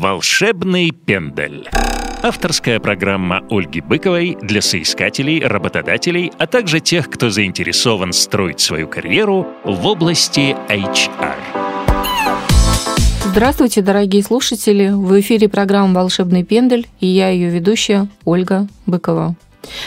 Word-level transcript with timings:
Волшебный 0.00 0.92
пендель. 0.92 1.68
Авторская 2.22 2.80
программа 2.80 3.44
Ольги 3.50 3.82
Быковой 3.82 4.34
для 4.40 4.62
соискателей, 4.62 5.44
работодателей, 5.44 6.32
а 6.38 6.46
также 6.46 6.80
тех, 6.80 7.10
кто 7.10 7.28
заинтересован 7.28 8.14
строить 8.14 8.60
свою 8.60 8.88
карьеру 8.88 9.46
в 9.62 9.86
области 9.86 10.56
HR. 10.70 11.36
Здравствуйте, 13.26 13.82
дорогие 13.82 14.22
слушатели! 14.22 14.88
В 14.88 15.20
эфире 15.20 15.50
программа 15.50 15.92
«Волшебный 16.00 16.44
пендель» 16.44 16.88
и 17.00 17.06
я 17.06 17.28
ее 17.28 17.50
ведущая 17.50 18.08
Ольга 18.24 18.68
Быкова. 18.86 19.36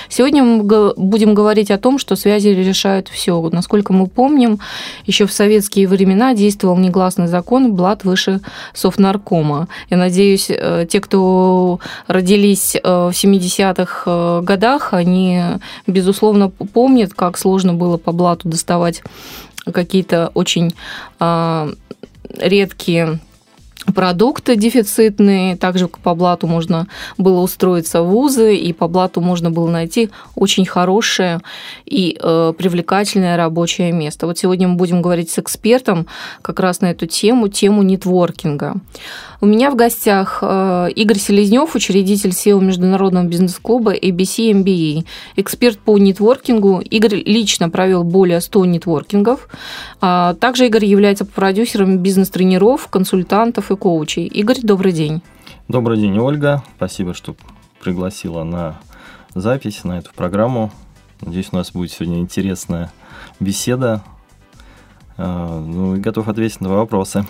Сегодня 0.09 0.43
мы 0.43 0.93
будем 0.95 1.33
говорить 1.33 1.71
о 1.71 1.77
том, 1.77 1.97
что 1.97 2.15
связи 2.15 2.49
решают 2.49 3.07
все. 3.07 3.49
Насколько 3.51 3.93
мы 3.93 4.07
помним, 4.07 4.59
еще 5.05 5.25
в 5.25 5.33
советские 5.33 5.87
времена 5.87 6.33
действовал 6.33 6.77
негласный 6.77 7.27
закон 7.27 7.73
«блат 7.73 8.03
выше 8.03 8.41
совнаркома». 8.73 9.67
Я 9.89 9.97
надеюсь, 9.97 10.47
э, 10.49 10.85
те, 10.89 10.99
кто 10.99 11.79
родились 12.07 12.75
э, 12.75 12.79
в 12.83 13.11
70-х 13.11 14.03
э, 14.05 14.41
годах, 14.43 14.93
они, 14.93 15.41
безусловно, 15.87 16.49
помнят, 16.49 17.13
как 17.13 17.37
сложно 17.37 17.73
было 17.73 17.97
по 17.97 18.11
блату 18.11 18.49
доставать 18.49 19.01
какие-то 19.65 20.31
очень 20.33 20.73
редкие 22.39 23.19
продукты 23.93 24.55
дефицитные. 24.55 25.55
Также 25.55 25.87
по 25.87 26.15
блату 26.15 26.47
можно 26.47 26.87
было 27.17 27.41
устроиться 27.41 28.01
в 28.01 28.07
вузы, 28.07 28.55
и 28.55 28.73
по 28.73 28.87
блату 28.87 29.21
можно 29.21 29.51
было 29.51 29.69
найти 29.69 30.09
очень 30.35 30.65
хорошее 30.65 31.41
и 31.85 32.17
э, 32.19 32.53
привлекательное 32.57 33.37
рабочее 33.37 33.91
место. 33.91 34.27
Вот 34.27 34.37
сегодня 34.37 34.67
мы 34.67 34.75
будем 34.75 35.01
говорить 35.01 35.29
с 35.29 35.39
экспертом 35.39 36.07
как 36.41 36.59
раз 36.59 36.81
на 36.81 36.91
эту 36.91 37.07
тему, 37.07 37.47
тему 37.49 37.83
нетворкинга. 37.83 38.75
У 39.41 39.45
меня 39.45 39.71
в 39.71 39.75
гостях 39.75 40.39
э, 40.41 40.87
Игорь 40.95 41.17
Селезнев, 41.17 41.75
учредитель 41.75 42.29
SEO 42.29 42.61
международного 42.61 43.25
бизнес-клуба 43.25 43.93
ABC 43.93 44.51
MBA, 44.53 45.05
эксперт 45.35 45.77
по 45.79 45.97
нетворкингу. 45.97 46.79
Игорь 46.79 47.21
лично 47.25 47.69
провел 47.69 48.05
более 48.05 48.39
100 48.39 48.65
нетворкингов. 48.65 49.49
А 49.99 50.35
также 50.35 50.67
Игорь 50.67 50.85
является 50.85 51.25
продюсером 51.25 51.97
бизнес-тренеров, 51.97 52.87
консультантов 52.87 53.62
и 53.71 53.75
коучей. 53.75 54.27
Игорь, 54.27 54.59
добрый 54.61 54.91
день. 54.91 55.21
Добрый 55.67 55.97
день, 55.97 56.17
Ольга. 56.19 56.63
Спасибо, 56.77 57.13
что 57.13 57.35
пригласила 57.81 58.43
на 58.43 58.79
запись, 59.33 59.83
на 59.83 59.99
эту 59.99 60.11
программу. 60.13 60.71
Надеюсь, 61.21 61.49
у 61.51 61.55
нас 61.55 61.71
будет 61.71 61.91
сегодня 61.91 62.19
интересная 62.19 62.91
беседа 63.39 64.03
а, 65.15 65.59
ну 65.59 65.95
и 65.95 65.99
готов 65.99 66.27
ответить 66.27 66.61
на 66.61 66.69
вопросы. 66.69 67.25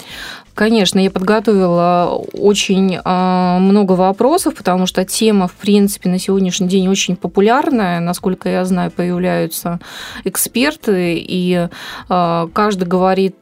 Конечно, 0.54 1.00
я 1.00 1.12
подготовила 1.12 2.22
очень 2.34 3.00
а, 3.04 3.60
много 3.60 3.94
вопросов, 3.94 4.56
потому 4.56 4.86
что 4.86 5.04
тема, 5.04 5.48
в 5.48 5.54
принципе, 5.54 6.10
на 6.10 6.20
сегодняшний 6.20 6.68
день 6.68 6.88
очень 6.88 7.16
популярная. 7.16 8.00
Насколько 8.00 8.50
я 8.50 8.64
знаю, 8.64 8.92
появляются 8.92 9.80
эксперты, 10.24 11.18
и 11.18 11.68
а, 12.08 12.48
каждый 12.54 12.88
говорит 12.88 13.36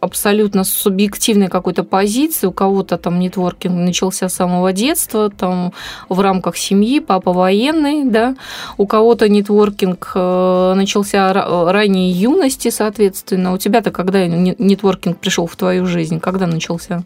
абсолютно 0.00 0.64
субъективной 0.64 1.48
какой-то 1.48 1.84
позиции. 1.84 2.46
У 2.46 2.52
кого-то 2.52 2.98
там 2.98 3.18
нетворкинг 3.18 3.74
начался 3.74 4.28
с 4.28 4.34
самого 4.34 4.72
детства, 4.72 5.30
там 5.30 5.72
в 6.08 6.20
рамках 6.20 6.56
семьи, 6.56 7.00
папа 7.00 7.32
военный, 7.32 8.04
да. 8.04 8.36
У 8.76 8.86
кого-то 8.86 9.28
нетворкинг 9.28 10.12
э, 10.14 10.74
начался 10.76 11.32
ранней 11.32 12.12
юности, 12.12 12.70
соответственно. 12.70 13.52
У 13.52 13.58
тебя-то 13.58 13.90
когда 13.90 14.26
нетворкинг 14.26 15.18
пришел 15.18 15.46
в 15.46 15.56
твою 15.56 15.86
жизнь? 15.86 16.20
Когда 16.20 16.46
начался? 16.46 17.02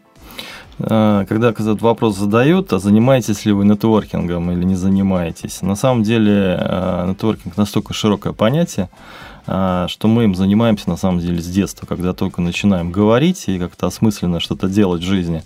А, 0.78 1.24
когда 1.26 1.50
этот 1.50 1.80
вопрос 1.80 2.16
задают, 2.16 2.72
а 2.72 2.78
занимаетесь 2.78 3.44
ли 3.44 3.52
вы 3.52 3.64
нетворкингом 3.64 4.50
или 4.52 4.64
не 4.64 4.74
занимаетесь? 4.74 5.62
На 5.62 5.76
самом 5.76 6.02
деле 6.02 6.58
нетворкинг 7.08 7.56
настолько 7.56 7.94
широкое 7.94 8.32
понятие, 8.32 8.88
что 9.44 10.04
мы 10.04 10.24
им 10.24 10.34
занимаемся 10.34 10.88
на 10.88 10.96
самом 10.96 11.18
деле 11.18 11.42
с 11.42 11.46
детства, 11.46 11.86
когда 11.86 12.12
только 12.12 12.40
начинаем 12.40 12.92
говорить 12.92 13.48
и 13.48 13.58
как-то 13.58 13.88
осмысленно 13.88 14.38
что-то 14.38 14.68
делать 14.68 15.02
в 15.02 15.06
жизни. 15.06 15.42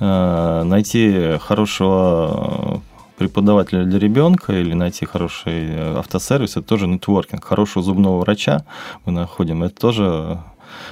А, 0.00 0.64
найти 0.64 1.38
хорошего 1.40 2.80
преподавателя 3.16 3.84
для 3.84 3.98
ребенка 3.98 4.52
или 4.52 4.74
найти 4.74 5.06
хороший 5.06 5.70
э, 5.70 5.98
автосервис, 5.98 6.56
это 6.56 6.62
тоже 6.62 6.86
нетворкинг. 6.88 7.44
Хорошего 7.44 7.84
зубного 7.84 8.18
врача 8.18 8.64
мы 9.04 9.12
находим, 9.12 9.62
это 9.62 9.80
тоже 9.80 10.40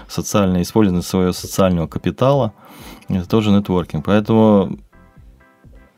социальное 0.08 0.62
использование 0.62 1.02
своего 1.02 1.32
социального 1.32 1.86
капитала, 1.88 2.52
это 3.08 3.28
тоже 3.28 3.50
нетворкинг. 3.50 4.04
Поэтому 4.04 4.78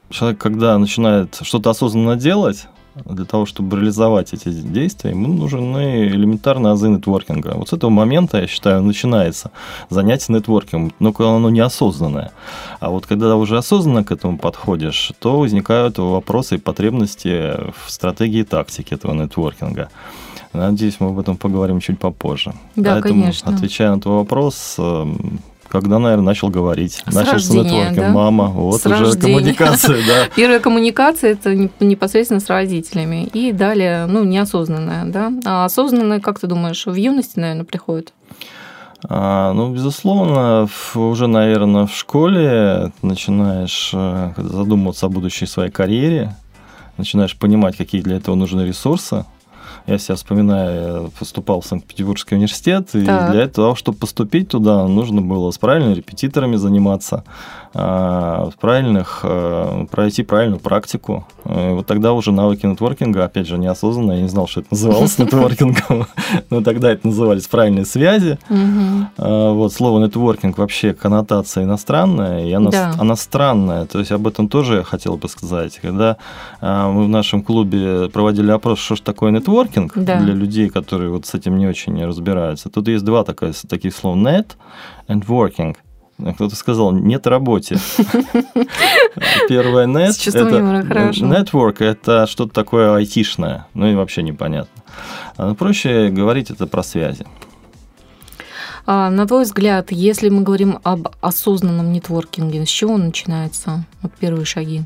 человек, 0.09 0.41
когда 0.41 0.79
начинает 0.79 1.39
что-то 1.43 1.71
осознанно 1.71 2.17
делать, 2.17 2.69
для 3.05 3.25
того, 3.25 3.47
чтобы 3.47 3.77
реализовать 3.77 4.33
эти 4.33 4.51
действия, 4.51 5.11
ему 5.11 5.29
нужны 5.33 6.07
элементарные 6.07 6.73
азы 6.73 6.89
нетворкинга. 6.89 7.55
Вот 7.57 7.69
с 7.69 7.73
этого 7.73 7.91
момента, 7.91 8.41
я 8.41 8.47
считаю, 8.47 8.83
начинается 8.83 9.51
занятие 9.91 10.33
нетворкингом, 10.35 10.93
но 11.01 11.13
когда 11.13 11.35
оно 11.35 11.51
неосознанное. 11.51 12.33
А 12.81 12.91
вот 12.91 13.07
когда 13.07 13.37
уже 13.37 13.59
осознанно 13.59 14.05
к 14.05 14.13
этому 14.13 14.39
подходишь, 14.39 15.13
то 15.19 15.39
возникают 15.39 15.99
вопросы 15.99 16.57
и 16.57 16.59
потребности 16.59 17.55
в 17.85 17.91
стратегии 17.91 18.41
и 18.41 18.45
тактике 18.45 18.95
этого 18.95 19.15
нетворкинга. 19.15 19.89
Надеюсь, 20.53 21.01
мы 21.01 21.09
об 21.09 21.19
этом 21.19 21.37
поговорим 21.37 21.81
чуть 21.81 21.99
попозже. 21.99 22.55
Да, 22.77 22.93
Поэтому, 22.93 23.23
конечно. 23.23 23.53
отвечая 23.53 23.93
на 23.93 24.01
твой 24.01 24.19
вопрос, 24.19 24.77
эм, 24.79 25.41
когда, 25.75 25.99
наверное, 25.99 26.27
начал 26.27 26.51
говорить. 26.51 27.03
С 27.05 27.13
начал 27.13 27.33
рождения, 27.33 27.63
с 27.63 27.65
нетворкинга. 27.65 28.01
Да? 28.01 28.13
Мама, 28.13 28.47
вот 28.47 28.81
с 28.81 28.87
уже 28.87 28.97
рождения. 28.97 29.39
коммуникация, 29.39 30.07
да. 30.07 30.29
Первая 30.37 30.61
коммуникация– 30.61 31.33
это 31.33 31.53
непосредственно 31.81 32.39
с 32.39 32.47
родителями. 32.47 33.25
И 33.33 33.51
далее, 33.51 34.07
ну, 34.07 34.23
неосознанная, 34.23 35.05
да. 35.07 35.33
А 35.45 35.65
осознанная, 35.65 36.21
как 36.21 36.39
ты 36.39 36.47
думаешь, 36.47 36.87
в 36.87 36.95
юности, 36.95 37.41
наверное, 37.41 37.65
приходит? 37.65 38.13
А, 39.09 39.53
ну, 39.53 39.75
безусловно, 39.75 40.69
уже, 40.95 41.27
наверное, 41.27 41.87
в 41.87 41.93
школе 41.93 42.93
начинаешь 43.03 43.91
э, 43.93 44.33
задумываться 44.37 45.07
о 45.07 45.09
будущей 45.09 45.47
своей 45.47 45.73
карьере, 45.73 46.37
начинаешь 46.99 47.37
понимать, 47.37 47.77
какие 47.77 48.01
для 48.01 48.19
этого 48.19 48.37
нужны 48.37 48.61
ресурсы, 48.61 49.25
я 49.87 49.99
себя 49.99 50.15
вспоминаю, 50.15 51.03
я 51.03 51.11
поступал 51.19 51.61
в 51.61 51.67
Санкт-Петербургский 51.67 52.37
университет, 52.37 52.95
и 52.95 53.05
так. 53.05 53.33
для 53.33 53.43
этого, 53.43 53.77
чтобы 53.77 53.99
поступить 53.99 54.49
туда, 54.49 54.87
нужно 54.89 55.21
было 55.21 55.51
с 55.51 55.59
правильными 55.59 55.95
репетиторами 55.95 56.57
заниматься, 56.57 57.25
а, 57.77 58.51
правильных, 58.61 59.21
э, 59.25 59.87
пройти 59.91 60.23
правильную 60.23 60.61
практику. 60.61 61.27
И 61.45 61.71
вот 61.73 61.87
тогда 61.89 62.13
уже 62.13 62.31
навыки 62.31 62.67
нетворкинга, 62.67 63.25
опять 63.25 63.49
же, 63.49 63.59
неосознанно, 63.59 64.13
я 64.13 64.23
не 64.23 64.29
знал, 64.29 64.47
что 64.47 64.61
это 64.61 64.69
называлось 64.71 65.19
нетворкингом, 65.19 66.07
но 66.51 66.63
тогда 66.63 66.93
это 66.93 67.09
назывались 67.09 67.49
правильные 67.49 67.85
связи. 67.85 68.39
Вот 69.17 69.73
слово 69.73 69.99
нетворкинг 70.05 70.57
вообще 70.57 70.95
коннотация 70.95 71.65
иностранная, 71.65 72.47
и 72.47 72.53
она, 72.53 73.17
странная, 73.17 73.87
то 73.87 73.99
есть 73.99 74.13
об 74.13 74.29
этом 74.29 74.49
тоже 74.49 74.77
я 74.77 74.83
хотел 74.85 75.17
бы 75.17 75.29
сказать. 75.29 75.81
Когда 75.83 76.17
мы 76.61 77.05
в 77.05 77.09
нашем 77.09 77.43
клубе 77.43 78.09
проводили 78.09 78.53
опрос, 78.53 78.79
что 78.79 78.95
же 78.95 79.03
такое 79.03 79.33
нетворкинг 79.33 79.95
для 79.97 80.35
людей, 80.35 80.69
которые 80.69 81.11
вот 81.11 81.27
с 81.27 81.35
этим 81.35 81.59
не 81.59 81.67
очень 81.67 82.05
разбираются, 82.05 82.71
тут 82.71 82.87
есть 82.87 83.05
два 83.05 83.25
таких 83.25 83.95
слова 83.95 84.17
net 84.17 84.53
and 85.09 85.27
working. 85.27 85.75
Кто-то 86.19 86.55
сказал, 86.55 86.93
нет 86.93 87.27
работе. 87.27 87.77
Первое 89.49 89.87
net, 89.87 90.15
это 90.29 90.61
network, 91.25 91.83
это 91.85 92.27
что-то 92.27 92.53
такое 92.53 92.95
айтишное, 92.95 93.67
ну 93.75 93.87
и 93.87 93.95
вообще 93.95 94.23
непонятно. 94.23 94.83
А 95.37 95.55
проще 95.55 96.11
говорить 96.11 96.51
это 96.51 96.67
про 96.67 96.83
связи. 96.83 97.27
А, 98.87 99.11
на 99.11 99.27
твой 99.27 99.45
взгляд, 99.45 99.91
если 99.91 100.29
мы 100.29 100.43
говорим 100.43 100.79
об 100.83 101.09
осознанном 101.21 101.93
нетворкинге, 101.93 102.65
с 102.65 102.69
чего 102.69 102.95
он 102.95 103.07
начинается? 103.07 103.85
Вот 104.03 104.13
первые 104.13 104.45
шаги. 104.45 104.83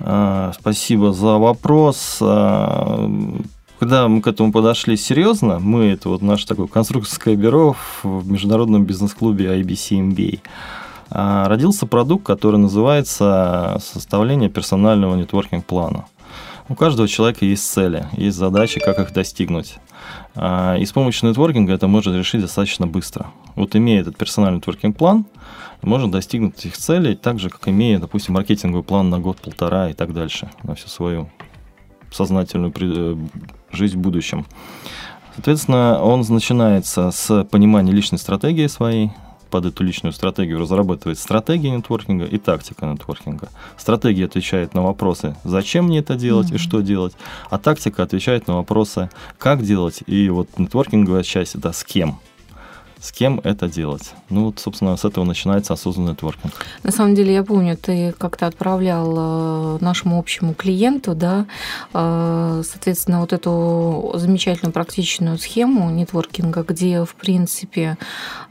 А, 0.00 0.52
спасибо 0.58 1.12
за 1.12 1.38
вопрос. 1.38 2.18
Когда 3.82 4.06
мы 4.06 4.22
к 4.22 4.28
этому 4.28 4.52
подошли 4.52 4.96
серьезно, 4.96 5.58
мы, 5.58 5.86
это 5.86 6.08
вот 6.08 6.22
наше 6.22 6.46
такое 6.46 6.68
конструкторское 6.68 7.34
бюро 7.34 7.74
в 8.04 8.30
международном 8.30 8.84
бизнес-клубе 8.84 9.60
IBC 9.60 10.12
MBA, 10.12 10.38
а, 11.10 11.48
родился 11.48 11.88
продукт, 11.88 12.24
который 12.24 12.60
называется 12.60 13.80
составление 13.80 14.48
персонального 14.50 15.16
нетворкинг-плана. 15.16 16.04
У 16.68 16.76
каждого 16.76 17.08
человека 17.08 17.44
есть 17.44 17.68
цели, 17.68 18.06
есть 18.12 18.36
задачи, 18.36 18.78
как 18.78 19.00
их 19.00 19.12
достигнуть. 19.12 19.78
А, 20.36 20.76
и 20.76 20.86
с 20.86 20.92
помощью 20.92 21.30
нетворкинга 21.30 21.72
это 21.72 21.88
можно 21.88 22.16
решить 22.16 22.42
достаточно 22.42 22.86
быстро. 22.86 23.32
Вот 23.56 23.74
имея 23.74 24.02
этот 24.02 24.16
персональный 24.16 24.58
нетворкинг-план, 24.58 25.24
можно 25.82 26.08
достигнуть 26.08 26.56
этих 26.56 26.76
целей 26.76 27.16
так 27.16 27.40
же, 27.40 27.50
как 27.50 27.66
имея, 27.66 27.98
допустим, 27.98 28.34
маркетинговый 28.34 28.84
план 28.84 29.10
на 29.10 29.18
год-полтора 29.18 29.90
и 29.90 29.92
так 29.92 30.12
дальше, 30.12 30.52
на 30.62 30.76
всю 30.76 30.86
свою 30.86 31.28
сознательную 32.12 32.72
э, 32.78 33.16
жизнь 33.72 33.96
в 33.96 34.00
будущем. 34.00 34.46
Соответственно, 35.34 36.02
он 36.02 36.24
начинается 36.28 37.10
с 37.10 37.44
понимания 37.44 37.92
личной 37.92 38.18
стратегии 38.18 38.66
своей, 38.66 39.10
под 39.50 39.66
эту 39.66 39.84
личную 39.84 40.14
стратегию 40.14 40.58
разрабатывает 40.58 41.18
стратегия 41.18 41.70
нетворкинга 41.70 42.24
и 42.24 42.38
тактика 42.38 42.86
нетворкинга. 42.86 43.50
Стратегия 43.76 44.24
отвечает 44.24 44.72
на 44.72 44.82
вопросы, 44.82 45.36
зачем 45.44 45.86
мне 45.86 45.98
это 45.98 46.14
делать 46.14 46.50
mm-hmm. 46.50 46.54
и 46.54 46.58
что 46.58 46.80
делать, 46.80 47.12
а 47.50 47.58
тактика 47.58 48.02
отвечает 48.02 48.46
на 48.46 48.56
вопросы, 48.56 49.10
как 49.38 49.62
делать, 49.62 50.02
и 50.06 50.30
вот 50.30 50.48
нетворкинговая 50.58 51.22
часть– 51.22 51.54
это 51.56 51.72
с 51.72 51.84
кем– 51.84 52.18
с 53.02 53.10
кем 53.10 53.40
это 53.42 53.68
делать. 53.68 54.12
Ну, 54.30 54.44
вот, 54.44 54.60
собственно, 54.60 54.96
с 54.96 55.04
этого 55.04 55.24
начинается 55.24 55.72
осознанный 55.72 56.12
нетворкинг. 56.12 56.52
На 56.84 56.92
самом 56.92 57.16
деле, 57.16 57.34
я 57.34 57.42
помню, 57.42 57.76
ты 57.76 58.14
как-то 58.16 58.46
отправлял 58.46 59.14
э, 59.16 59.78
нашему 59.80 60.20
общему 60.20 60.54
клиенту, 60.54 61.16
да, 61.16 61.46
э, 61.92 62.62
соответственно, 62.64 63.20
вот 63.20 63.32
эту 63.32 64.12
замечательную 64.14 64.72
практичную 64.72 65.38
схему 65.38 65.90
нетворкинга, 65.90 66.62
где, 66.62 67.04
в 67.04 67.16
принципе, 67.16 67.98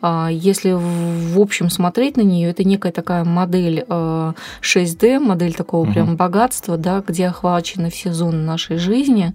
э, 0.02 0.28
если 0.32 0.74
в 0.74 1.40
общем 1.40 1.70
смотреть 1.70 2.18
на 2.18 2.22
нее, 2.22 2.50
это 2.50 2.66
некая 2.66 2.92
такая 2.92 3.24
модель 3.24 3.86
6D, 3.88 5.20
модель 5.20 5.54
такого 5.54 5.84
угу. 5.84 5.94
прям 5.94 6.18
богатства, 6.18 6.76
да, 6.76 7.02
где 7.08 7.28
охвачены 7.28 7.90
все 7.90 8.12
зоны 8.12 8.40
нашей 8.40 8.78
жизни, 8.78 9.34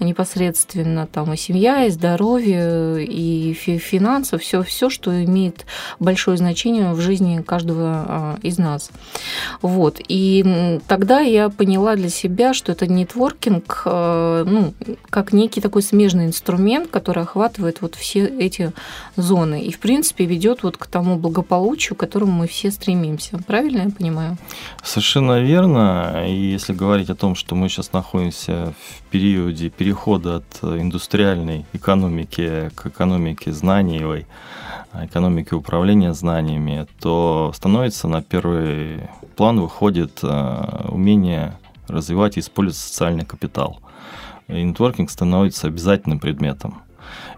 непосредственно 0.00 1.06
там 1.06 1.32
и 1.32 1.36
семья, 1.36 1.84
и 1.84 1.90
здоровье, 1.90 3.04
и 3.04 3.54
финансы, 3.54 4.38
все 4.38 4.55
все, 4.62 4.86
все, 4.86 4.90
что 4.90 5.24
имеет 5.24 5.66
большое 5.98 6.36
значение 6.36 6.92
в 6.92 7.00
жизни 7.00 7.42
каждого 7.42 8.04
а, 8.08 8.38
из 8.42 8.58
нас. 8.58 8.90
Вот. 9.62 10.00
И 10.08 10.80
тогда 10.86 11.20
я 11.20 11.48
поняла 11.48 11.96
для 11.96 12.08
себя, 12.08 12.54
что 12.54 12.72
это 12.72 12.86
нетворкинг, 12.86 13.82
а, 13.84 14.44
ну, 14.44 14.74
как 15.10 15.32
некий 15.32 15.60
такой 15.60 15.82
смежный 15.82 16.26
инструмент, 16.26 16.90
который 16.90 17.22
охватывает 17.22 17.80
вот 17.80 17.94
все 17.94 18.26
эти 18.26 18.72
зоны 19.16 19.62
и, 19.62 19.72
в 19.72 19.78
принципе, 19.78 20.24
ведет 20.24 20.62
вот 20.62 20.76
к 20.76 20.86
тому 20.86 21.16
благополучию, 21.16 21.96
к 21.96 22.00
которому 22.00 22.32
мы 22.32 22.46
все 22.46 22.70
стремимся. 22.70 23.38
Правильно 23.46 23.82
я 23.82 23.90
понимаю? 23.90 24.36
Совершенно 24.84 25.40
верно. 25.40 26.24
И 26.28 26.34
если 26.34 26.72
говорить 26.72 27.10
о 27.10 27.14
том, 27.14 27.34
что 27.34 27.54
мы 27.54 27.68
сейчас 27.68 27.92
находимся 27.92 28.74
в 28.78 29.10
периоде 29.10 29.70
перехода 29.70 30.36
от 30.36 30.62
индустриальной 30.62 31.64
экономики 31.72 32.70
к 32.74 32.86
экономике 32.86 33.52
знаниевой, 33.52 34.26
экономики 35.04 35.54
управления 35.54 36.12
знаниями, 36.14 36.86
то 37.00 37.52
становится 37.54 38.08
на 38.08 38.22
первый 38.22 39.08
план 39.36 39.60
выходит 39.60 40.20
э, 40.22 40.88
умение 40.88 41.58
развивать 41.88 42.36
и 42.36 42.40
использовать 42.40 42.78
социальный 42.78 43.24
капитал. 43.24 43.80
И 44.48 44.62
нетворкинг 44.62 45.10
становится 45.10 45.66
обязательным 45.68 46.18
предметом. 46.18 46.82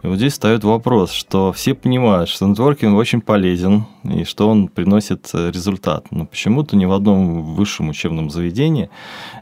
И 0.02 0.06
вот 0.06 0.16
здесь 0.16 0.34
встает 0.34 0.64
вопрос, 0.64 1.10
что 1.10 1.52
все 1.52 1.74
понимают, 1.74 2.28
что 2.28 2.46
нетворкинг 2.46 2.96
очень 2.96 3.20
полезен 3.20 3.84
и 4.04 4.24
что 4.24 4.48
он 4.48 4.68
приносит 4.68 5.28
э, 5.34 5.50
результат. 5.50 6.06
Но 6.10 6.26
почему-то 6.26 6.76
ни 6.76 6.84
в 6.84 6.92
одном 6.92 7.54
высшем 7.54 7.88
учебном 7.88 8.30
заведении 8.30 8.90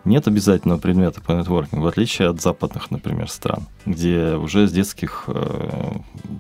нет 0.05 0.27
обязательного 0.27 0.79
предмета 0.79 1.21
по 1.21 1.33
нетворкингу, 1.33 1.85
в 1.85 1.87
отличие 1.87 2.29
от 2.29 2.41
западных, 2.41 2.91
например, 2.91 3.29
стран, 3.29 3.65
где 3.85 4.35
уже 4.35 4.67
с 4.67 4.73
детских, 4.73 5.25
э, 5.29 5.93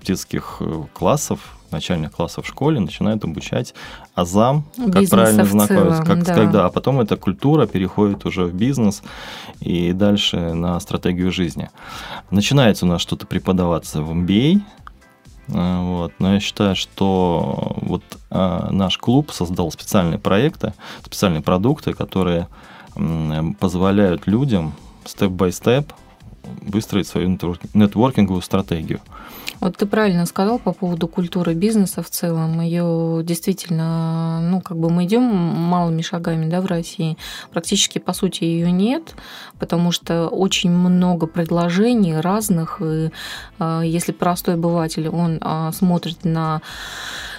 детских 0.02 0.62
классов 0.94 1.55
начальных 1.72 2.12
классов 2.12 2.44
в 2.44 2.48
школе 2.48 2.80
начинают 2.80 3.24
обучать 3.24 3.74
азам, 4.14 4.64
как 4.76 4.86
Бизнеса 4.86 5.16
правильно 5.16 5.44
знакомиться, 5.44 6.02
как, 6.02 6.24
да. 6.24 6.34
когда, 6.34 6.66
а 6.66 6.70
потом 6.70 7.00
эта 7.00 7.16
культура 7.16 7.66
переходит 7.66 8.24
уже 8.26 8.44
в 8.44 8.54
бизнес 8.54 9.02
и 9.60 9.92
дальше 9.92 10.54
на 10.54 10.78
стратегию 10.80 11.30
жизни. 11.30 11.70
Начинается 12.30 12.86
у 12.86 12.88
нас 12.88 13.00
что-то 13.00 13.26
преподаваться 13.26 14.02
в 14.02 14.10
MBA, 14.12 14.60
э, 15.48 15.80
вот. 15.82 16.12
Но 16.18 16.34
я 16.34 16.40
считаю, 16.40 16.76
что 16.76 17.76
вот 17.82 18.02
а, 18.30 18.70
наш 18.70 18.98
клуб 18.98 19.30
создал 19.32 19.70
специальные 19.70 20.18
проекты, 20.18 20.74
специальные 21.04 21.42
продукты, 21.42 21.92
которые 21.92 22.48
позволяют 23.60 24.26
людям 24.26 24.72
степ-бай-степ 25.04 25.92
выстроить 26.62 27.06
свою 27.06 27.38
нетворкинговую 27.74 28.42
стратегию. 28.42 29.00
Вот 29.60 29.76
ты 29.76 29.86
правильно 29.86 30.26
сказал 30.26 30.58
по 30.58 30.72
поводу 30.72 31.08
культуры 31.08 31.54
бизнеса 31.54 32.02
в 32.02 32.10
целом. 32.10 32.60
Ее 32.60 33.22
действительно, 33.24 34.40
ну, 34.42 34.60
как 34.60 34.76
бы 34.76 34.90
мы 34.90 35.04
идем 35.04 35.22
малыми 35.22 36.02
шагами, 36.02 36.48
да, 36.48 36.60
в 36.60 36.66
России. 36.66 37.16
Практически, 37.50 37.98
по 37.98 38.12
сути, 38.12 38.44
ее 38.44 38.70
нет, 38.70 39.14
потому 39.58 39.92
что 39.92 40.28
очень 40.28 40.70
много 40.70 41.26
предложений 41.26 42.20
разных. 42.20 42.82
И 42.82 43.10
а, 43.58 43.80
если 43.80 44.12
простой 44.12 44.54
обыватель, 44.54 45.08
он 45.08 45.38
а, 45.40 45.72
смотрит 45.72 46.24
на 46.24 46.60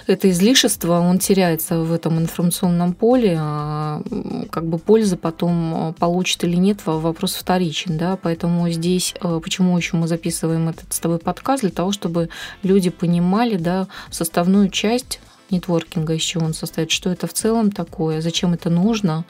это 0.08 0.30
излишество, 0.30 1.00
он 1.00 1.18
теряется 1.18 1.80
в 1.80 1.92
этом 1.92 2.18
информационном 2.18 2.94
поле, 2.94 3.36
а 3.38 4.02
как 4.50 4.66
бы 4.66 4.78
пользы 4.78 5.16
потом 5.16 5.94
получит 5.98 6.44
или 6.44 6.56
нет, 6.56 6.80
вопрос 6.84 7.34
вторичен, 7.34 7.98
да, 7.98 8.18
поэтому 8.20 8.68
здесь, 8.70 9.14
э, 9.20 9.40
почему 9.42 9.76
еще 9.76 9.96
мы 9.96 10.08
записываем 10.08 10.68
этот 10.68 10.92
с 10.92 11.00
тобой 11.00 11.18
подкаст, 11.18 11.62
для 11.62 11.70
того, 11.70 11.92
чтобы 11.92 12.28
люди 12.62 12.90
понимали, 12.90 13.56
да, 13.56 13.86
составную 14.10 14.70
часть 14.70 15.20
нетворкинга, 15.50 16.14
из 16.14 16.22
чего 16.22 16.44
он 16.44 16.54
состоит, 16.54 16.90
что 16.90 17.10
это 17.10 17.26
в 17.26 17.32
целом 17.32 17.70
такое, 17.70 18.20
зачем 18.20 18.52
это 18.52 18.68
нужно. 18.70 19.24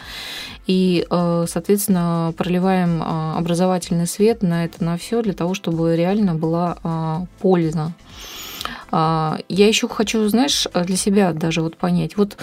И, 0.67 1.07
э, 1.09 1.47
соответственно, 1.49 2.35
проливаем 2.37 3.03
образовательный 3.03 4.07
свет 4.07 4.43
на 4.43 4.65
это, 4.65 4.83
на 4.83 4.97
все, 4.97 5.23
для 5.23 5.33
того, 5.33 5.55
чтобы 5.55 5.97
реально 5.97 6.35
была 6.35 7.27
польза. 7.41 7.93
А, 8.90 9.38
я 9.49 9.69
еще 9.69 9.88
хочу, 9.88 10.26
знаешь, 10.29 10.67
для 10.75 10.96
себя 10.96 11.32
даже 11.32 11.62
вот 11.62 11.76
понять. 11.76 12.17
Вот 12.17 12.37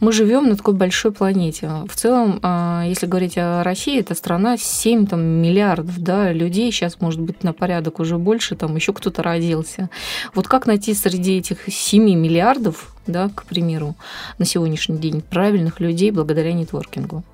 мы 0.00 0.12
живем 0.12 0.48
на 0.48 0.56
такой 0.56 0.74
большой 0.74 1.12
планете. 1.12 1.70
В 1.88 1.94
целом, 1.94 2.38
а, 2.42 2.84
если 2.86 3.06
говорить 3.06 3.36
о 3.36 3.62
России, 3.62 3.98
это 3.98 4.14
страна 4.14 4.56
7 4.56 5.06
там, 5.06 5.20
миллиардов 5.20 5.98
да, 5.98 6.32
людей. 6.32 6.70
Сейчас, 6.70 7.00
может 7.00 7.20
быть, 7.20 7.42
на 7.42 7.52
порядок 7.52 8.00
уже 8.00 8.18
больше, 8.18 8.54
там 8.54 8.76
еще 8.76 8.92
кто-то 8.92 9.22
родился. 9.22 9.90
Вот 10.34 10.46
как 10.46 10.66
найти 10.66 10.94
среди 10.94 11.38
этих 11.38 11.68
7 11.68 12.02
миллиардов, 12.02 12.94
да, 13.06 13.30
к 13.34 13.44
примеру, 13.44 13.96
на 14.38 14.44
сегодняшний 14.44 14.98
день 14.98 15.20
правильных 15.20 15.80
людей 15.80 16.10
благодаря 16.10 16.52
нетворкингу? 16.52 17.24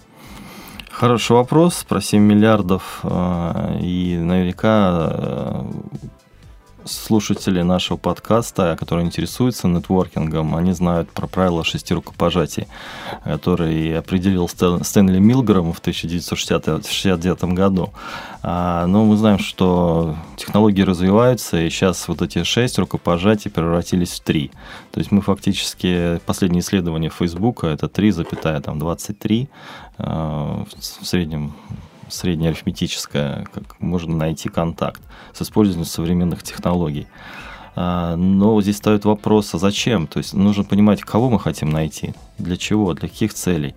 Хороший 0.91 1.33
вопрос 1.33 1.85
про 1.89 2.01
7 2.01 2.23
миллиардов. 2.23 3.01
А, 3.03 3.77
и 3.81 4.17
наверняка 4.17 5.67
слушатели 6.85 7.63
нашего 7.63 7.97
подкаста, 7.97 8.77
которые 8.79 9.07
интересуются 9.07 9.69
нетворкингом, 9.69 10.57
они 10.57 10.73
знают 10.73 11.11
про 11.11 11.27
правила 11.27 11.65
шести 11.65 11.95
рукопожатий, 11.95 12.67
которые 13.25 13.99
определил 13.99 14.49
Стэнли 14.49 15.19
Милграм 15.19 15.73
в 15.73 15.79
1969 15.79 17.45
году. 17.55 17.93
А, 18.43 18.87
но 18.87 19.05
мы 19.05 19.17
знаем, 19.17 19.39
что 19.39 20.17
технологии 20.37 20.83
развиваются, 20.83 21.61
и 21.61 21.71
сейчас 21.71 22.07
вот 22.09 22.21
эти 22.23 22.43
шесть 22.45 22.79
рукопожатий 22.79 23.51
превратились 23.51 24.13
в 24.13 24.21
три. 24.21 24.51
То 24.93 25.01
есть 25.01 25.11
мы 25.11 25.23
фактически, 25.23 26.21
последние 26.27 26.61
исследования 26.61 27.11
Фейсбука, 27.11 27.69
это 27.69 27.87
3,23 27.87 29.49
а, 29.99 30.65
в 31.01 31.07
среднем 31.07 31.55
среднеарифметическое, 32.09 33.47
как 33.53 33.81
можно 33.81 34.17
найти 34.17 34.49
контакт 34.49 35.01
с 35.33 35.43
использованием 35.43 35.87
современных 35.87 36.43
технологий. 36.43 37.07
А, 37.77 38.17
но 38.17 38.61
здесь 38.63 38.77
стоит 38.77 39.05
вопрос, 39.05 39.55
а 39.55 39.59
зачем? 39.59 40.07
То 40.07 40.19
есть 40.19 40.35
нужно 40.35 40.65
понимать, 40.65 41.03
кого 41.03 41.31
мы 41.31 41.41
хотим 41.41 41.71
найти, 41.71 42.15
для 42.39 42.57
чего, 42.57 42.95
для 42.95 43.09
каких 43.09 43.35
целей. 43.35 43.75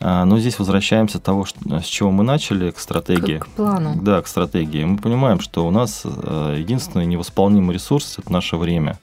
А, 0.00 0.24
но 0.24 0.38
здесь 0.38 0.58
возвращаемся 0.58 1.18
к 1.18 1.22
того, 1.22 1.46
с 1.46 1.84
чего 1.84 2.10
мы 2.10 2.24
начали, 2.24 2.70
к 2.70 2.78
стратегии. 2.78 3.38
К 3.38 3.48
плану. 3.48 3.94
Да, 4.00 4.22
к 4.22 4.28
стратегии. 4.28 4.84
Мы 4.84 4.98
понимаем, 4.98 5.40
что 5.40 5.66
у 5.66 5.70
нас 5.70 6.02
э, 6.04 6.56
единственный 6.58 7.06
невосполнимый 7.06 7.74
ресурс– 7.74 8.16
это 8.18 8.32
наше 8.32 8.56
время. 8.56 8.98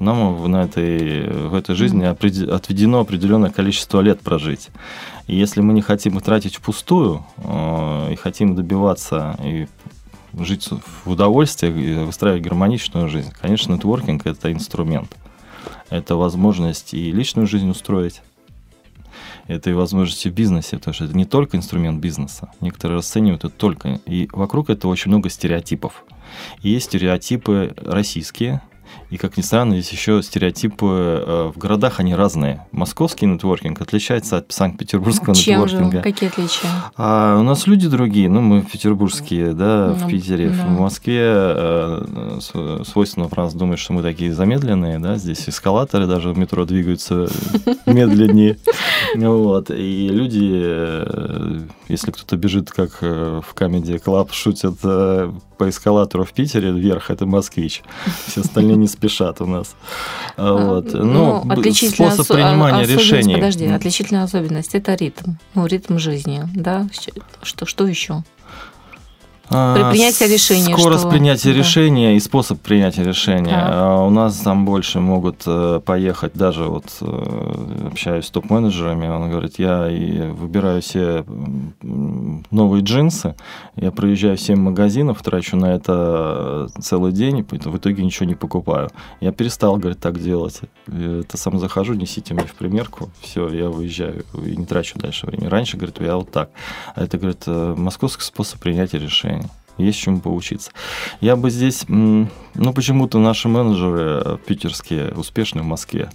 Нам 0.00 0.50
на 0.50 0.64
этой, 0.64 1.28
в 1.28 1.54
этой 1.54 1.74
жизни 1.74 2.04
отведено 2.04 3.00
определенное 3.00 3.50
количество 3.50 4.00
лет 4.00 4.20
прожить. 4.20 4.70
И 5.26 5.36
если 5.36 5.60
мы 5.60 5.74
не 5.74 5.82
хотим 5.82 6.16
их 6.16 6.22
тратить 6.22 6.56
впустую 6.56 7.24
э, 7.36 8.12
и 8.12 8.16
хотим 8.16 8.56
добиваться 8.56 9.38
и 9.44 9.68
жить 10.32 10.70
в 11.04 11.10
удовольствии 11.10 11.68
и 11.68 12.04
выстраивать 12.04 12.42
гармоничную 12.42 13.08
жизнь, 13.08 13.30
конечно, 13.38 13.74
нетворкинг– 13.74 14.22
это 14.26 14.50
инструмент. 14.50 15.16
Это 15.90 16.16
возможность 16.16 16.94
и 16.94 17.12
личную 17.12 17.46
жизнь 17.46 17.68
устроить, 17.68 18.22
это 19.48 19.68
и 19.68 19.74
возможности 19.74 20.28
в 20.28 20.32
бизнесе, 20.32 20.78
потому 20.78 20.94
что 20.94 21.04
это 21.04 21.16
не 21.16 21.26
только 21.26 21.58
инструмент 21.58 22.00
бизнеса. 22.00 22.50
Некоторые 22.60 22.98
расценивают 22.98 23.44
это 23.44 23.54
только. 23.54 24.00
И 24.06 24.30
вокруг 24.32 24.70
этого 24.70 24.92
очень 24.92 25.10
много 25.10 25.28
стереотипов. 25.28 26.04
И 26.62 26.70
есть 26.70 26.86
стереотипы 26.86 27.74
российские, 27.76 28.62
И, 29.10 29.16
как 29.16 29.36
ни 29.36 29.42
странно, 29.42 29.74
есть 29.74 29.90
еще 29.92 30.22
стереотипы 30.22 30.86
э, 30.86 31.50
в 31.54 31.58
городах, 31.58 31.98
они 31.98 32.14
разные. 32.14 32.64
Московский 32.70 33.26
нетворкинг 33.26 33.80
отличается 33.80 34.36
от 34.36 34.52
Санкт-Петербургского 34.52 35.34
Чем 35.34 35.62
нетворкинга. 35.62 35.96
Же? 35.98 36.02
Какие 36.02 36.28
отличия? 36.30 36.70
А 36.96 37.36
у 37.38 37.42
нас 37.42 37.66
люди 37.66 37.88
другие, 37.88 38.28
ну, 38.28 38.40
мы 38.40 38.62
петербургские, 38.62 39.52
да, 39.52 39.88
в 39.94 40.02
Ну, 40.02 40.08
Питере. 40.08 40.50
да. 40.50 40.66
В 40.66 40.80
Москве 40.80 41.20
э, 41.24 42.38
с- 42.40 42.84
свойственно 42.88 43.28
в 43.28 43.36
нас 43.36 43.52
думать, 43.54 43.78
что 43.80 43.92
мы 43.94 44.02
такие 44.02 44.32
замедленные, 44.32 44.98
да, 45.00 45.16
здесь 45.16 45.48
эскалаторы 45.48 46.06
даже 46.06 46.30
в 46.30 46.38
метро 46.38 46.64
двигаются 46.64 47.28
медленнее. 47.86 48.58
Вот. 49.16 49.70
И 49.70 50.08
люди, 50.08 50.50
э, 50.52 51.60
если 51.90 52.10
кто-то 52.10 52.36
бежит, 52.36 52.70
как 52.70 52.98
э, 53.02 53.40
в 53.46 53.54
Comedy 53.54 54.02
Club, 54.02 54.32
шутят 54.32 54.76
э, 54.84 55.32
по 55.58 55.68
эскалатору 55.68 56.24
в 56.24 56.32
Питере 56.32 56.70
вверх, 56.72 57.10
это 57.10 57.26
москвич. 57.26 57.82
Все 58.26 58.40
остальные 58.42 58.76
не 58.76 58.86
спешат 58.88 59.40
у 59.40 59.46
нас. 59.46 59.74
А, 60.36 60.52
Вот. 60.54 60.92
Ну, 60.92 61.42
Ну, 61.44 61.62
способ 61.72 62.20
осо- 62.26 62.34
принимания 62.34 62.84
решений. 62.86 63.34
Подожди, 63.34 63.66
отличительная 63.66 64.22
особенность 64.24 64.74
это 64.74 64.94
ритм. 64.94 65.32
Ну, 65.54 65.66
ритм 65.66 65.98
жизни, 65.98 66.42
да? 66.54 66.88
Что, 67.42 67.66
что 67.66 67.86
еще? 67.86 68.22
А, 69.52 69.74
При 69.74 69.90
принятии 69.90 70.24
решения, 70.32 70.76
Скорость 70.76 71.00
что- 71.00 71.10
принятия 71.10 71.52
да. 71.52 71.58
решения 71.58 72.16
и 72.16 72.20
способ 72.20 72.60
принятия 72.60 73.02
решения. 73.02 73.50
Так. 73.50 73.70
А 73.72 74.04
У 74.06 74.10
нас 74.10 74.36
там 74.38 74.64
больше 74.64 75.00
могут 75.00 75.42
э, 75.46 75.80
поехать, 75.84 76.34
даже 76.34 76.64
вот 76.64 76.84
э, 77.00 77.86
общаюсь 77.88 78.26
с 78.26 78.30
топ-менеджерами, 78.30 79.08
он 79.08 79.28
говорит, 79.30 79.58
я 79.58 79.88
выбираю 80.32 80.80
м, 81.82 82.44
новые 82.50 82.82
джинсы, 82.84 83.34
я 83.76 83.90
проезжаю 83.90 84.36
7 84.36 84.56
магазинов, 84.60 85.22
трачу 85.22 85.56
на 85.56 85.66
это 85.74 86.68
целый 86.80 87.12
день, 87.12 87.38
и 87.38 87.42
в 87.42 87.76
итоге 87.76 88.04
ничего 88.04 88.26
не 88.26 88.34
покупаю. 88.36 88.90
Я 89.20 89.32
перестал, 89.32 89.76
говорит, 89.76 89.98
так 90.00 90.20
делать. 90.22 90.60
Это 90.86 91.36
сам 91.36 91.58
захожу, 91.58 91.94
несите 91.94 92.34
мне 92.34 92.44
в 92.44 92.54
примерку, 92.54 93.10
все, 93.20 93.48
я 93.48 93.68
выезжаю 93.68 94.24
и 94.46 94.56
не 94.56 94.64
трачу 94.64 94.98
дальше 94.98 95.26
времени. 95.26 95.48
Раньше, 95.48 95.76
говорит, 95.76 96.00
я 96.00 96.16
вот 96.16 96.30
так. 96.30 96.50
А 96.94 97.02
это, 97.02 97.18
говорит, 97.18 97.42
э, 97.46 97.74
московский 97.76 98.24
способ 98.24 98.60
принятия 98.60 98.98
решений. 98.98 99.39
Есть 99.80 99.98
чему 99.98 100.20
поучиться. 100.20 100.70
Я 101.20 101.36
бы 101.36 101.50
здесь, 101.50 101.84
ну, 101.88 102.28
почему-то 102.74 103.18
наши 103.18 103.48
менеджеры 103.48 104.38
питерские 104.46 105.12
успешны 105.12 105.62
в 105.62 105.66
Москве. 105.66 106.10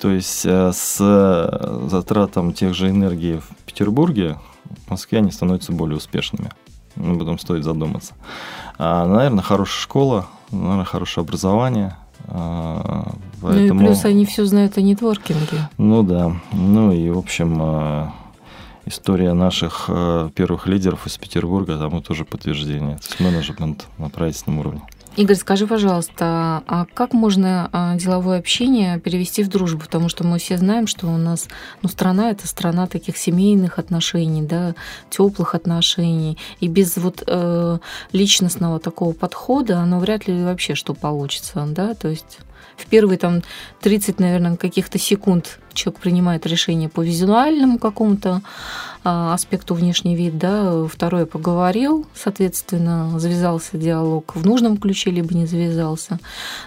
То 0.00 0.10
есть 0.10 0.44
э, 0.44 0.70
с 0.72 0.98
э, 1.00 1.86
затратом 1.88 2.52
тех 2.52 2.74
же 2.74 2.90
энергии 2.90 3.38
в 3.40 3.56
Петербурге 3.64 4.36
в 4.86 4.90
Москве 4.90 5.18
они 5.18 5.30
становятся 5.30 5.72
более 5.72 5.96
успешными. 5.96 6.50
Ну, 6.96 7.14
об 7.14 7.22
этом 7.22 7.38
стоит 7.38 7.64
задуматься. 7.64 8.14
А, 8.78 9.06
наверное, 9.06 9.42
хорошая 9.42 9.80
школа, 9.80 10.26
наверное, 10.50 10.84
хорошее 10.84 11.22
образование. 11.24 11.96
а, 12.26 13.12
Ну 13.42 13.48
и 13.50 13.52
поэтому- 13.58 13.80
плюс 13.86 14.04
они 14.04 14.24
все 14.26 14.44
знают 14.44 14.76
о 14.78 14.82
нетворкинге. 14.82 15.68
ну 15.78 16.02
да. 16.02 16.32
Ну 16.52 16.92
и, 16.92 17.08
в 17.10 17.18
общем, 17.18 17.58
э, 17.62 18.06
история 18.86 19.32
наших 19.32 19.86
э, 19.88 20.30
первых 20.34 20.66
лидеров 20.66 21.06
из 21.06 21.16
Петербурга 21.16 21.78
тому 21.78 22.00
тоже 22.00 22.24
подтверждение. 22.24 22.96
То 22.96 23.04
есть 23.04 23.20
менеджмент 23.20 23.86
на 23.98 24.10
правительственном 24.10 24.60
уровне. 24.60 24.82
Игорь, 25.16 25.36
скажи, 25.36 25.68
пожалуйста, 25.68 26.64
а 26.66 26.86
как 26.92 27.12
можно 27.12 27.68
а, 27.72 27.94
деловое 27.94 28.40
общение 28.40 28.98
перевести 28.98 29.44
в 29.44 29.48
дружбу? 29.48 29.82
Потому 29.82 30.08
что 30.08 30.26
мы 30.26 30.40
все 30.40 30.56
знаем, 30.56 30.88
что 30.88 31.06
у 31.06 31.16
нас, 31.16 31.46
ну, 31.82 31.88
страна 31.88 32.30
это 32.30 32.48
страна 32.48 32.88
таких 32.88 33.16
семейных 33.16 33.78
отношений, 33.78 34.42
да, 34.42 34.74
теплых 35.10 35.54
отношений. 35.54 36.36
И 36.58 36.66
без 36.66 36.96
вот 36.96 37.22
э, 37.28 37.78
личностного 38.10 38.80
такого 38.80 39.12
подхода, 39.12 39.78
оно 39.78 40.00
вряд 40.00 40.26
ли 40.26 40.42
вообще 40.42 40.74
что 40.74 40.94
получится, 40.94 41.64
да, 41.68 41.94
то 41.94 42.08
есть 42.08 42.40
в 42.76 42.86
первые 42.86 43.18
там 43.18 43.42
30, 43.82 44.18
наверное, 44.18 44.56
каких-то 44.56 44.98
секунд 44.98 45.60
человек 45.74 46.00
принимает 46.00 46.46
решение 46.46 46.88
по 46.88 47.02
визуальному 47.02 47.78
какому-то 47.78 48.42
а, 49.04 49.34
аспекту 49.34 49.74
внешний 49.74 50.16
вид, 50.16 50.38
да, 50.38 50.86
второе 50.86 51.26
поговорил, 51.26 52.06
соответственно, 52.14 53.18
завязался 53.18 53.76
диалог 53.76 54.34
в 54.34 54.46
нужном 54.46 54.78
ключе, 54.78 55.10
либо 55.10 55.34
не 55.34 55.46
завязался. 55.46 56.18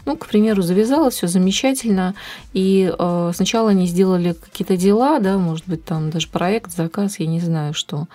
Ну, 0.05 0.15
к 0.15 0.27
примеру, 0.27 0.61
завязалось, 0.61 1.15
все 1.15 1.27
замечательно, 1.27 2.13
и 2.53 2.93
э, 2.97 3.31
сначала 3.33 3.71
они 3.71 3.87
сделали 3.87 4.33
какие-то 4.33 4.77
дела, 4.77 5.19
да, 5.19 5.37
может 5.37 5.65
быть, 5.67 5.83
там 5.83 6.11
даже 6.11 6.27
проект, 6.27 6.71
заказ, 6.75 7.19
я 7.19 7.25
не 7.25 7.39
знаю, 7.39 7.73
что 7.73 8.05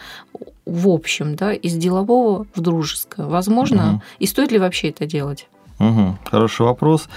в 0.65 0.89
общем, 0.89 1.35
да, 1.35 1.53
из 1.53 1.75
делового 1.75 2.47
в 2.55 2.61
дружеское. 2.61 3.27
Возможно, 3.27 3.83
Мгм. 3.85 4.03
и 4.21 4.27
стоит 4.27 4.53
ли 4.53 4.59
вообще 4.59 4.91
это 4.91 5.07
делать? 5.07 5.49
Мгм, 5.79 6.19
Хороший 6.31 6.64
вопрос. 6.67 7.09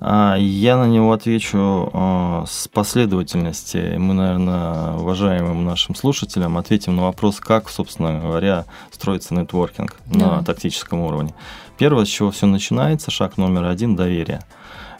А, 0.00 0.36
Я 0.36 0.76
на 0.76 0.86
него 0.86 1.12
отвечу 1.12 1.90
а, 1.92 2.44
с 2.46 2.68
последовательности. 2.68 3.96
Мы, 3.98 4.14
наверное, 4.14 4.92
уважаемым 4.94 5.64
нашим 5.64 5.94
слушателям 5.94 6.56
ответим 6.56 6.96
на 6.96 7.02
вопрос, 7.02 7.40
как, 7.40 7.68
собственно 7.68 8.18
говоря, 8.20 8.64
строится 8.90 9.34
нетворкинг 9.34 9.96
Да. 10.06 10.36
на 10.36 10.44
тактическом 10.44 11.00
уровне. 11.00 11.34
Первое, 11.76 12.04
с 12.04 12.08
чего 12.08 12.30
все 12.30 12.46
начинается, 12.46 13.10
шаг 13.10 13.36
номер 13.36 13.64
один– 13.64 13.96
доверие. 13.96 14.40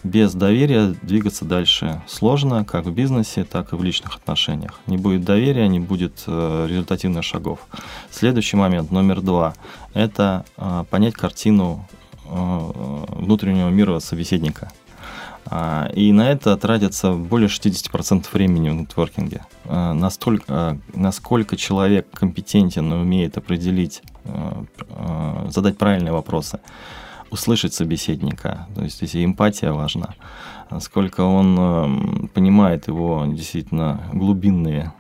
Без 0.02 0.34
доверия 0.34 0.94
двигаться 1.00 1.46
дальше 1.46 2.02
сложно, 2.06 2.62
как 2.66 2.84
в 2.84 2.92
бизнесе, 2.92 3.42
так 3.44 3.72
и 3.72 3.76
в 3.76 3.82
личных 3.82 4.16
отношениях. 4.16 4.78
Не 4.86 4.98
будет 4.98 5.24
доверия, 5.24 5.66
не 5.66 5.80
будет 5.80 6.24
э, 6.26 6.66
результативных 6.68 7.24
шагов. 7.24 7.60
Следующий 8.10 8.58
момент, 8.58 8.90
номер 8.90 9.22
два, 9.22 9.54
это 9.94 10.44
э, 10.58 10.84
понять 10.90 11.14
картину 11.14 11.86
внутреннего 12.24 13.68
мира 13.68 13.98
собеседника. 13.98 14.70
А, 15.46 15.90
И 15.94 16.12
на 16.12 16.30
это 16.30 16.56
тратится 16.56 17.12
более 17.12 17.48
60% 17.48 18.26
времени 18.32 18.70
в 18.70 18.74
нетворкинге. 18.74 19.42
А, 19.64 19.92
Настолько, 19.92 20.44
а, 20.48 20.78
насколько 20.94 21.56
человек 21.56 22.08
компетентен 22.12 22.92
и 22.92 22.96
умеет 22.96 23.36
определить, 23.36 24.02
э, 24.24 24.64
э, 24.88 25.46
задать 25.50 25.76
правильные 25.76 26.12
вопросы, 26.12 26.60
услышать 27.30 27.74
собеседника, 27.74 28.66
то 28.74 28.82
есть 28.82 28.96
здесь 28.96 29.14
и 29.16 29.24
эмпатия 29.24 29.72
важна, 29.72 30.14
насколько 30.70 31.22
он 31.22 32.28
понимает 32.32 32.86
его 32.86 33.24
действительно 33.26 34.00
глубинные 34.12 34.92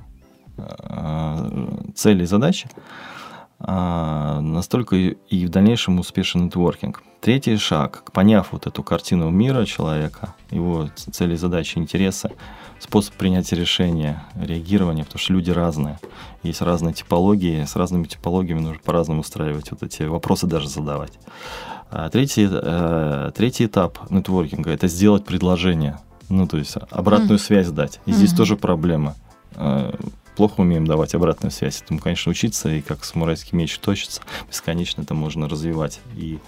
э, 0.56 1.90
цели 1.94 2.24
и 2.24 2.26
задачи, 2.26 2.68
настолько 3.58 4.96
и 4.96 5.46
в 5.46 5.48
дальнейшем 5.48 5.98
успешен 5.98 6.46
нетворкинг. 6.46 7.02
Третий 7.20 7.56
шаг, 7.56 8.10
поняв 8.12 8.52
вот 8.52 8.66
эту 8.66 8.82
картину 8.82 9.30
мира 9.30 9.64
человека, 9.64 10.34
его 10.50 10.90
цели, 10.94 11.36
задачи, 11.36 11.78
интересы, 11.78 12.30
способ 12.78 13.14
принятия 13.14 13.56
решения, 13.56 14.22
реагирования, 14.34 15.04
потому 15.04 15.18
что 15.18 15.32
люди 15.32 15.50
разные. 15.50 15.98
Есть 16.42 16.60
разные 16.60 16.92
типологии, 16.92 17.64
с 17.64 17.76
разными 17.76 18.04
типологиями 18.04 18.60
нужно 18.60 18.80
по-разному 18.84 19.22
устраивать 19.22 19.70
вот 19.70 19.82
эти 19.82 20.02
вопросы 20.02 20.46
даже 20.46 20.68
задавать. 20.68 21.18
А 21.90 22.10
Третий, 22.10 22.46
э, 22.50 23.30
третий 23.34 23.66
этап 23.66 24.10
нетворкинга– 24.10 24.70
это 24.72 24.88
сделать 24.88 25.24
предложение, 25.24 25.98
ну, 26.28 26.46
то 26.46 26.58
есть 26.58 26.76
обратную 26.90 27.34
Мгм. 27.34 27.38
связь 27.38 27.70
дать. 27.70 28.00
И 28.04 28.12
здесь 28.12 28.30
Мгм. 28.32 28.36
тоже 28.36 28.56
проблема. 28.56 29.14
Плохо 30.36 30.60
умеем 30.60 30.86
давать 30.86 31.14
обратную 31.14 31.50
связь. 31.52 31.82
Этому, 31.82 32.00
конечно, 32.00 32.30
учиться, 32.30 32.68
и 32.68 32.80
как 32.80 33.04
самурайский 33.04 33.56
меч 33.56 33.78
точится, 33.78 34.20
бесконечно 34.48 35.02
это 35.02 35.14
можно 35.14 35.48
развивать 35.48 36.00
и 36.16 36.38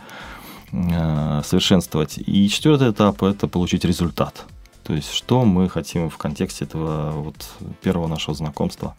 э, 0.72 1.42
совершенствовать. 1.44 2.18
И 2.18 2.48
четвертый 2.48 2.90
этап– 2.90 3.22
это 3.24 3.46
получить 3.46 3.84
результат. 3.84 4.44
То 4.82 4.94
есть, 4.94 5.12
что 5.12 5.44
мы 5.44 5.68
хотим 5.68 6.10
в 6.10 6.16
контексте 6.16 6.64
этого 6.64 7.10
вот 7.10 7.48
первого 7.82 8.06
нашего 8.06 8.34
знакомства 8.34 8.94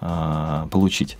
э, 0.00 0.66
получить. 0.70 1.18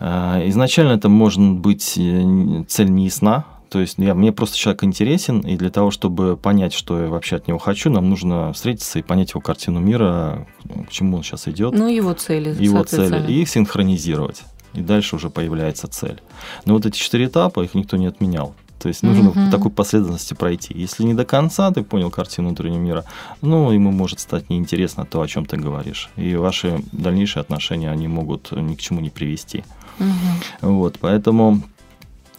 Э, 0.00 0.42
Изначально 0.46 0.92
это 0.92 1.08
может 1.08 1.40
быть 1.40 1.94
э, 1.98 2.64
цель 2.68 2.90
не 2.90 3.04
ясна, 3.06 3.44
то 3.74 3.80
есть 3.80 3.96
я, 3.98 4.14
мне 4.14 4.30
просто 4.30 4.56
человек 4.56 4.84
интересен, 4.84 5.40
и 5.40 5.56
для 5.56 5.68
того, 5.68 5.90
чтобы 5.90 6.36
понять, 6.36 6.72
что 6.72 7.00
я 7.02 7.08
вообще 7.08 7.34
от 7.34 7.48
него 7.48 7.58
хочу, 7.58 7.90
нам 7.90 8.08
нужно 8.08 8.52
встретиться 8.52 9.00
и 9.00 9.02
понять 9.02 9.30
его 9.30 9.40
картину 9.40 9.80
мира, 9.80 10.46
к 10.86 10.92
чему 10.92 11.16
он 11.16 11.24
сейчас 11.24 11.48
идет, 11.48 11.74
Ну, 11.74 11.88
его 11.88 12.12
цели, 12.12 12.54
его 12.56 12.84
цели, 12.84 13.28
и 13.28 13.42
их 13.42 13.48
синхронизировать. 13.48 14.44
И 14.74 14.80
дальше 14.80 15.16
уже 15.16 15.28
появляется 15.28 15.88
цель. 15.88 16.20
Но 16.66 16.74
вот 16.74 16.86
эти 16.86 16.96
четыре 16.96 17.24
этапа, 17.24 17.64
их 17.64 17.74
никто 17.74 17.96
не 17.96 18.06
отменял. 18.06 18.54
То 18.78 18.86
есть 18.86 19.02
нужно 19.02 19.30
Мгм. 19.30 19.48
в 19.48 19.50
такой 19.50 19.72
последовательности 19.72 20.34
пройти. 20.34 20.72
Если 20.72 21.02
не 21.02 21.14
до 21.14 21.24
конца 21.24 21.72
ты 21.72 21.82
понял 21.82 22.12
картину 22.12 22.50
внутреннего 22.50 22.78
мира, 22.80 23.04
ну, 23.40 23.72
ему 23.72 23.90
может 23.90 24.20
стать 24.20 24.50
неинтересно 24.50 25.04
то, 25.04 25.20
о 25.20 25.26
чем 25.26 25.46
ты 25.46 25.56
говоришь. 25.56 26.10
И 26.14 26.36
ваши 26.36 26.80
дальнейшие 26.92 27.40
отношения, 27.40 27.90
они 27.90 28.06
могут 28.06 28.52
ни 28.52 28.76
к 28.76 28.80
чему 28.80 29.00
не 29.00 29.10
привести. 29.10 29.64
Мгм. 29.98 30.74
Вот, 30.76 30.98
поэтому 31.00 31.62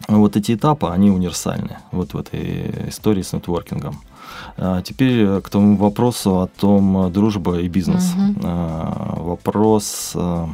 вот 0.08 0.36
эти 0.36 0.54
этапы, 0.54 0.88
они 0.88 1.10
универсальны 1.10 1.78
вот 1.92 2.14
в 2.14 2.18
этой 2.18 2.88
истории 2.88 3.22
с 3.22 3.32
нетворкингом. 3.32 4.00
А 4.56 4.82
Теперь 4.82 5.20
э, 5.20 5.40
к 5.40 5.48
тому 5.48 5.76
вопросу 5.76 6.40
о 6.40 6.46
том, 6.46 7.06
э, 7.06 7.10
дружба 7.10 7.58
и 7.58 7.68
бизнес. 7.68 8.12
А, 8.42 9.14
Вопрос... 9.18 10.12
э, 10.14 10.46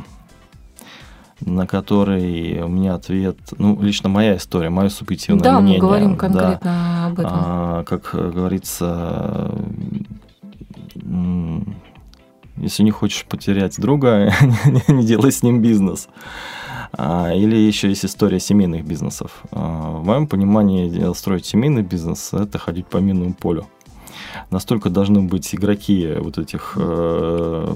на 1.44 1.66
который 1.66 2.62
у 2.62 2.68
меня 2.68 2.94
ответ, 2.94 3.36
ну, 3.58 3.76
лично 3.82 4.08
моя 4.08 4.36
история, 4.36 4.70
мое 4.70 4.88
субъективное 4.88 5.42
да, 5.42 5.60
мнение. 5.60 5.80
Да, 5.80 5.86
мы 5.86 5.90
говорим 5.90 6.16
конкретно 6.16 6.58
да, 6.62 7.06
об 7.06 7.12
этом. 7.14 7.32
А, 7.34 7.84
как 7.84 8.10
говорится, 8.12 9.52
если 12.56 12.82
не 12.84 12.90
хочешь 12.90 13.24
потерять 13.24 13.80
друга, 13.80 14.32
не 14.88 15.04
делай 15.04 15.32
с 15.32 15.42
ним 15.42 15.62
бизнес. 15.62 16.08
А, 16.92 17.32
или 17.34 17.56
еще 17.56 17.88
есть 17.88 18.04
история 18.04 18.40
семейных 18.40 18.84
бизнесов. 18.84 19.42
А, 19.50 19.98
в 19.98 20.04
моем 20.04 20.26
понимании 20.26 21.12
строить 21.14 21.46
семейный 21.46 21.82
бизнес– 21.82 22.30
это 22.32 22.58
ходить 22.58 22.86
по 22.86 22.98
минному 22.98 23.34
полю 23.34 23.66
настолько 24.50 24.90
должны 24.90 25.22
быть 25.22 25.54
игроки 25.54 26.14
вот 26.18 26.38
этих 26.38 26.74
э, 26.76 27.74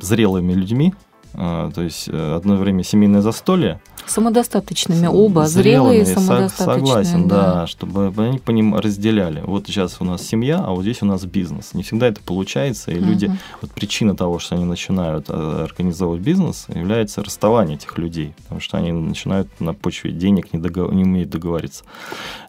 зрелыми 0.00 0.52
людьми, 0.52 0.94
то 1.32 1.82
есть 1.82 2.08
э, 2.08 2.36
одно 2.36 2.56
время 2.56 2.82
семейное 2.82 3.20
застолье. 3.20 3.80
Самодостаточными 4.06 5.06
оба, 5.06 5.46
зрелые, 5.46 6.04
зрелые 6.04 6.26
самодостаточные. 6.26 6.86
Согласен, 6.86 7.28
да. 7.28 7.52
да, 7.52 7.66
чтобы 7.66 8.12
они 8.16 8.38
поним, 8.38 8.74
разделяли. 8.74 9.42
Вот 9.44 9.66
сейчас 9.66 10.00
у 10.00 10.04
нас 10.04 10.22
семья, 10.22 10.58
а 10.58 10.70
вот 10.70 10.82
здесь 10.82 11.02
у 11.02 11.06
нас 11.06 11.24
бизнес. 11.24 11.74
Не 11.74 11.82
всегда 11.82 12.08
это 12.08 12.22
получается, 12.22 12.90
и 12.90 12.94
uh-huh. 12.94 13.04
люди, 13.04 13.30
вот 13.60 13.70
причина 13.72 14.16
того, 14.16 14.38
что 14.38 14.54
они 14.54 14.64
начинают 14.64 15.26
э, 15.28 15.64
организовывать 15.64 16.22
бизнес, 16.22 16.66
является 16.68 17.22
расставание 17.22 17.76
этих 17.76 17.98
людей, 17.98 18.34
потому 18.42 18.60
что 18.60 18.78
они 18.78 18.92
начинают 18.92 19.48
на 19.60 19.74
почве 19.74 20.10
денег 20.10 20.52
не, 20.54 20.58
договор, 20.58 20.94
не 20.94 21.04
умеют 21.04 21.30
договориться. 21.30 21.84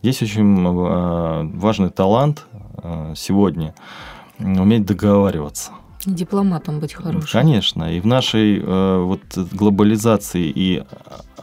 Здесь 0.02 0.22
очень 0.22 0.66
э, 0.66 1.50
важный 1.58 1.90
талант 1.90 2.46
сегодня 3.16 3.76
уметь 4.40 4.86
договариваться. 4.86 5.72
Дипломатом 6.06 6.80
быть 6.80 6.94
хорошим. 6.94 7.30
Конечно. 7.32 7.94
И 7.96 8.00
в 8.00 8.06
нашей 8.06 8.60
э, 8.60 9.04
вот 9.04 9.22
глобализации 9.52 10.52
и 10.54 10.84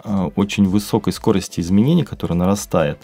э, 0.04 0.30
очень 0.34 0.64
высокой 0.66 1.12
скорости 1.12 1.60
изменений, 1.60 2.04
которая 2.04 2.38
нарастает, 2.38 2.98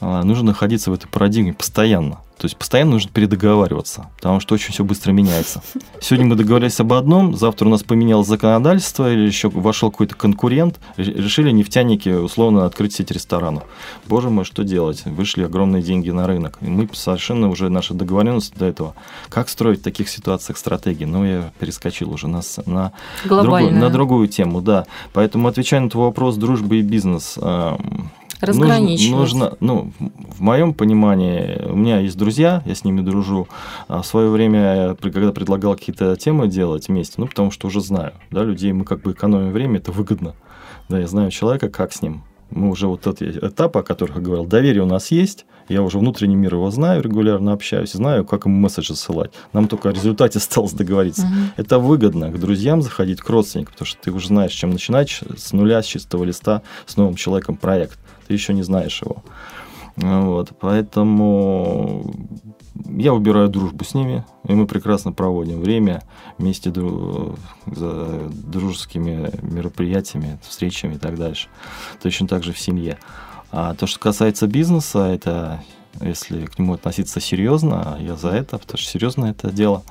э, 0.00 0.22
нужно 0.22 0.46
находиться 0.46 0.90
в 0.90 0.94
этой 0.94 1.08
парадигме 1.08 1.52
постоянно. 1.52 2.20
То 2.40 2.46
есть 2.46 2.56
постоянно 2.56 2.92
нужно 2.92 3.10
передоговариваться, 3.12 4.08
потому 4.16 4.40
что 4.40 4.54
очень 4.54 4.72
все 4.72 4.82
быстро 4.82 5.12
меняется. 5.12 5.62
Сегодня 6.00 6.26
мы 6.26 6.36
договорились 6.36 6.80
об 6.80 6.94
одном, 6.94 7.36
завтра 7.36 7.66
у 7.66 7.68
нас 7.68 7.82
поменялось 7.82 8.28
законодательство 8.28 9.12
или 9.12 9.26
еще 9.26 9.50
вошел 9.50 9.90
какой-то 9.90 10.14
конкурент, 10.14 10.80
решили 10.96 11.50
нефтяники 11.50 12.08
условно 12.08 12.64
открыть 12.64 12.94
сеть 12.94 13.10
ресторанов. 13.10 13.64
Боже 14.06 14.30
мой, 14.30 14.46
что 14.46 14.64
делать? 14.64 15.04
Вышли 15.04 15.42
огромные 15.42 15.82
деньги 15.82 16.08
на 16.08 16.26
рынок. 16.26 16.56
И 16.62 16.68
мы 16.68 16.88
совершенно 16.94 17.50
уже 17.50 17.68
наши 17.68 17.92
договоренности 17.92 18.56
до 18.56 18.64
этого. 18.64 18.94
Как 19.28 19.50
строить 19.50 19.80
в 19.80 19.82
таких 19.82 20.08
ситуациях 20.08 20.56
стратегии? 20.56 21.04
Ну, 21.04 21.26
я 21.26 21.52
перескочил 21.58 22.10
уже 22.10 22.26
на, 22.26 22.40
на, 22.64 22.92
другую, 23.26 23.70
на 23.70 23.90
другую 23.90 24.28
тему, 24.28 24.62
да. 24.62 24.86
Поэтому 25.12 25.46
отвечая 25.46 25.80
на 25.80 25.90
твой 25.90 26.06
вопрос, 26.06 26.36
дружба 26.36 26.76
и 26.76 26.80
бизнес 26.80 27.36
эм, 27.36 28.10
разграничивать. 28.40 29.16
Нужно, 29.16 29.56
ну, 29.60 29.92
в 29.98 30.40
моем 30.40 30.74
понимании, 30.74 31.62
у 31.66 31.76
меня 31.76 32.00
есть 32.00 32.16
друзья, 32.16 32.29
я 32.38 32.62
с 32.66 32.84
ними 32.84 33.00
дружу. 33.00 33.48
А 33.88 34.02
в 34.02 34.06
свое 34.06 34.30
время, 34.30 34.94
когда 34.96 35.32
предлагал 35.32 35.74
какие-то 35.74 36.16
темы 36.16 36.48
делать 36.48 36.88
вместе, 36.88 37.14
ну, 37.18 37.26
потому 37.26 37.50
что 37.50 37.68
уже 37.68 37.80
знаю, 37.80 38.12
да, 38.30 38.42
людей 38.42 38.72
мы 38.72 38.84
как 38.84 39.02
бы 39.02 39.12
экономим 39.12 39.52
время, 39.52 39.78
это 39.78 39.92
выгодно. 39.92 40.34
Да, 40.88 40.98
я 40.98 41.06
знаю 41.06 41.30
человека, 41.30 41.68
как 41.68 41.92
с 41.92 42.02
ним. 42.02 42.24
Мы 42.50 42.68
уже 42.68 42.88
вот 42.88 43.06
этот 43.06 43.22
этап, 43.22 43.76
о 43.76 43.82
которых 43.82 44.16
я 44.16 44.22
говорил, 44.22 44.44
доверие 44.44 44.82
у 44.82 44.86
нас 44.86 45.12
есть, 45.12 45.46
я 45.68 45.82
уже 45.82 45.98
внутренний 45.98 46.34
мир 46.34 46.54
его 46.54 46.68
знаю, 46.72 47.00
регулярно 47.00 47.52
общаюсь, 47.52 47.92
знаю, 47.92 48.24
как 48.24 48.46
ему 48.46 48.58
месседж 48.58 48.88
засылать. 48.88 49.30
Нам 49.52 49.68
только 49.68 49.88
о 49.88 49.92
результате 49.92 50.38
осталось 50.38 50.72
договориться. 50.72 51.22
Угу. 51.22 51.34
Это 51.58 51.78
выгодно 51.78 52.30
к 52.30 52.40
друзьям 52.40 52.82
заходить, 52.82 53.20
к 53.20 53.30
родственникам, 53.30 53.74
потому 53.74 53.86
что 53.86 54.02
ты 54.02 54.10
уже 54.10 54.28
знаешь, 54.28 54.50
чем 54.50 54.70
начинать 54.70 55.20
с 55.36 55.52
нуля, 55.52 55.80
с 55.80 55.86
чистого 55.86 56.24
листа, 56.24 56.62
с 56.86 56.96
новым 56.96 57.14
человеком 57.14 57.56
проект 57.56 58.00
ты 58.30 58.34
еще 58.34 58.54
не 58.54 58.62
знаешь 58.62 59.02
его. 59.02 59.24
Вот, 59.96 60.52
поэтому 60.58 62.14
я 62.86 63.12
выбираю 63.12 63.48
дружбу 63.48 63.84
с 63.84 63.94
ними, 63.94 64.24
и 64.46 64.52
мы 64.52 64.66
прекрасно 64.66 65.12
проводим 65.12 65.60
время 65.60 66.02
вместе 66.38 66.70
дру... 66.70 67.36
за 67.66 68.28
дружескими 68.30 69.30
мероприятиями, 69.42 70.38
встречами 70.42 70.94
и 70.94 70.98
так 70.98 71.16
дальше. 71.16 71.48
Точно 72.02 72.26
так 72.26 72.42
же 72.42 72.52
в 72.52 72.58
семье. 72.58 72.98
А 73.52 73.74
то, 73.74 73.86
что 73.86 73.98
касается 73.98 74.46
бизнеса, 74.46 75.00
это 75.06 75.62
если 76.00 76.46
к 76.46 76.58
нему 76.58 76.74
относиться 76.74 77.20
серьезно, 77.20 77.98
я 78.00 78.16
за 78.16 78.30
это, 78.30 78.58
потому 78.58 78.78
что 78.78 78.90
серьезно 78.90 79.26
это 79.26 79.50
дело. 79.50 79.82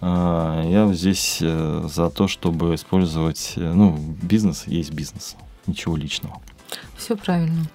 А, 0.00 0.62
я 0.64 0.92
здесь 0.92 1.38
э, 1.40 1.88
за 1.92 2.10
то, 2.10 2.28
чтобы 2.28 2.74
использовать, 2.74 3.54
э, 3.56 3.72
ну, 3.72 3.96
бизнес 4.22 4.66
есть 4.66 4.92
бизнес, 4.92 5.36
ничего 5.66 5.96
личного. 5.96 6.40
Все 6.96 7.16
правильно. 7.16 7.66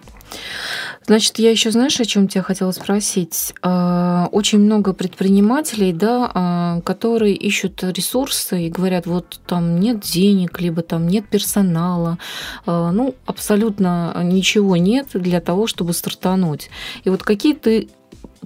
Значит, 1.07 1.39
я 1.39 1.49
еще, 1.49 1.71
знаешь, 1.71 1.99
о 1.99 2.05
чем 2.05 2.27
тебя 2.27 2.43
хотела 2.43 2.71
спросить? 2.71 3.53
А, 3.63 4.29
очень 4.31 4.59
много 4.59 4.93
предпринимателей, 4.93 5.93
да, 5.93 6.31
а, 6.33 6.81
которые 6.81 7.35
ищут 7.35 7.83
ресурсы 7.83 8.67
и 8.67 8.69
говорят, 8.69 9.07
вот 9.07 9.39
там 9.47 9.79
нет 9.79 9.99
денег, 9.99 10.61
либо 10.61 10.83
там 10.83 11.07
нет 11.07 11.27
персонала, 11.27 12.19
а, 12.65 12.91
ну, 12.91 13.15
абсолютно 13.25 14.15
ничего 14.23 14.77
нет 14.77 15.07
для 15.13 15.41
того, 15.41 15.65
чтобы 15.65 15.93
стартануть. 15.93 16.69
И 17.03 17.09
вот 17.09 17.23
какие 17.23 17.55
ты 17.55 17.89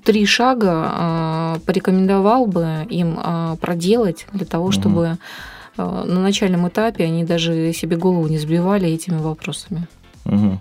три 0.03 0.25
шага 0.25 1.59
порекомендовал 1.65 2.47
бы 2.47 2.85
им 2.89 3.17
проделать 3.59 4.27
для 4.33 4.45
того, 4.45 4.71
чтобы 4.71 5.17
угу. 5.77 5.83
на 5.83 6.21
начальном 6.21 6.67
этапе 6.67 7.05
они 7.05 7.23
даже 7.23 7.73
себе 7.73 7.95
голову 7.95 8.27
не 8.27 8.37
сбивали 8.37 8.89
этими 8.89 9.17
вопросами? 9.17 9.87
Угу. 10.25 10.59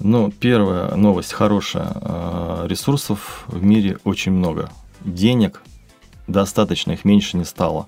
Ну, 0.00 0.30
первая 0.30 0.94
новость 0.94 1.32
хорошая. 1.32 1.88
А, 1.94 2.66
ресурсов 2.66 3.44
в 3.48 3.62
мире 3.62 3.98
очень 4.04 4.32
много. 4.32 4.70
Денег 5.04 5.62
достаточно, 6.26 6.92
их 6.92 7.04
меньше 7.04 7.36
не 7.36 7.44
стало. 7.44 7.86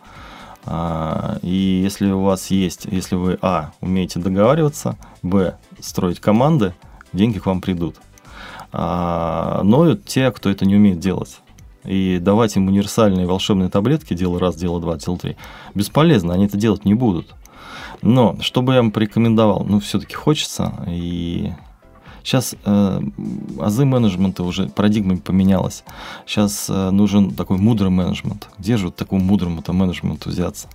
А, 0.65 1.39
и 1.43 1.81
если 1.83 2.11
у 2.11 2.23
вас 2.23 2.51
есть, 2.51 2.87
если 2.87 3.17
вы, 3.17 3.39
а, 3.41 3.73
умеете 3.81 4.21
договариваться, 4.21 4.97
б, 5.23 5.57
строить 5.81 6.21
команды, 6.21 6.75
деньги 7.13 7.39
к 7.39 7.47
вам 7.47 7.61
придут. 7.61 7.97
А, 8.73 9.63
ноют 9.63 10.05
те, 10.05 10.31
кто 10.31 10.51
это 10.51 10.65
не 10.65 10.77
умеет 10.77 10.99
делать. 10.99 11.41
И 11.85 12.19
давать 12.21 12.57
им 12.57 12.69
универсальные 12.69 13.27
волшебные 13.27 13.69
таблетки, 13.69 14.15
дело 14.15 14.39
раз, 14.39 14.55
дело 14.55 14.81
два, 14.81 14.97
дело 14.97 15.19
три, 15.19 15.37
бесполезно, 15.75 16.33
они 16.33 16.47
это 16.47 16.57
делать 16.57 16.85
не 16.85 16.95
будут. 16.95 17.35
Но 18.03 18.37
что 18.41 18.63
бы 18.63 18.75
я 18.75 18.81
вам 18.81 18.91
порекомендовал? 18.91 19.65
Ну, 19.67 19.81
все-таки 19.81 20.15
хочется. 20.15 20.73
И 20.89 21.53
сейчас 22.25 22.55
э, 22.65 23.01
азы 23.61 23.85
менеджмента 23.85 24.43
уже, 24.43 24.69
парадигма 24.69 25.17
поменялась. 25.19 25.85
Сейчас 26.27 26.69
э, 26.69 26.91
нужен 26.91 27.31
такой 27.31 27.59
мудрый 27.59 27.91
менеджмент. 27.91 28.49
Где 28.59 28.77
же 28.77 28.87
вот 28.87 28.97
такому 28.97 29.25
мудрому-то 29.25 29.73
менеджменту 29.73 30.31
взяться? 30.31 30.69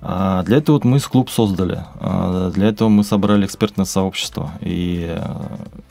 А 0.00 0.44
для 0.44 0.58
этого 0.58 0.76
вот 0.76 0.84
мы 0.84 1.00
клуб 1.00 1.28
создали. 1.28 1.84
А 2.00 2.50
для 2.50 2.68
этого 2.68 2.88
мы 2.88 3.02
собрали 3.02 3.44
экспертное 3.44 3.84
сообщество 3.84 4.52
и 4.60 5.06
э, 5.08 5.36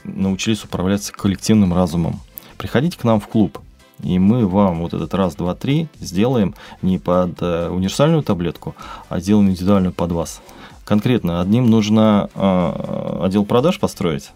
научились 0.05 0.63
управляться 0.63 1.12
коллективным 1.12 1.73
разумом. 1.73 2.21
Приходите 2.57 2.97
к 2.97 3.03
нам 3.03 3.19
в 3.19 3.27
клуб 3.27 3.60
и 4.03 4.19
мы 4.19 4.47
вам 4.47 4.81
вот 4.81 4.93
этот 4.93 5.13
раз, 5.13 5.36
два, 5.36 5.55
три 5.55 5.88
сделаем 5.99 6.55
не 6.81 6.97
под 6.97 7.41
э, 7.41 7.69
универсальную 7.69 8.23
таблетку, 8.23 8.75
а 9.10 9.19
сделаем 9.19 9.49
индивидуальную 9.49 9.93
под 9.93 10.12
вас. 10.12 10.41
Конкретно 10.86 11.41
одним 11.41 11.69
нужно 11.69 12.29
э, 12.33 13.19
отдел 13.23 13.45
продаж 13.45 13.79
построить, 13.79 14.31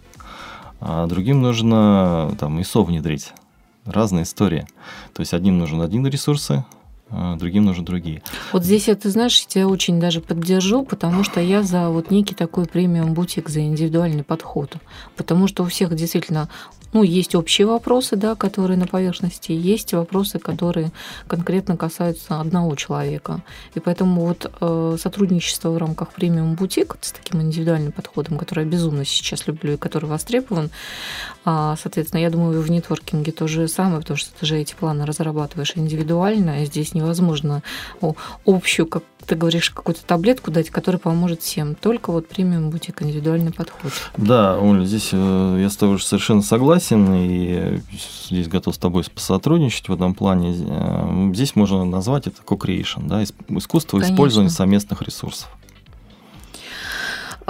а 0.79 1.05
другим 1.07 1.41
нужно 1.41 2.35
там 2.39 2.57
ISO 2.57 2.83
внедрить. 2.83 3.33
Разные 3.85 4.23
истории. 4.23 4.67
То 5.13 5.21
есть 5.21 5.33
одним 5.33 5.57
нужен 5.57 5.81
один 5.81 6.05
ресурсы, 6.05 6.63
а 7.09 7.35
другим 7.35 7.65
нужны 7.65 7.83
другие. 7.83 8.21
Вот 8.53 8.63
здесь 8.63 8.87
я, 8.87 8.95
ты 8.95 9.09
знаешь, 9.09 9.39
я 9.41 9.47
тебя 9.47 9.67
очень 9.67 9.99
даже 9.99 10.21
поддержу, 10.21 10.83
потому 10.83 11.23
что 11.23 11.41
я 11.41 11.61
за 11.61 11.89
вот 11.89 12.09
некий 12.09 12.35
такой 12.35 12.65
премиум 12.65 13.13
бутик, 13.13 13.49
за 13.49 13.61
индивидуальный 13.61 14.23
подход. 14.23 14.75
Потому 15.17 15.47
что 15.47 15.63
у 15.63 15.65
всех 15.65 15.93
действительно 15.93 16.47
ну, 16.93 17.03
есть 17.03 17.35
общие 17.35 17.67
вопросы, 17.67 18.15
да, 18.15 18.35
которые 18.35 18.77
на 18.77 18.87
поверхности, 18.87 19.51
есть 19.51 19.93
вопросы, 19.93 20.39
которые 20.39 20.91
конкретно 21.27 21.77
касаются 21.77 22.39
одного 22.39 22.75
человека. 22.75 23.41
И 23.75 23.79
поэтому 23.79 24.25
вот 24.25 24.51
э, 24.59 24.97
сотрудничество 24.99 25.69
в 25.69 25.77
рамках 25.77 26.09
премиум 26.09 26.55
бутик 26.55 26.97
с 27.01 27.11
таким 27.11 27.41
индивидуальным 27.41 27.91
подходом, 27.91 28.37
который 28.37 28.65
я 28.65 28.69
безумно 28.69 29.05
сейчас 29.05 29.47
люблю 29.47 29.73
и 29.73 29.77
который 29.77 30.05
востребован, 30.05 30.69
а, 31.45 31.75
соответственно, 31.81 32.21
я 32.21 32.29
думаю, 32.29 32.61
в 32.61 32.69
нетворкинге 32.69 33.31
то 33.31 33.47
же 33.47 33.67
самое, 33.67 34.01
потому 34.01 34.17
что 34.17 34.29
ты 34.39 34.45
же 34.45 34.57
эти 34.57 34.73
планы 34.73 35.05
разрабатываешь 35.05 35.73
индивидуально, 35.75 36.63
и 36.63 36.65
здесь 36.65 36.93
невозможно 36.93 37.63
общую, 38.45 38.85
как 38.87 39.03
ты 39.25 39.35
говоришь, 39.35 39.69
какую-то 39.69 40.03
таблетку 40.05 40.51
дать, 40.51 40.69
которая 40.69 40.99
поможет 40.99 41.41
всем. 41.41 41.75
Только 41.75 42.11
вот 42.11 42.27
премиум 42.27 42.69
бутик, 42.69 43.01
индивидуальный 43.01 43.51
подход. 43.51 43.91
Да, 44.17 44.57
Оля, 44.57 44.83
здесь 44.83 45.09
э, 45.11 45.57
я 45.61 45.69
с 45.69 45.77
тобой 45.77 45.99
совершенно 45.99 46.41
согласен, 46.41 46.80
и 46.89 47.81
здесь 48.27 48.47
готов 48.47 48.75
с 48.75 48.77
тобой 48.77 49.03
посотрудничать 49.13 49.89
в 49.89 49.93
этом 49.93 50.13
плане. 50.13 50.55
Э, 50.57 51.31
здесь 51.33 51.55
можно 51.55 51.85
назвать 51.85 52.27
это 52.27 52.41
co-creation, 52.43 53.07
да, 53.07 53.23
искусство 53.23 53.97
Конечно. 53.97 54.13
использования 54.13 54.49
совместных 54.49 55.01
ресурсов. 55.01 55.49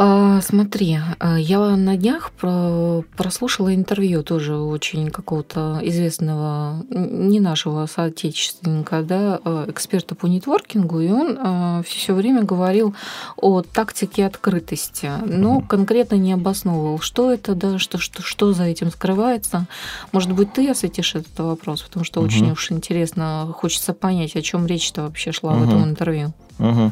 А, 0.03 0.41
смотри, 0.41 0.97
а, 1.19 1.37
я 1.37 1.59
на 1.75 1.95
днях 1.95 2.31
прослушала 2.31 3.75
интервью 3.75 4.23
тоже 4.23 4.57
очень 4.57 5.11
какого-то 5.11 5.79
известного, 5.83 6.83
не 6.89 7.39
нашего 7.39 7.85
соотечественника, 7.85 9.03
да, 9.03 9.39
а, 9.45 9.65
эксперта 9.69 10.15
по 10.15 10.25
нетворкингу, 10.25 11.01
и 11.01 11.11
он 11.11 11.83
все 11.83 12.15
время 12.15 12.41
говорил 12.41 12.95
о 13.37 13.61
тактике 13.61 14.25
открытости, 14.25 15.11
но 15.23 15.61
конкретно 15.61 16.15
не 16.15 16.33
обосновывал, 16.33 16.99
что 16.99 17.31
это, 17.31 17.53
да, 17.53 17.77
что, 17.77 17.99
что, 17.99 18.23
что 18.23 18.53
за 18.53 18.63
этим 18.63 18.89
скрывается. 18.89 19.67
Может 20.13 20.31
быть, 20.31 20.51
ты 20.51 20.67
осветишь 20.67 21.13
этот 21.13 21.37
вопрос, 21.37 21.83
потому 21.83 22.05
что 22.05 22.21
угу. 22.21 22.27
очень 22.27 22.49
уж 22.49 22.71
интересно, 22.71 23.53
хочется 23.55 23.93
понять, 23.93 24.35
о 24.35 24.41
чем 24.41 24.65
речь-то 24.65 25.03
вообще 25.03 25.31
шла 25.31 25.51
угу. 25.51 25.59
в 25.59 25.67
этом 25.67 25.83
интервью. 25.83 26.33
Угу. 26.57 26.91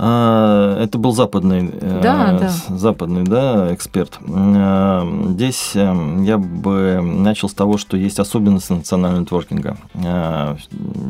А, 0.00 0.80
это 0.80 0.96
был 0.96 1.12
западный, 1.12 1.70
э, 1.72 2.00
да, 2.00 2.38
да. 2.38 2.76
западный 2.76 3.24
да, 3.24 3.74
эксперт. 3.74 4.20
А, 4.28 5.04
здесь 5.30 5.72
э, 5.74 6.22
я 6.24 6.38
бы 6.38 7.00
начал 7.02 7.48
с 7.48 7.54
того, 7.54 7.78
что 7.78 7.96
есть 7.96 8.20
особенности 8.20 8.72
национального 8.72 9.22
нетворкинга. 9.22 9.76
А, 10.06 10.56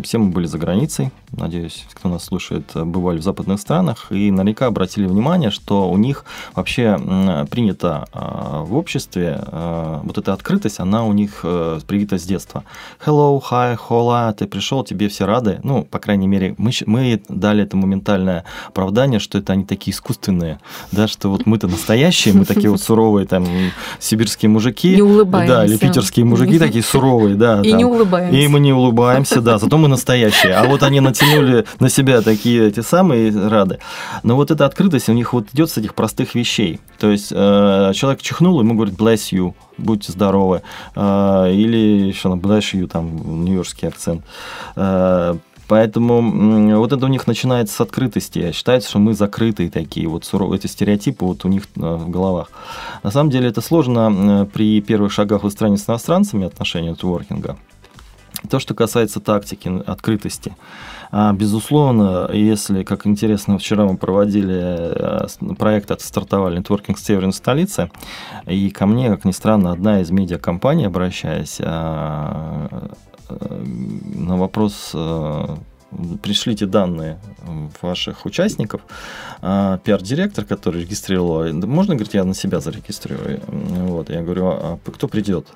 все 0.03 0.17
мы 0.17 0.31
были 0.31 0.47
за 0.47 0.57
границей, 0.57 1.11
надеюсь, 1.33 1.87
кто 1.93 2.09
нас 2.09 2.25
слушает, 2.25 2.71
бывали 2.75 3.19
в 3.19 3.23
западных 3.23 3.61
странах, 3.61 4.07
и 4.11 4.31
наверняка 4.31 4.67
обратили 4.67 5.07
внимание, 5.07 5.51
что 5.51 5.91
у 5.91 5.97
них 5.97 6.25
вообще 6.55 6.99
принято 7.51 8.07
в 8.13 8.77
обществе, 8.77 9.43
вот 10.03 10.19
эта 10.19 10.33
открытость, 10.33 10.81
она 10.81 11.05
у 11.05 11.13
них 11.13 11.41
э, 11.43 11.81
привита 11.87 12.19
с 12.19 12.23
детства. 12.23 12.65
Hello, 13.05 13.41
hi, 13.51 13.79
hola, 13.89 14.33
ты 14.33 14.47
пришел, 14.47 14.85
тебе 14.85 15.09
все 15.09 15.27
рады. 15.27 15.61
Ну, 15.63 15.85
по 15.85 15.99
крайней 15.99 16.27
мере, 16.27 16.55
мы, 16.59 16.71
мы 16.87 17.21
дали 17.29 17.65
это 17.65 17.77
моментальное 17.77 18.45
оправдание, 18.69 19.21
что 19.21 19.39
это 19.39 19.53
они 19.53 19.65
такие 19.65 19.95
искусственные, 19.95 20.61
да, 20.93 21.09
что 21.09 21.29
вот 21.29 21.47
мы-то 21.47 21.69
настоящие, 21.69 22.35
мы 22.35 22.45
такие 22.45 22.71
вот 22.71 22.81
суровые 22.81 23.27
там 23.27 23.47
сибирские 23.99 24.49
мужики, 24.49 24.95
не 24.95 25.03
улыбаемся. 25.03 25.55
да, 25.55 25.65
или 25.67 25.77
питерские 25.77 26.25
мужики 26.25 26.59
такие 26.59 26.85
суровые, 26.85 27.35
да, 27.37 27.61
и 27.63 27.71
там, 27.71 27.79
не 27.79 27.85
улыбаемся, 27.85 28.39
и 28.39 28.49
мы 28.49 28.61
не 28.61 28.73
улыбаемся, 28.73 29.41
да, 29.41 29.59
зато 29.59 29.77
мы 29.79 29.89
настоящие, 29.89 30.55
а 30.55 30.65
вот 30.65 30.83
они 30.83 31.01
натянули 31.21 31.65
на 31.81 31.89
себя 31.89 32.23
такие 32.23 32.69
эти 32.69 32.81
самые 32.81 33.31
рады, 33.49 33.79
но 34.23 34.37
вот 34.37 34.51
эта 34.51 34.67
открытость 34.67 35.09
у 35.09 35.13
них 35.13 35.33
вот 35.33 35.49
идет 35.53 35.71
с 35.71 35.79
этих 35.79 35.95
простых 35.95 36.35
вещей, 36.35 36.81
то 36.99 37.11
есть 37.11 37.33
э, 37.33 37.93
человек 37.95 38.23
чихнул, 38.23 38.61
ему 38.61 38.75
говорит 38.75 38.95
bless 38.95 39.33
you, 39.33 39.55
будьте 39.77 40.13
здоровы, 40.13 40.63
э, 40.95 41.53
или 41.53 42.09
еще 42.09 42.29
на 42.29 42.35
bless 42.35 42.73
you, 42.75 42.87
там, 42.87 43.45
нью-йоркский 43.45 43.89
акцент, 43.89 44.25
э, 44.77 45.37
Поэтому 45.69 46.79
вот 46.79 46.95
это 46.95 47.05
у 47.05 47.09
них 47.11 47.27
начинается 47.27 47.77
с 47.77 47.81
открытости. 47.83 48.53
Считается, 48.53 48.89
что 48.89 48.99
мы 49.01 49.13
закрытые 49.13 49.69
такие, 49.69 50.09
вот 50.09 50.25
суровые, 50.25 50.59
эти 50.59 50.67
стереотипы 50.67 51.27
вот 51.27 51.45
у 51.45 51.49
них 51.49 51.65
э, 51.77 51.81
в 51.81 52.09
головах. 52.09 52.51
На 53.03 53.11
самом 53.11 53.29
деле 53.29 53.51
это 53.51 53.61
сложно 53.61 54.49
при 54.51 54.81
первых 54.81 55.13
шагах 55.13 55.43
выстраивания 55.43 55.79
с 55.79 55.87
иностранцами 55.87 56.47
отношений 56.47 56.89
нетворкинга. 56.89 57.59
То, 58.49 58.61
что 58.61 58.75
касается 58.75 59.21
тактики, 59.21 59.71
открытости. 59.87 60.57
А, 61.11 61.33
безусловно, 61.33 62.31
если, 62.33 62.83
как 62.83 63.07
интересно, 63.07 63.59
вчера 63.59 63.85
мы 63.85 63.97
проводили 63.97 64.59
э, 64.61 65.55
проект, 65.59 65.91
отстартовали 65.91 66.59
нетворкинг 66.59 66.99
в 66.99 67.01
северной 67.01 67.33
столице, 67.33 67.91
и 68.47 68.71
ко 68.71 68.87
мне, 68.87 69.09
как 69.09 69.25
ни 69.25 69.33
странно, 69.33 69.73
одна 69.73 70.01
из 70.01 70.11
медиакомпаний, 70.11 70.87
обращаясь, 70.87 71.59
а, 71.63 72.91
Э, 73.29 73.65
на 74.15 74.37
вопрос 74.37 74.93
э, 74.95 75.57
пришлите 76.23 76.67
данные 76.67 77.19
ваших 77.83 78.27
участников. 78.27 78.83
А, 79.41 79.79
пиар-директор, 79.79 80.45
который 80.45 80.83
регистрировал, 80.83 81.53
можно, 81.67 81.95
говорит, 81.95 82.15
я 82.15 82.25
на 82.25 82.35
себя 82.35 82.61
зарегистрирую. 82.61 83.41
Вот, 83.47 84.11
я 84.11 84.23
говорю, 84.23 84.47
а 84.47 84.79
кто 84.85 85.09
придет? 85.09 85.47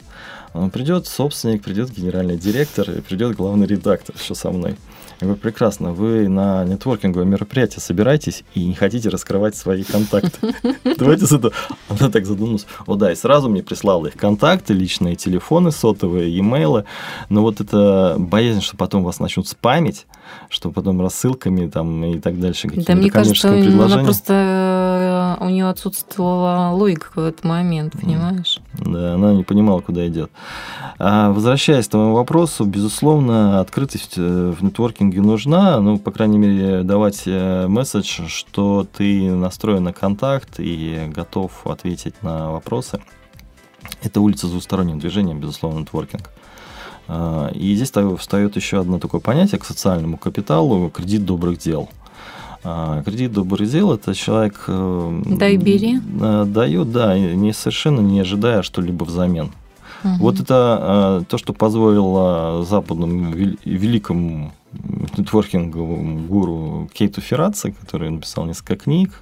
Он 0.55 0.71
придет 0.71 1.07
собственник, 1.07 1.63
придет 1.63 1.91
генеральный 1.91 2.37
директор 2.37 2.87
придет 3.09 3.37
главный 3.37 3.67
редактор, 3.67 4.17
что 4.19 4.35
со 4.35 4.51
мной. 4.51 4.77
Я 5.23 5.27
говорю, 5.27 5.41
прекрасно, 5.41 5.93
вы 5.93 6.29
на 6.29 6.65
нетворкинговое 6.65 7.25
мероприятие 7.25 7.79
собираетесь 7.79 8.43
и 8.55 8.65
не 8.65 8.75
хотите 8.75 9.09
раскрывать 9.09 9.55
свои 9.55 9.85
контакты. 9.85 10.53
Давайте 10.99 11.27
с 11.27 11.33
этого. 11.33 11.55
Она 11.89 12.11
так 12.11 12.27
задумалась. 12.27 12.67
О, 12.87 12.97
да, 12.97 13.13
и 13.13 13.15
сразу 13.15 13.49
мне 13.49 13.63
прислала 13.63 14.09
их 14.09 14.17
контакты, 14.17 14.75
личные 14.75 15.15
телефоны, 15.15 15.71
сотовые, 15.71 16.37
e-mail. 16.37 16.87
Но 17.29 17.43
вот 17.43 17.61
это 17.61 18.17
боязнь, 18.19 18.63
что 18.63 18.77
потом 18.77 19.05
вас 19.05 19.21
начнут 19.21 19.47
спамить, 19.47 20.09
что 20.49 20.73
потом 20.73 21.01
рассылками 21.01 21.69
там 21.69 22.05
и 22.05 22.19
так 22.19 22.41
дальше. 22.41 22.69
Да, 22.75 22.97
мне 22.97 23.09
кажется, 23.09 23.49
она 23.49 24.03
просто 24.03 24.33
у 25.41 25.49
нее 25.49 25.69
отсутствовала 25.69 26.71
логика 26.71 27.11
в 27.15 27.19
этот 27.19 27.45
момент, 27.45 27.95
понимаешь? 28.01 28.61
Да, 28.75 29.15
она 29.15 29.33
не 29.33 29.43
понимала, 29.45 29.81
куда 29.81 30.07
идет. 30.07 30.31
А 30.99 31.31
возвращаясь 31.33 31.89
к 31.89 31.91
твоему 31.91 32.15
вопросу, 32.15 32.65
безусловно, 32.65 33.61
открытость 33.61 34.15
э, 34.17 34.55
в 34.57 34.63
нетворкинге 34.63 35.21
нужна, 35.21 35.81
ну, 35.81 35.99
по 35.99 36.11
крайней 36.11 36.39
мере, 36.39 36.83
давать 36.83 37.23
э, 37.27 37.67
месседж, 37.67 38.29
что 38.29 38.87
ты 38.97 39.31
настроен 39.31 39.85
на 39.85 39.93
контакт 39.93 40.59
и 40.59 41.11
готов 41.15 41.67
ответить 41.67 42.23
на 42.23 42.51
вопросы. 42.51 43.01
Это 44.03 44.21
улица 44.21 44.47
двустороннего 44.47 44.99
движения, 44.99 45.35
безусловно, 45.35 45.81
нетворкинг. 45.81 46.31
А, 47.09 47.49
и 47.49 47.75
здесь 47.75 47.93
встает 48.19 48.57
еще 48.57 48.81
одно 48.81 48.99
такое 48.99 49.21
понятие 49.21 49.59
к 49.59 49.65
социальному 49.65 50.19
капиталу– 50.19 50.91
кредит 50.95 51.25
добрых 51.25 51.59
дел– 51.59 51.89
кредит 52.63 53.33
добрый 53.33 53.67
дел 53.67 53.93
это 53.93 54.15
человек 54.15 54.65
э, 54.69 55.23
дай 55.27 55.57
бери 55.57 55.99
дает, 56.01 56.93
да, 56.93 57.19
не 57.19 57.53
совершенно 57.53 58.01
не 58.01 58.21
ожидая 58.21 58.63
что-либо 58.63 59.05
взамен. 59.05 59.51
Угу. 60.05 60.15
Вот 60.19 60.41
это 60.41 61.21
э, 61.23 61.25
то, 61.29 61.39
что 61.39 61.53
позволило 61.53 62.65
западному 62.65 63.33
великому 63.33 64.53
нетворкинговому 65.17 66.27
гуру 66.27 66.91
Кейту 66.93 67.21
Ферраци, 67.21 67.73
который 67.73 68.11
написал 68.11 68.47
несколько 68.47 68.77
книг, 68.77 69.21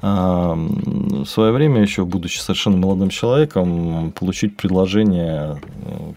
а, 0.00 0.54
в 0.54 1.26
свое 1.26 1.52
время, 1.52 1.80
еще 1.82 2.04
будучи 2.04 2.38
совершенно 2.38 2.76
молодым 2.76 3.10
человеком, 3.10 4.12
получить 4.12 4.56
предложение 4.56 5.60
э, 5.86 6.12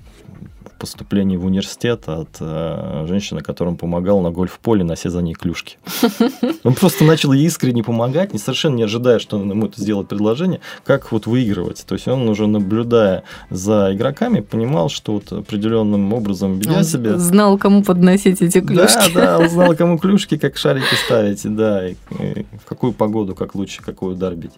поступлении 0.81 1.37
в 1.37 1.45
университет 1.45 2.09
от 2.09 2.37
э, 2.39 3.05
женщины, 3.07 3.41
которая 3.41 3.75
помогал 3.75 4.19
на 4.21 4.31
гольф-поле 4.31 4.83
нося 4.83 5.11
за 5.11 5.21
ней 5.21 5.35
клюшки. 5.35 5.77
Он 6.63 6.73
просто 6.73 7.03
начал 7.03 7.31
ей 7.33 7.45
искренне 7.45 7.83
помогать, 7.83 8.33
не 8.33 8.39
совершенно 8.39 8.75
не 8.75 8.83
ожидая, 8.83 9.19
что 9.19 9.37
он 9.37 9.49
ему 9.51 9.67
это 9.67 9.79
сделает 9.79 10.07
предложение, 10.07 10.59
как 10.83 11.11
вот 11.11 11.27
выигрывать. 11.27 11.85
То 11.85 11.95
есть 11.95 12.07
он 12.07 12.27
уже 12.29 12.47
наблюдая 12.47 13.23
за 13.49 13.91
игроками, 13.93 14.39
понимал, 14.39 14.89
что 14.89 15.13
вот 15.13 15.31
определенным 15.31 16.13
образом 16.13 16.59
ведя 16.59 16.77
он 16.77 16.83
себя... 16.83 17.17
Знал, 17.17 17.57
кому 17.57 17.83
подносить 17.83 18.41
эти 18.41 18.59
клюшки. 18.59 19.13
Да, 19.13 19.37
да, 19.37 19.39
он 19.39 19.49
знал, 19.49 19.75
кому 19.75 19.97
клюшки, 19.99 20.37
как 20.37 20.57
шарики 20.57 20.95
ставить, 21.05 21.41
да, 21.55 21.87
и, 21.87 21.95
и 22.19 22.45
в 22.63 22.65
какую 22.67 22.93
погоду, 22.93 23.35
как 23.35 23.55
лучше, 23.55 23.81
какой 23.83 24.13
удар 24.13 24.35
бить. 24.35 24.53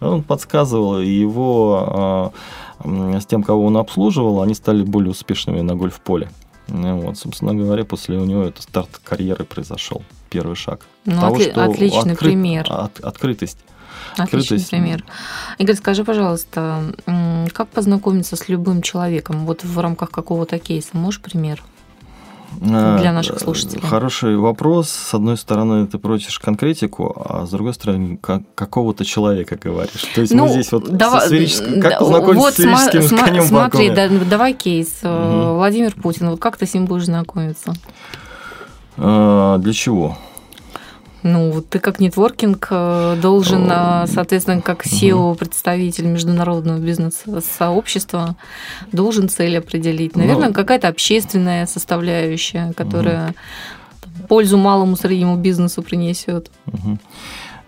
Он 0.00 0.22
подсказывал, 0.22 1.00
и 1.00 1.08
его 1.08 2.32
э, 2.34 2.69
с 2.84 3.26
тем, 3.26 3.42
кого 3.42 3.66
он 3.66 3.76
обслуживал, 3.76 4.42
они 4.42 4.54
стали 4.54 4.82
более 4.82 5.10
успешными 5.10 5.60
на 5.60 5.74
гольф-поле. 5.74 6.30
Ну 6.68 7.00
вот, 7.00 7.18
собственно 7.18 7.54
говоря, 7.54 7.84
после 7.84 8.16
у 8.18 8.24
него 8.24 8.42
это 8.44 8.62
старт 8.62 9.00
карьеры 9.02 9.44
произошел, 9.44 10.02
первый 10.28 10.54
шаг. 10.56 10.82
Ну, 11.04 11.20
того, 11.20 11.36
отли- 11.36 11.50
что 11.50 11.64
отличный 11.64 12.12
открыт, 12.12 12.18
пример. 12.18 12.66
От, 12.68 13.00
открытость. 13.00 13.58
Отличный 14.12 14.40
открытость. 14.40 14.70
пример. 14.70 15.04
Игорь, 15.58 15.76
скажи, 15.76 16.04
пожалуйста, 16.04 16.94
как 17.52 17.68
познакомиться 17.68 18.36
с 18.36 18.48
любым 18.48 18.82
человеком? 18.82 19.46
Вот 19.46 19.64
в 19.64 19.78
рамках 19.78 20.10
какого-то 20.10 20.58
кейса 20.58 20.90
можешь 20.92 21.20
пример? 21.20 21.62
Для 22.58 23.12
наших 23.12 23.36
э, 23.36 23.38
слушателей? 23.40 23.86
Хороший 23.86 24.36
вопрос. 24.36 24.90
С 24.90 25.14
одной 25.14 25.36
стороны, 25.36 25.86
ты 25.86 25.98
просишь 25.98 26.38
конкретику, 26.38 27.14
а 27.24 27.46
с 27.46 27.50
другой 27.50 27.74
стороны, 27.74 28.16
как, 28.16 28.42
какого-то 28.54 29.04
человека 29.04 29.58
говоришь. 29.62 30.04
То 30.14 30.20
есть 30.20 30.34
ну, 30.34 30.44
мы 30.44 30.48
здесь 30.50 30.72
вот 30.72 30.90
давай, 30.90 31.26
сферическим, 31.26 31.80
как 31.80 31.98
познакомиться 31.98 32.44
вот 32.44 32.52
с 32.52 32.56
сферическим 32.56 33.02
см- 33.02 33.24
конем 33.24 33.42
Смотри, 33.44 33.90
да, 33.90 34.08
давай 34.08 34.52
кейс. 34.52 35.00
Угу. 35.02 35.54
Владимир 35.54 35.94
Путин, 35.94 36.30
вот 36.30 36.40
как 36.40 36.56
ты 36.56 36.66
с 36.66 36.74
ним 36.74 36.86
будешь 36.86 37.06
знакомиться? 37.06 37.72
А, 38.96 39.58
для 39.58 39.72
чего? 39.72 40.18
Ну, 41.22 41.62
ты 41.68 41.78
как 41.78 42.00
нетворкинг 42.00 42.68
э, 42.70 43.16
должен, 43.20 43.68
э, 43.70 44.06
соответственно, 44.06 44.62
как 44.62 44.86
SEO, 44.86 45.34
представитель 45.36 46.06
международного 46.06 46.78
бизнес-сообщества, 46.78 48.36
должен 48.92 49.28
цель 49.28 49.58
определить. 49.58 50.16
Наверное, 50.16 50.48
ну, 50.48 50.54
какая-то 50.54 50.88
общественная 50.88 51.66
составляющая, 51.66 52.72
которая 52.74 53.28
угу. 53.28 54.28
пользу 54.28 54.56
малому 54.56 54.96
среднему 54.96 55.36
бизнесу 55.36 55.82
принесет. 55.82 56.50
Угу. 56.66 56.98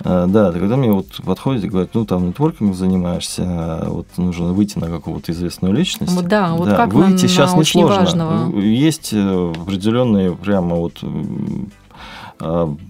Да, 0.05 0.51
когда 0.51 0.77
мне 0.77 0.91
вот 0.91 1.07
подходят 1.25 1.63
и 1.63 1.69
говорят, 1.69 1.91
ну 1.95 2.05
там 2.05 2.27
нетворкингом 2.27 2.75
занимаешься, 2.75 3.45
а 3.47 3.89
вот 3.89 4.09
нужно 4.17 4.53
выйти 4.53 4.77
на 4.79 4.89
какого-то 4.89 5.31
известную 5.31 5.73
личность. 5.73 6.13
Вот, 6.13 6.27
да, 6.27 6.55
вот 6.55 6.71
да, 6.71 6.77
как 6.77 6.93
выйти 6.93 7.27
сейчас 7.27 7.55
несложно. 7.55 8.01
Важного. 8.01 8.61
Есть 8.61 9.13
определенные 9.13 10.35
прямо 10.35 10.75
вот 10.75 11.05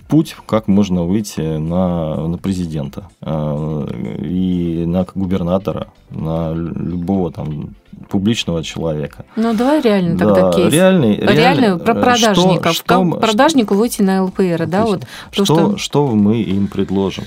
путь, 0.09 0.37
как 0.47 0.69
можно 0.69 1.05
выйти 1.05 1.59
на, 1.59 2.27
на 2.27 2.39
президента 2.39 3.09
и 3.23 4.85
на 4.87 5.07
губернатора, 5.15 5.89
на 6.11 6.53
любого 6.53 7.31
там 7.31 7.75
публичного 8.09 8.63
человека. 8.63 9.25
Ну, 9.37 9.55
давай 9.55 9.81
реально 9.81 10.17
да, 10.17 10.35
тогда 10.35 10.53
кейс. 10.53 10.73
Реальный, 10.73 11.17
реальный, 11.17 11.37
реальный 11.37 11.79
про 11.79 11.95
продажников. 11.95 12.73
Что, 12.75 12.85
что, 12.85 13.11
как 13.11 13.21
продажнику 13.21 13.75
выйти 13.75 14.03
на 14.03 14.25
ЛПР, 14.25 14.67
да? 14.67 14.85
Вот, 14.85 15.05
что, 15.31 15.45
что... 15.45 15.77
что 15.77 16.07
мы 16.09 16.43
им 16.43 16.69
предложим? 16.69 17.25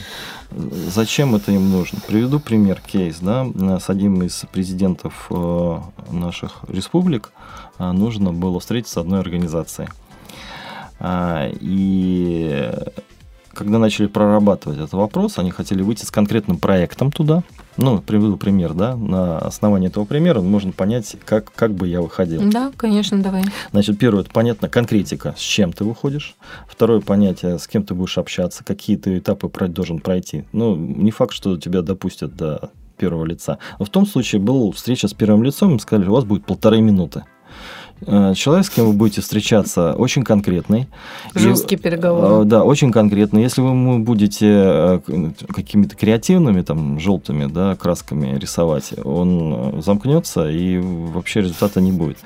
Зачем 0.52 1.36
это 1.36 1.52
им 1.52 1.72
нужно? 1.72 2.00
Приведу 2.08 2.40
пример, 2.40 2.82
кейс. 2.86 3.18
Да? 3.20 3.46
С 3.80 3.90
одним 3.90 4.24
из 4.24 4.46
президентов 4.52 5.28
э, 5.30 5.78
наших 6.12 6.62
республик 6.68 7.32
э, 7.78 7.92
нужно 7.92 8.32
было 8.32 8.60
встретиться 8.60 8.96
с 8.96 8.98
одной 8.98 9.20
организацией. 9.20 9.90
А, 11.00 11.50
и 11.60 12.72
когда 13.56 13.80
начали 13.80 14.08
прорабатывать 14.08 14.78
этот 14.78 14.94
вопрос, 14.94 15.40
они 15.40 15.50
хотели 15.50 15.82
выйти 15.82 16.06
с 16.06 16.12
конкретным 16.12 16.58
проектом 16.58 17.12
туда. 17.12 17.44
Ну, 17.78 18.00
приведу 18.00 18.38
пример, 18.38 18.74
да. 18.74 18.96
На 18.96 19.40
основании 19.40 19.88
этого 19.90 20.06
примера 20.06 20.42
можно 20.42 20.72
понять, 20.72 21.16
как, 21.26 21.52
как 21.54 21.74
бы 21.74 21.88
я 21.88 22.02
выходил. 22.02 22.42
Да, 22.50 22.72
конечно, 22.78 23.22
давай. 23.22 23.44
Значит, 23.72 23.98
первое, 23.98 24.22
это 24.22 24.32
понятно, 24.32 24.70
конкретика, 24.70 25.34
с 25.38 25.42
чем 25.42 25.74
ты 25.74 25.84
выходишь. 25.84 26.36
Второе 26.68 27.02
понятие, 27.02 27.58
с 27.60 27.68
кем 27.68 27.84
ты 27.84 27.94
будешь 27.94 28.18
общаться, 28.18 28.64
какие 28.64 28.98
ты 28.98 29.18
этапы 29.18 29.50
должен 29.68 30.00
пройти. 30.00 30.46
Ну, 30.52 30.76
не 30.76 31.12
факт, 31.12 31.34
что 31.34 31.58
тебя 31.58 31.82
допустят 31.82 32.36
до 32.36 32.72
первого 32.98 33.26
лица. 33.26 33.58
Но 33.80 33.86
в 33.86 33.90
том 33.90 34.06
случае 34.06 34.42
была 34.42 34.72
встреча 34.72 35.08
с 35.08 35.14
первым 35.14 35.44
лицом, 35.44 35.72
им 35.72 35.80
сказали, 35.80 36.08
у 36.08 36.14
вас 36.14 36.24
будет 36.24 36.46
полторы 36.46 36.82
минуты. 36.82 37.26
Э, 38.02 38.34
человек, 38.36 38.66
с 38.66 38.70
кем 38.70 38.88
вы 38.88 38.94
будете 38.94 39.22
встречаться, 39.22 39.94
очень 39.94 40.24
конкретный. 40.24 40.88
Жесткий 41.34 41.78
переговор. 41.78 42.42
Э, 42.42 42.46
да, 42.46 42.64
очень 42.64 42.92
конкретный. 42.92 43.42
Если 43.42 43.62
вы 43.62 44.00
будете 44.00 44.48
э, 44.48 45.00
какими-то 45.48 45.96
креативными, 45.96 46.62
там, 46.62 47.00
желтыми 47.00 47.46
да, 47.46 47.76
красками 47.76 48.38
рисовать, 48.38 48.94
он 49.04 49.82
замкнется 49.82 50.50
и 50.50 50.78
вообще 50.78 51.42
результата 51.42 51.82
не 51.82 51.92
будет. 51.92 52.18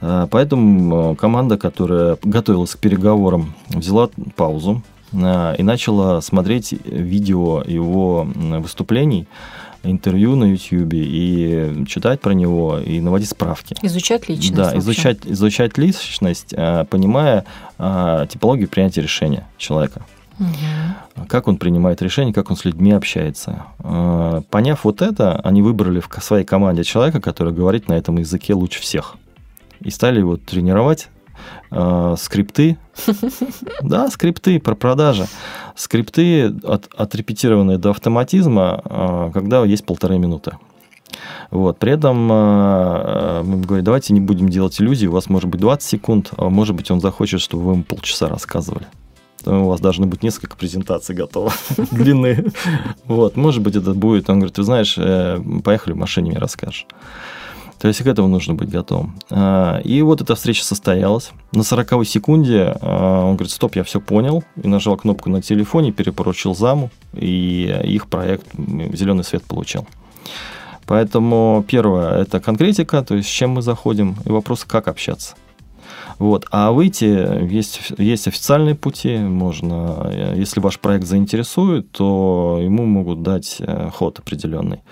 Поэтому 0.00 1.16
команда, 1.16 1.56
которая 1.56 2.18
готовилась 2.22 2.74
к 2.74 2.78
переговорам, 2.78 3.54
взяла 3.70 4.10
паузу 4.34 4.82
и 5.12 5.62
начала 5.62 6.20
смотреть 6.20 6.74
видео 6.84 7.62
его 7.62 8.28
выступлений 8.34 9.26
интервью 9.90 10.36
на 10.36 10.44
YouTube 10.44 10.92
и 10.92 11.84
читать 11.86 12.20
про 12.20 12.32
него 12.32 12.78
и 12.78 13.00
наводить 13.00 13.30
справки. 13.30 13.76
Изучать 13.82 14.28
личность. 14.28 14.54
Да, 14.54 14.76
изучать, 14.78 15.18
изучать 15.24 15.78
личность, 15.78 16.52
э, 16.52 16.84
понимая 16.88 17.44
э, 17.78 18.26
типологию 18.28 18.68
принятия 18.68 19.02
решения 19.02 19.46
человека. 19.58 20.02
Угу. 20.38 21.26
Как 21.28 21.48
он 21.48 21.56
принимает 21.56 22.02
решения, 22.02 22.32
как 22.32 22.50
он 22.50 22.56
с 22.56 22.64
людьми 22.64 22.92
общается. 22.92 23.64
Э, 23.78 24.42
поняв 24.50 24.84
вот 24.84 25.02
это, 25.02 25.40
они 25.40 25.62
выбрали 25.62 26.00
в 26.00 26.08
своей 26.20 26.44
команде 26.44 26.84
человека, 26.84 27.20
который 27.20 27.52
говорит 27.52 27.88
на 27.88 27.94
этом 27.94 28.18
языке 28.18 28.54
лучше 28.54 28.80
всех. 28.80 29.16
И 29.80 29.90
стали 29.90 30.20
его 30.20 30.36
тренировать 30.36 31.08
э, 31.70 32.14
скрипты. 32.18 32.78
Да, 33.82 34.08
скрипты 34.10 34.58
про 34.58 34.74
продажи. 34.74 35.26
Скрипты 35.74 36.46
от, 36.64 36.88
отрепетированные 36.96 37.78
до 37.78 37.90
автоматизма, 37.90 38.82
э, 38.84 39.30
когда 39.32 39.64
есть 39.64 39.84
полторы 39.84 40.18
минуты. 40.18 40.56
Вот. 41.50 41.78
При 41.78 41.92
этом 41.92 42.30
э, 42.30 43.42
мы 43.44 43.60
говорим, 43.62 43.84
давайте 43.84 44.12
не 44.12 44.20
будем 44.20 44.48
делать 44.48 44.80
иллюзии, 44.80 45.06
у 45.06 45.12
вас 45.12 45.28
может 45.28 45.48
быть 45.48 45.60
20 45.60 45.88
секунд, 45.88 46.30
а 46.36 46.48
может 46.48 46.74
быть 46.74 46.90
он 46.90 47.00
захочет, 47.00 47.40
чтобы 47.40 47.64
вы 47.64 47.72
ему 47.72 47.82
полчаса 47.84 48.28
рассказывали. 48.28 48.86
У 49.44 49.66
вас 49.66 49.80
должно 49.80 50.06
быть 50.06 50.24
несколько 50.24 50.56
презентаций 50.56 51.14
готово, 51.14 51.52
длины. 51.92 52.46
Вот, 53.04 53.36
может 53.36 53.62
быть, 53.62 53.76
это 53.76 53.94
будет, 53.94 54.28
он 54.28 54.40
говорит, 54.40 54.56
ты 54.56 54.64
знаешь, 54.64 54.96
э, 54.98 55.38
поехали 55.62 55.92
в 55.94 55.98
машине, 55.98 56.30
мне 56.30 56.38
расскажешь. 56.38 56.86
То 57.78 57.88
есть 57.88 58.02
к 58.02 58.06
этому 58.06 58.28
нужно 58.28 58.54
быть 58.54 58.70
готовым. 58.70 59.16
А, 59.30 59.78
и 59.80 60.00
вот 60.02 60.20
эта 60.20 60.34
встреча 60.34 60.64
состоялась. 60.64 61.30
На 61.52 61.62
40 61.62 62.06
секунде 62.06 62.76
а, 62.80 63.24
он 63.24 63.36
говорит, 63.36 63.52
стоп, 63.52 63.76
я 63.76 63.84
все 63.84 64.00
понял, 64.00 64.44
и 64.62 64.68
нажал 64.68 64.96
кнопку 64.96 65.30
на 65.30 65.42
телефоне, 65.42 65.92
перепоручил 65.92 66.54
заму, 66.54 66.90
и 67.14 67.80
их 67.84 68.08
проект 68.08 68.46
зеленый 68.56 69.24
свет 69.24 69.42
получил. 69.44 69.86
Поэтому 70.86 71.64
первое– 71.66 72.20
это 72.22 72.40
конкретика, 72.40 73.02
то 73.02 73.16
есть 73.16 73.28
с 73.28 73.32
чем 73.32 73.50
мы 73.50 73.62
заходим, 73.62 74.16
и 74.24 74.30
вопрос, 74.30 74.64
как 74.64 74.88
общаться. 74.88 75.34
Вот. 76.18 76.46
А 76.50 76.72
выйти 76.72 77.04
есть, 77.52 77.92
есть 77.98 78.28
официальные 78.28 78.74
пути. 78.74 79.18
Можно, 79.18 80.10
если 80.34 80.60
ваш 80.60 80.78
проект 80.78 81.06
заинтересует, 81.06 81.90
то 81.92 82.58
ему 82.60 82.86
могут 82.86 83.22
дать 83.22 83.56
э, 83.58 83.90
ход 83.92 84.18
определенный. 84.18 84.82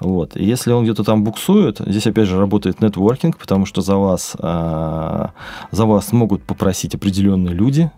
Вот. 0.00 0.36
И 0.36 0.44
если 0.44 0.72
он 0.72 0.84
где-то 0.84 1.04
там 1.04 1.24
буксует, 1.24 1.80
здесь 1.80 2.06
опять 2.06 2.28
же 2.28 2.38
работает 2.38 2.80
нетворкинг, 2.80 3.38
потому 3.38 3.66
что 3.66 3.82
за 3.82 3.96
вас, 3.96 4.34
э, 4.38 5.26
за 5.70 5.86
вас 5.86 6.12
могут 6.12 6.42
попросить 6.42 6.94
определенные 6.94 7.54
люди 7.54 7.90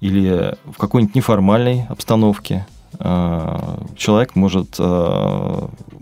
или 0.00 0.56
в 0.66 0.78
какой-нибудь 0.78 1.14
неформальной 1.14 1.86
обстановке 1.88 2.66
э, 2.98 3.78
человек 3.96 4.36
может 4.36 4.78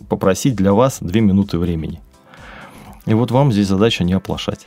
попросить 0.08 0.56
для 0.56 0.72
вас 0.72 0.98
две 1.00 1.20
минуты 1.20 1.58
времени. 1.58 2.00
И 3.06 3.14
вот 3.14 3.30
вам 3.30 3.52
здесь 3.52 3.68
задача 3.68 4.04
не 4.04 4.12
оплошать. 4.12 4.66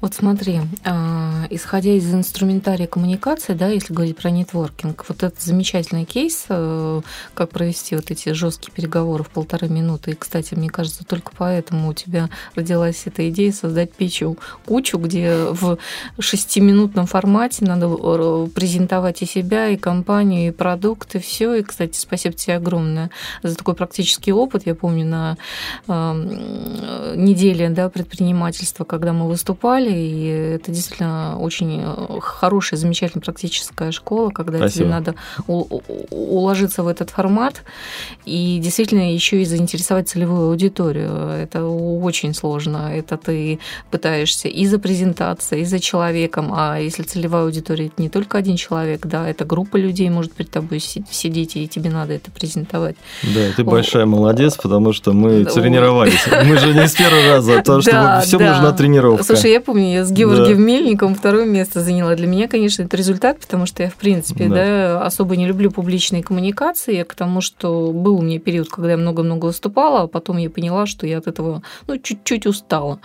Вот 0.00 0.14
смотри, 0.14 0.60
а, 0.84 1.46
исходя 1.50 1.90
из 1.90 2.14
инструментария 2.14 2.86
коммуникации, 2.86 3.54
да, 3.54 3.66
если 3.68 3.92
говорить 3.92 4.16
про 4.16 4.30
нетворкинг, 4.30 5.04
вот 5.08 5.22
этот 5.24 5.42
замечательный 5.42 6.04
кейс, 6.04 6.46
э, 6.48 7.00
как 7.34 7.50
провести 7.50 7.96
вот 7.96 8.12
эти 8.12 8.32
жесткие 8.32 8.72
переговоры 8.72 9.24
в 9.24 9.30
полторы 9.30 9.68
минуты. 9.68 10.12
И, 10.12 10.14
кстати, 10.14 10.54
мне 10.54 10.68
кажется, 10.68 11.04
только 11.04 11.32
поэтому 11.36 11.88
у 11.88 11.94
тебя 11.94 12.28
родилась 12.54 13.02
эта 13.06 13.28
идея 13.30 13.50
создать 13.50 13.92
печу 13.92 14.38
кучу, 14.66 14.98
где 14.98 15.34
в 15.34 15.78
шестиминутном 16.20 17.06
формате 17.06 17.64
надо 17.64 17.86
э, 17.86 18.48
презентовать 18.54 19.22
и 19.22 19.26
себя, 19.26 19.68
и 19.68 19.76
компанию, 19.76 20.48
и 20.48 20.52
продукты, 20.52 21.18
все. 21.18 21.54
И, 21.54 21.62
кстати, 21.64 21.98
спасибо 21.98 22.36
тебе 22.36 22.56
огромное 22.56 23.10
за 23.42 23.56
такой 23.56 23.74
практический 23.74 24.32
опыт. 24.32 24.64
Я 24.64 24.76
помню 24.76 25.04
на 25.04 25.36
э, 25.88 27.14
неделе 27.16 27.68
да, 27.70 27.88
предпринимательства, 27.88 28.84
когда 28.84 29.12
мы 29.12 29.26
выступали, 29.26 29.87
и 29.88 30.26
это 30.54 30.70
действительно 30.70 31.38
очень 31.38 31.82
э, 31.84 32.20
хорошая, 32.20 32.78
замечательная 32.78 33.22
практическая 33.22 33.92
школа, 33.92 34.30
когда 34.30 34.58
Спасибо. 34.58 34.84
тебе 34.84 34.88
надо 34.88 35.14
уложиться 35.46 36.82
в 36.82 36.88
этот 36.88 37.10
формат 37.10 37.62
и 38.24 38.58
действительно 38.62 39.12
еще 39.12 39.42
и 39.42 39.44
заинтересовать 39.44 40.08
целевую 40.08 40.50
аудиторию. 40.50 41.28
Это 41.28 41.64
очень 41.64 42.34
сложно. 42.34 42.90
Это 42.94 43.16
ты 43.16 43.58
пытаешься 43.90 44.48
и 44.48 44.66
за 44.66 44.78
презентацией, 44.78 45.62
и 45.62 45.64
за 45.64 45.80
человеком, 45.80 46.52
а 46.52 46.78
если 46.78 47.02
целевая 47.02 47.44
аудитория 47.44 47.86
это 47.86 48.00
не 48.02 48.08
только 48.08 48.38
один 48.38 48.56
человек, 48.56 49.06
да, 49.06 49.28
это 49.28 49.44
группа 49.44 49.76
людей 49.76 50.08
может 50.10 50.32
перед 50.32 50.50
тобой 50.50 50.80
сидеть, 50.80 51.56
и 51.56 51.68
тебе 51.68 51.90
надо 51.90 52.14
это 52.14 52.30
презентовать. 52.30 52.96
Да, 53.22 53.52
ты 53.56 53.64
большая 53.64 54.06
молодец, 54.06 54.56
потому 54.56 54.92
что 54.92 55.12
мы 55.12 55.44
тренировались. 55.44 56.26
Мы 56.44 56.58
же 56.58 56.74
не 56.74 56.86
с 56.86 56.94
первого 56.94 57.26
раза, 57.26 57.58
потому 57.58 57.82
что 57.82 58.22
все 58.24 58.38
нужна 58.38 58.72
тренировка. 58.72 59.24
Слушай, 59.24 59.52
я 59.52 59.60
помню, 59.60 59.77
помню, 59.78 59.92
я 59.92 60.04
с 60.04 60.12
Георгием 60.12 60.58
да. 60.58 60.62
Мельником 60.62 61.14
второе 61.14 61.44
место 61.44 61.80
заняла. 61.80 62.14
Для 62.14 62.26
меня, 62.26 62.48
конечно, 62.48 62.82
это 62.82 62.96
результат, 62.96 63.38
потому 63.40 63.66
что 63.66 63.82
я, 63.82 63.90
в 63.90 63.94
принципе, 63.94 64.48
да. 64.48 64.54
Да, 64.54 65.06
особо 65.06 65.36
не 65.36 65.46
люблю 65.46 65.70
публичные 65.70 66.22
коммуникации. 66.22 66.96
Я 66.96 67.04
к 67.04 67.14
тому, 67.14 67.40
что 67.40 67.92
был 67.92 68.18
у 68.18 68.22
меня 68.22 68.38
период, 68.38 68.68
когда 68.68 68.92
я 68.92 68.96
много-много 68.96 69.46
выступала, 69.46 70.02
а 70.02 70.06
потом 70.06 70.38
я 70.38 70.50
поняла, 70.50 70.86
что 70.86 71.06
я 71.06 71.18
от 71.18 71.26
этого 71.26 71.62
ну, 71.86 71.98
чуть-чуть 71.98 72.46
устала. 72.46 73.00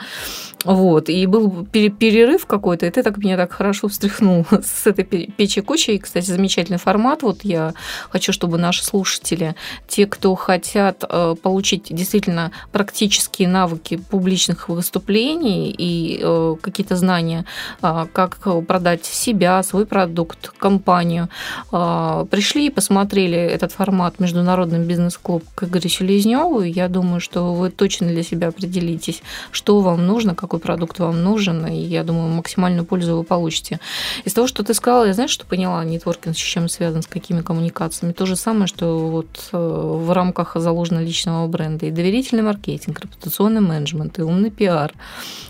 Вот. 0.65 1.09
И 1.09 1.25
был 1.25 1.65
перерыв 1.65 2.45
какой-то, 2.45 2.85
и 2.85 2.89
ты 2.89 3.03
так 3.03 3.17
меня 3.17 3.37
так 3.37 3.51
хорошо 3.51 3.87
встряхнул 3.87 4.45
с 4.51 4.87
этой 4.87 5.03
печи 5.03 5.61
кучей. 5.61 5.99
Кстати, 5.99 6.25
замечательный 6.25 6.79
формат. 6.79 7.23
Вот 7.23 7.43
я 7.43 7.73
хочу, 8.09 8.33
чтобы 8.33 8.57
наши 8.57 8.83
слушатели, 8.83 9.55
те, 9.87 10.05
кто 10.07 10.35
хотят 10.35 11.03
э, 11.07 11.35
получить 11.41 11.87
действительно 11.89 12.51
практические 12.71 13.47
навыки 13.47 13.97
публичных 14.09 14.69
выступлений 14.69 15.73
и 15.77 16.19
э, 16.21 16.55
какие-то 16.63 16.95
знания, 16.95 17.45
а, 17.81 18.07
как 18.11 18.39
продать 18.67 19.05
себя, 19.05 19.61
свой 19.63 19.85
продукт, 19.85 20.49
компанию. 20.57 21.29
А, 21.71 22.25
пришли 22.25 22.67
и 22.67 22.69
посмотрели 22.69 23.37
этот 23.37 23.71
формат 23.71 24.19
«Международный 24.19 24.79
бизнес-клуб» 24.79 25.43
к 25.55 25.63
Игорю 25.63 25.89
Селезневу. 25.89 26.61
Я 26.61 26.87
думаю, 26.87 27.19
что 27.19 27.53
вы 27.53 27.69
точно 27.69 28.07
для 28.07 28.23
себя 28.23 28.47
определитесь, 28.47 29.21
что 29.51 29.79
вам 29.81 30.07
нужно, 30.07 30.35
какой 30.35 30.59
продукт 30.59 30.99
вам 30.99 31.21
нужен, 31.23 31.67
и 31.67 31.77
я 31.77 32.03
думаю, 32.03 32.29
максимальную 32.29 32.85
пользу 32.85 33.17
вы 33.17 33.23
получите. 33.23 33.79
Из 34.25 34.33
того, 34.33 34.47
что 34.47 34.63
ты 34.63 34.73
сказала, 34.73 35.05
я 35.05 35.13
знаешь, 35.13 35.31
что 35.31 35.45
поняла, 35.45 35.83
нетворкинг 35.83 36.35
с 36.35 36.39
чем 36.39 36.69
связан, 36.69 37.01
с 37.01 37.07
какими 37.07 37.41
коммуникациями. 37.41 38.13
То 38.13 38.25
же 38.25 38.35
самое, 38.35 38.67
что 38.67 39.09
вот 39.09 39.49
э, 39.51 39.57
в 39.57 40.11
рамках 40.11 40.55
заложено 40.55 40.99
личного 41.03 41.47
бренда 41.47 41.85
и 41.87 41.91
доверительный 41.91 42.43
маркетинг, 42.43 42.99
репутационный 43.01 43.61
менеджмент, 43.61 44.19
и 44.19 44.21
умный 44.21 44.51
пиар. 44.51 44.93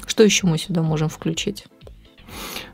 Что 0.05 0.23
еще 0.23 0.47
мы 0.47 0.57
сюда 0.57 0.81
можем 0.81 1.02
включить? 1.09 1.65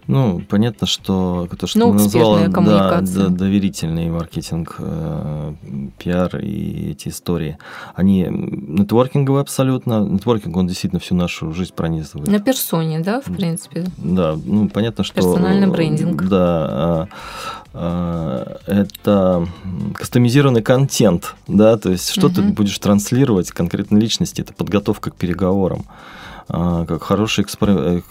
Ну, 0.10 0.42
понятно, 0.50 0.88
что 0.88 1.48
то, 1.60 1.68
что 1.68 1.78
ну, 1.78 1.92
ты 1.92 2.04
назвала, 2.04 2.48
да, 2.48 3.02
да, 3.02 3.28
доверительный 3.28 4.10
маркетинг, 4.10 4.78
э, 4.80 5.54
пиар 6.00 6.36
и 6.38 6.94
эти 6.94 7.10
истории, 7.10 7.60
они 7.94 8.26
нетворкинговые 8.28 9.42
абсолютно. 9.42 10.00
Нетворкинг, 10.00 10.58
он 10.58 10.66
действительно 10.66 11.00
всю 11.00 11.14
нашу 11.14 11.54
жизнь 11.54 11.74
пронизывает. 11.76 12.28
На 12.28 12.40
персоне, 12.40 13.02
да, 13.02 13.22
в 13.22 13.26
принципе? 13.26 13.86
Да, 13.98 14.36
ну, 14.44 14.68
понятно, 14.70 15.04
что... 15.04 15.14
Персональный 15.14 15.68
брендинг. 15.68 16.24
Да, 16.24 17.08
а, 17.72 18.58
это 18.66 19.48
кастомизированный 19.94 20.64
контент, 20.64 21.36
да, 21.48 21.78
то 21.78 21.92
есть 21.92 22.10
что 22.10 22.28
угу. 22.28 22.36
ты 22.36 22.42
будешь 22.42 22.80
транслировать 22.80 23.52
конкретной 23.52 24.02
личности, 24.02 24.42
это 24.42 24.56
подготовка 24.56 25.12
к 25.12 25.16
переговорам. 25.16 25.86
А, 26.52 26.84
как 26.86 27.04
хорошая 27.04 27.46
э, 27.46 28.02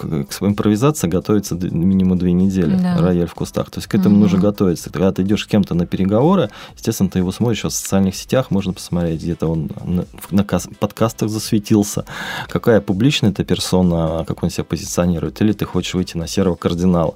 импровизация 0.41 1.11
готовится 1.11 1.57
минимум 1.57 2.19
две 2.19 2.33
недели, 2.33 2.77
да. 2.77 2.97
рояль 2.99 3.27
в 3.27 3.35
кустах. 3.35 3.69
То 3.71 3.79
есть 3.79 3.89
к 3.89 3.95
этому 3.97 4.15
угу. 4.15 4.23
нужно 4.23 4.39
готовиться. 4.39 4.91
Когда 4.91 5.11
ты 5.11 5.23
идешь 5.23 5.43
с 5.43 5.47
кем-то 5.47 5.75
на 5.75 5.87
переговоры, 5.87 6.49
естественно, 6.77 7.11
ты 7.11 7.19
его 7.19 7.33
смотришь 7.33 7.65
в 7.65 7.71
социальных 7.71 8.15
сетях, 8.15 8.53
можно 8.53 8.73
посмотреть, 8.73 9.23
где-то 9.23 9.49
он 9.49 9.71
на, 9.85 10.05
на 10.31 10.45
подкастах 10.45 11.31
засветился, 11.31 12.05
какая 12.49 12.81
публичная 12.81 13.31
эта 13.31 13.45
персона, 13.45 14.25
как 14.25 14.43
он 14.45 14.51
себя 14.51 14.65
позиционирует, 14.65 15.41
или 15.41 15.53
ты 15.53 15.65
хочешь 15.65 15.95
выйти 15.95 16.17
на 16.17 16.29
серого 16.29 16.55
кардинала. 16.55 17.15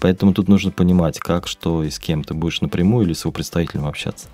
Поэтому 0.00 0.34
тут 0.34 0.48
нужно 0.48 0.70
понимать, 0.70 1.18
как, 1.18 1.46
что 1.46 1.82
и 1.82 1.88
с 1.88 1.98
кем 1.98 2.24
ты 2.24 2.34
будешь 2.34 2.60
напрямую 2.60 3.06
или 3.06 3.14
с 3.14 3.24
его 3.24 3.32
представителем 3.32 3.86
общаться. 3.86 4.26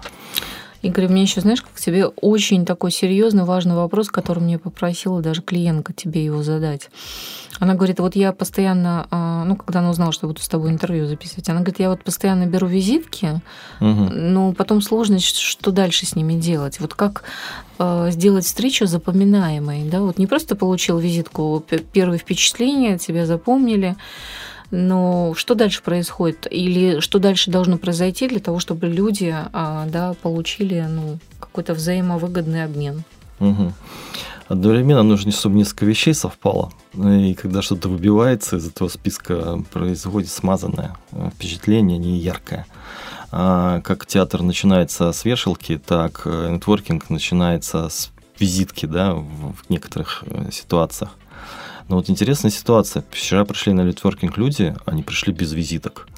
Игорь, 0.84 1.06
у 1.06 1.08
меня 1.08 1.22
еще, 1.22 1.40
знаешь, 1.40 1.62
как 1.62 1.74
тебе 1.76 2.06
очень 2.06 2.66
такой 2.66 2.90
серьезный, 2.90 3.44
важный 3.44 3.74
вопрос, 3.74 4.10
который 4.10 4.40
мне 4.40 4.58
попросила 4.58 5.22
даже 5.22 5.40
клиентка 5.40 5.94
тебе 5.94 6.22
его 6.22 6.42
задать. 6.42 6.90
Она 7.58 7.74
говорит, 7.74 8.00
вот 8.00 8.16
я 8.16 8.32
постоянно, 8.32 9.06
а, 9.10 9.44
ну, 9.44 9.56
когда 9.56 9.78
она 9.78 9.90
узнала, 9.90 10.12
что 10.12 10.26
буду 10.26 10.42
с 10.42 10.48
тобой 10.48 10.70
интервью 10.70 11.06
записывать, 11.06 11.48
она 11.48 11.60
говорит, 11.60 11.80
я 11.80 11.88
вот 11.88 12.04
постоянно 12.04 12.44
беру 12.44 12.66
визитки, 12.66 13.40
угу. 13.80 14.10
но 14.12 14.52
потом 14.52 14.82
сложно, 14.82 15.20
что 15.20 15.70
дальше 15.70 16.04
с 16.04 16.16
ними 16.16 16.34
делать. 16.34 16.78
Вот 16.80 16.92
как 16.92 17.22
а, 17.78 18.10
сделать 18.10 18.44
встречу 18.44 18.86
запоминаемой, 18.86 19.88
да, 19.88 20.02
вот 20.02 20.18
не 20.18 20.26
просто 20.26 20.54
получил 20.54 20.98
визитку, 20.98 21.64
первые 21.92 22.18
впечатления, 22.18 22.98
тебя 22.98 23.24
запомнили, 23.24 23.96
но 24.70 25.34
что 25.36 25.54
дальше 25.54 25.82
происходит? 25.82 26.46
Или 26.50 27.00
что 27.00 27.18
дальше 27.18 27.50
должно 27.50 27.78
произойти 27.78 28.28
для 28.28 28.40
того, 28.40 28.58
чтобы 28.58 28.86
люди 28.88 29.34
а, 29.34 29.86
да, 29.86 30.14
получили 30.22 30.84
ну, 30.88 31.18
какой-то 31.38 31.74
взаимовыгодный 31.74 32.64
обмен? 32.64 33.04
Угу. 33.40 33.72
Одновременно 34.48 35.02
нужно, 35.02 35.32
чтобы 35.32 35.56
несколько 35.56 35.86
вещей 35.86 36.14
совпало. 36.14 36.72
И 36.94 37.34
когда 37.34 37.62
что-то 37.62 37.88
выбивается 37.88 38.56
из 38.56 38.68
этого 38.68 38.88
списка, 38.88 39.62
происходит 39.72 40.30
смазанное 40.30 40.96
впечатление, 41.34 41.98
не 41.98 42.18
яркое. 42.18 42.66
А 43.30 43.80
как 43.80 44.06
театр 44.06 44.42
начинается 44.42 45.10
с 45.12 45.24
вешалки, 45.24 45.76
так 45.84 46.22
э, 46.24 46.50
нетворкинг 46.52 47.10
начинается 47.10 47.88
с 47.88 48.12
визитки 48.38 48.86
да, 48.86 49.14
в 49.14 49.56
некоторых 49.68 50.22
э, 50.26 50.50
ситуациях. 50.52 51.16
Но 51.88 51.96
вот 51.96 52.08
интересная 52.08 52.50
ситуация. 52.50 53.04
Вчера 53.10 53.44
пришли 53.44 53.72
на 53.72 53.82
нетворкинг 53.82 54.36
люди, 54.38 54.74
они 54.86 55.02
пришли 55.02 55.32
без 55.32 55.52
визиток. 55.52 56.08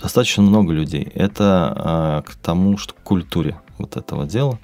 Достаточно 0.00 0.42
много 0.42 0.72
людей. 0.72 1.10
Это 1.14 1.72
а, 1.74 2.22
к 2.22 2.34
тому, 2.36 2.76
что 2.76 2.92
к 2.92 2.98
культуре 2.98 3.60
вот 3.78 3.96
этого 3.96 4.26
дела. 4.26 4.58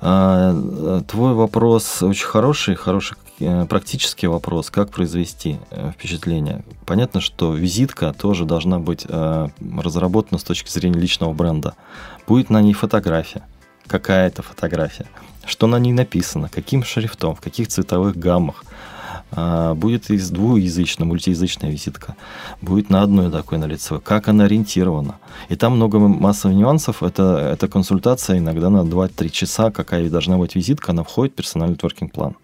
А, 0.00 1.02
твой 1.08 1.34
вопрос 1.34 2.02
очень 2.02 2.26
хороший, 2.26 2.74
хороший 2.74 3.16
э, 3.40 3.64
практический 3.66 4.26
вопрос, 4.26 4.68
как 4.68 4.90
произвести 4.90 5.58
э, 5.70 5.92
впечатление. 5.92 6.64
Понятно, 6.84 7.20
что 7.20 7.54
визитка 7.54 8.12
тоже 8.12 8.44
должна 8.44 8.78
быть 8.78 9.06
э, 9.08 9.48
разработана 9.78 10.38
с 10.38 10.44
точки 10.44 10.68
зрения 10.68 10.98
личного 10.98 11.32
бренда. 11.32 11.74
Будет 12.26 12.50
на 12.50 12.60
ней 12.60 12.74
фотография, 12.74 13.46
какая-то 13.86 14.42
фотография, 14.42 15.06
что 15.46 15.66
на 15.66 15.78
ней 15.78 15.92
написано, 15.92 16.50
каким 16.50 16.84
шрифтом, 16.84 17.34
в 17.34 17.40
каких 17.40 17.68
цветовых 17.68 18.16
гаммах, 18.16 18.64
а, 19.36 19.74
будет 19.74 20.10
из 20.10 20.30
двуязычная, 20.30 21.06
мультиязычная 21.06 21.70
визитка, 21.70 22.16
будет 22.60 22.90
на 22.90 23.02
одной 23.02 23.30
такой 23.30 23.58
на 23.58 23.64
лицевой, 23.64 24.00
как 24.00 24.28
она 24.28 24.44
ориентирована. 24.44 25.16
И 25.48 25.56
там 25.56 25.76
много 25.76 25.98
массовых 25.98 26.56
нюансов. 26.56 27.02
Это, 27.02 27.50
это 27.52 27.68
консультация 27.68 28.38
иногда 28.38 28.70
на 28.70 28.82
2-3 28.82 29.28
часа, 29.30 29.70
какая 29.70 30.08
должна 30.08 30.38
быть 30.38 30.54
визитка, 30.54 30.92
она 30.92 31.02
входит 31.02 31.32
в 31.32 31.36
персональный 31.36 31.76
творкинг-план. 31.76 32.36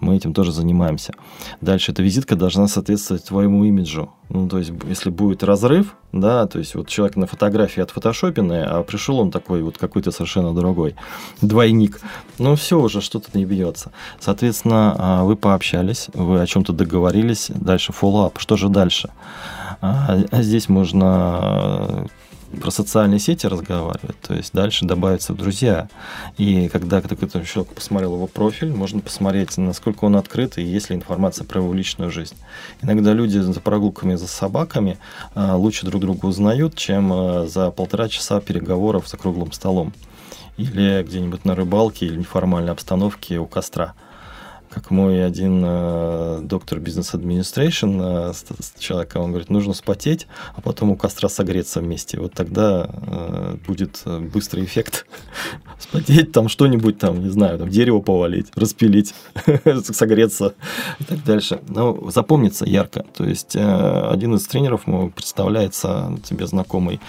Мы 0.00 0.16
этим 0.16 0.32
тоже 0.32 0.52
занимаемся. 0.52 1.12
Дальше, 1.60 1.92
эта 1.92 2.02
визитка 2.02 2.36
должна 2.36 2.68
соответствовать 2.68 3.24
твоему 3.24 3.64
имиджу. 3.64 4.10
Ну, 4.28 4.48
то 4.48 4.58
есть, 4.58 4.72
если 4.86 5.10
будет 5.10 5.42
разрыв, 5.42 5.94
да, 6.12 6.46
то 6.46 6.58
есть, 6.58 6.74
вот 6.74 6.88
человек 6.88 7.16
на 7.16 7.26
фотографии 7.26 7.80
отфотошопенный, 7.80 8.64
а 8.64 8.82
пришел 8.82 9.18
он 9.18 9.30
такой 9.30 9.62
вот 9.62 9.78
какой-то 9.78 10.10
совершенно 10.10 10.54
другой, 10.54 10.94
двойник, 11.40 12.00
ну, 12.38 12.54
все 12.54 12.78
уже, 12.78 13.00
что-то 13.00 13.36
не 13.36 13.44
бьется. 13.44 13.92
Соответственно, 14.20 14.94
а, 14.98 15.24
вы 15.24 15.36
пообщались, 15.36 16.08
вы 16.12 16.40
о 16.40 16.46
чем-то 16.46 16.72
договорились, 16.72 17.50
дальше 17.54 17.92
follow-up, 17.92 18.38
что 18.38 18.56
же 18.56 18.68
дальше? 18.68 19.10
А, 19.80 20.18
а 20.30 20.42
здесь 20.42 20.68
можно 20.68 22.06
про 22.60 22.70
социальные 22.70 23.18
сети 23.18 23.46
разговаривать, 23.46 24.18
то 24.20 24.34
есть 24.34 24.52
дальше 24.52 24.86
добавиться 24.86 25.32
в 25.32 25.36
друзья. 25.36 25.88
И 26.38 26.68
когда 26.68 27.00
какой-то 27.00 27.44
человек 27.44 27.74
посмотрел 27.74 28.14
его 28.14 28.26
профиль, 28.26 28.72
можно 28.72 29.00
посмотреть, 29.00 29.56
насколько 29.58 30.04
он 30.04 30.16
открыт 30.16 30.58
и 30.58 30.62
есть 30.62 30.90
ли 30.90 30.96
информация 30.96 31.44
про 31.44 31.60
его 31.60 31.72
личную 31.74 32.10
жизнь. 32.10 32.36
Иногда 32.82 33.12
люди 33.12 33.38
за 33.38 33.60
прогулками 33.60 34.14
за 34.14 34.26
собаками 34.26 34.98
а, 35.34 35.56
лучше 35.56 35.86
друг 35.86 36.00
друга 36.00 36.26
узнают, 36.26 36.74
чем 36.74 37.12
а, 37.12 37.46
за 37.46 37.70
полтора 37.70 38.08
часа 38.08 38.40
переговоров 38.40 39.08
за 39.08 39.16
круглым 39.16 39.52
столом 39.52 39.92
или 40.56 41.02
где-нибудь 41.02 41.44
на 41.44 41.54
рыбалке 41.54 42.06
или 42.06 42.16
неформальной 42.16 42.72
обстановке 42.72 43.38
у 43.38 43.46
костра 43.46 43.94
как 44.78 44.92
мой 44.92 45.26
один 45.26 45.60
э, 45.64 46.38
доктор 46.42 46.78
бизнес-администрейшн 46.78 48.00
э, 48.00 48.32
с 48.32 48.74
человеком, 48.78 49.22
он 49.22 49.30
говорит, 49.30 49.50
нужно 49.50 49.74
спотеть, 49.74 50.28
а 50.54 50.60
потом 50.60 50.92
у 50.92 50.96
костра 50.96 51.28
согреться 51.28 51.80
вместе. 51.80 52.20
Вот 52.20 52.32
тогда 52.32 52.88
э, 52.88 53.56
будет 53.66 54.02
э, 54.04 54.20
быстрый 54.20 54.64
эффект. 54.64 55.04
спотеть, 55.80 56.30
там 56.30 56.48
что-нибудь 56.48 56.98
там, 56.98 57.24
не 57.24 57.30
знаю, 57.30 57.58
там 57.58 57.68
дерево 57.68 58.00
повалить, 58.00 58.46
распилить, 58.54 59.14
согреться 59.82 60.54
и 61.00 61.04
так 61.04 61.24
дальше. 61.24 61.60
Но 61.66 62.08
запомнится 62.10 62.64
ярко. 62.64 63.04
То 63.16 63.24
есть 63.24 63.56
э, 63.56 64.08
один 64.12 64.36
из 64.36 64.46
тренеров 64.46 64.84
представляется 64.84 66.16
тебе 66.22 66.46
знакомый 66.46 67.00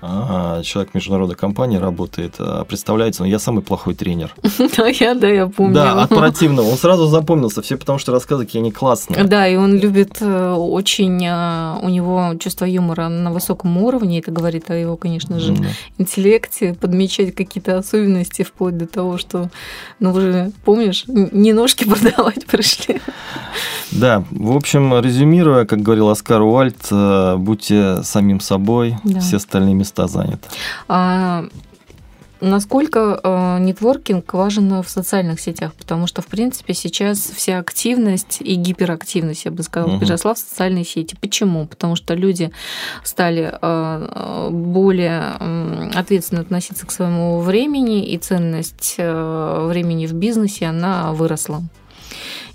человек 0.00 0.94
международной 0.94 1.36
компании 1.36 1.78
работает, 1.78 2.34
а, 2.38 2.64
представляется, 2.64 3.22
но 3.22 3.28
я 3.28 3.38
самый 3.38 3.62
плохой 3.62 3.94
тренер. 3.94 4.34
Да, 4.76 4.88
я, 4.88 5.14
да, 5.14 5.28
я 5.28 5.46
помню. 5.46 5.74
Да, 5.74 6.02
от 6.02 6.10
противного. 6.10 6.68
Он 6.68 6.76
сразу 6.76 7.06
запомнился, 7.06 7.62
все 7.62 7.76
потому 7.76 7.98
что 7.98 8.12
рассказы 8.12 8.44
какие 8.44 8.60
они 8.60 8.72
классные. 8.72 9.24
Да, 9.24 9.46
и 9.48 9.56
он 9.56 9.78
любит 9.78 10.18
э, 10.20 10.52
очень, 10.52 11.24
э, 11.24 11.78
у 11.82 11.88
него 11.88 12.34
чувство 12.38 12.64
юмора 12.64 13.08
на 13.08 13.32
высоком 13.32 13.76
уровне, 13.78 14.18
это 14.18 14.30
говорит 14.30 14.70
о 14.70 14.74
его, 14.74 14.96
конечно 14.96 15.38
же, 15.38 15.56
интеллекте, 15.98 16.74
подмечать 16.74 17.34
какие-то 17.34 17.78
особенности, 17.78 18.42
вплоть 18.42 18.76
до 18.76 18.86
того, 18.86 19.18
что, 19.18 19.50
ну, 20.00 20.12
уже 20.12 20.52
помнишь, 20.64 21.04
не 21.06 21.52
ножки 21.52 21.84
продавать 21.88 22.46
пришли. 22.46 23.00
Да, 23.92 24.24
в 24.30 24.56
общем, 24.56 25.00
резюмируя, 25.00 25.64
как 25.64 25.80
говорил 25.80 26.10
Оскар 26.10 26.42
Уальд, 26.42 26.76
э, 26.90 27.36
будьте 27.36 28.02
самим 28.02 28.40
собой, 28.40 28.96
все 29.20 29.36
остальные 29.36 29.74
места 29.86 30.06
заняты. 30.06 30.48
А 30.88 31.44
Насколько 32.40 33.18
э, 33.22 33.58
нетворкинг 33.60 34.34
важен 34.34 34.82
в 34.82 34.88
социальных 34.90 35.40
сетях? 35.40 35.72
Потому 35.72 36.06
что, 36.06 36.20
в 36.20 36.26
принципе, 36.26 36.74
сейчас 36.74 37.18
вся 37.18 37.58
активность 37.58 38.38
и 38.40 38.56
гиперактивность, 38.56 39.46
я 39.46 39.50
бы 39.50 39.62
сказала, 39.62 39.92
угу. 39.92 40.00
переросла 40.00 40.34
в 40.34 40.38
социальные 40.38 40.84
сети. 40.84 41.16
Почему? 41.18 41.66
Потому 41.66 41.96
что 41.96 42.12
люди 42.12 42.52
стали 43.04 43.54
э, 43.60 44.48
более 44.50 45.22
ответственно 45.94 46.42
относиться 46.42 46.86
к 46.86 46.92
своему 46.92 47.40
времени, 47.40 48.06
и 48.06 48.18
ценность 48.18 48.96
э, 48.98 49.66
времени 49.68 50.06
в 50.06 50.12
бизнесе, 50.12 50.66
она 50.66 51.12
выросла. 51.12 51.62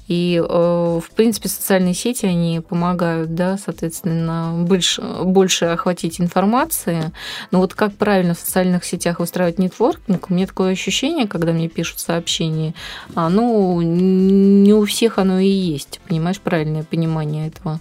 И, 0.08 0.42
э, 0.44 1.00
в 1.04 1.10
принципе, 1.16 1.48
социальные 1.48 1.94
сети, 1.94 2.26
они 2.26 2.60
помогают, 2.60 3.34
да, 3.34 3.58
соответственно, 3.58 4.54
больше, 4.66 5.02
больше 5.24 5.66
охватить 5.66 6.20
информации. 6.20 7.12
Но 7.52 7.60
вот 7.60 7.74
как 7.74 7.94
правильно 7.96 8.34
в 8.34 8.40
социальных 8.40 8.84
сетях 8.84 9.20
выстраивать 9.20 9.60
нетворкинг, 9.60 10.30
у 10.30 10.34
меня 10.34 10.48
такое 10.48 10.74
ощущение, 10.74 11.28
когда 11.28 11.54
мне 11.54 11.70
пишут 11.70 12.00
сообщения, 12.00 12.74
а, 13.16 13.30
ну, 13.30 13.80
не 13.82 14.74
у 14.74 14.86
всех 14.86 15.18
оно 15.18 15.40
и 15.40 15.48
есть, 15.48 16.00
понимаешь, 16.08 16.40
правильное 16.40 16.84
понимание 16.84 17.48
этого. 17.48 17.80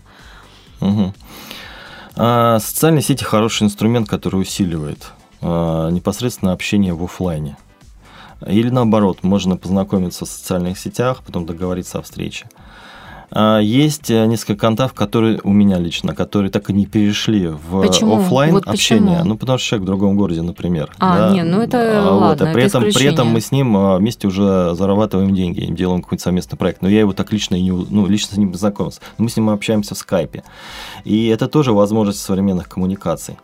Угу. 0.80 1.14
А 2.16 2.58
социальные 2.60 3.02
сети 3.02 3.24
хороший 3.24 3.64
инструмент, 3.64 4.08
который 4.08 4.40
усиливает 4.40 5.10
а, 5.40 5.90
непосредственно 5.90 6.52
общение 6.52 6.94
в 6.94 7.02
офлайне. 7.02 7.56
Или 8.46 8.70
наоборот, 8.70 9.18
можно 9.22 9.56
познакомиться 9.56 10.24
в 10.24 10.28
социальных 10.28 10.78
сетях, 10.78 11.22
потом 11.24 11.46
договориться 11.46 11.98
о 11.98 12.02
встрече. 12.02 12.46
А, 13.32 13.60
есть 13.60 14.10
э, 14.10 14.26
несколько 14.26 14.56
контактов, 14.56 14.98
которые 14.98 15.40
у 15.44 15.52
меня 15.52 15.78
лично, 15.78 16.14
которые 16.14 16.50
так 16.50 16.68
и 16.70 16.72
не 16.72 16.86
перешли 16.86 17.46
в 17.46 17.80
Почему? 17.80 18.18
офлайн 18.18 18.54
Вот 18.54 18.66
общение. 18.66 19.18
почему? 19.18 19.28
Ну, 19.28 19.36
потому 19.38 19.58
что 19.58 19.68
человек 19.68 19.82
в 19.84 19.86
другом 19.86 20.16
городе, 20.16 20.42
например. 20.42 20.90
А, 20.98 21.32
не, 21.32 21.44
ну 21.44 21.60
это 21.60 22.08
А, 22.08 22.10
ладно, 22.10 22.46
а 22.46 22.48
это 22.48 22.52
при, 22.52 22.64
этом, 22.64 22.82
при 22.82 23.06
этом 23.06 23.28
мы 23.28 23.40
с 23.40 23.52
ним 23.52 23.76
а, 23.76 23.98
вместе 23.98 24.26
уже 24.26 24.74
зарабатываем 24.74 25.32
деньги, 25.32 25.64
делаем 25.66 26.02
какой-то 26.02 26.24
совместный 26.24 26.58
проект. 26.58 26.82
Но 26.82 26.88
я 26.88 27.00
его 27.00 27.12
так 27.12 27.32
лично 27.32 27.54
и 27.54 27.62
не, 27.62 27.70
ну, 27.70 28.06
лично 28.06 28.34
с 28.34 28.36
ним 28.36 28.50
не 28.50 28.56
знакомился. 28.56 29.00
Но 29.16 29.24
мы 29.24 29.30
с 29.30 29.36
ним 29.36 29.48
общаемся 29.50 29.94
в 29.94 29.98
скайпе. 29.98 30.42
И 31.04 31.28
это 31.28 31.46
тоже 31.46 31.72
возможность 31.72 32.20
современных 32.20 32.68
коммуникаций. 32.68 33.36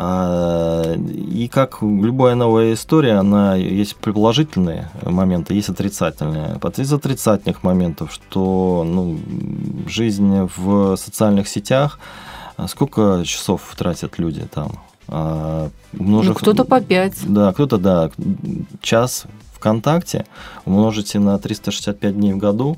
А, 0.00 0.94
И 0.94 1.48
как 1.48 1.82
любая 1.82 2.36
новая 2.36 2.72
история, 2.74 3.14
она 3.14 3.56
есть 3.56 3.96
положительные 3.96 4.88
моменты, 5.02 5.54
есть 5.54 5.68
отрицательные. 5.70 6.56
Из 6.78 6.92
отрицательных 6.92 7.64
моментов, 7.64 8.12
что 8.12 8.84
ну, 8.86 9.18
жизнь 9.88 10.48
в 10.56 10.96
социальных 10.96 11.48
сетях, 11.48 11.98
а 12.56 12.68
сколько 12.68 13.22
часов 13.24 13.74
тратят 13.76 14.18
люди 14.20 14.46
там? 14.54 14.70
А, 15.08 15.68
Ну, 15.92 16.04
умножив- 16.20 16.34
кто-то 16.38 16.64
по 16.64 16.80
пять. 16.80 17.16
Да, 17.26 17.52
кто-то, 17.52 17.78
да, 17.78 18.10
час 18.82 19.24
ВКонтакте 19.58 20.24
умножите 20.64 21.18
на 21.18 21.38
365 21.38 22.14
дней 22.14 22.32
в 22.32 22.38
году, 22.38 22.76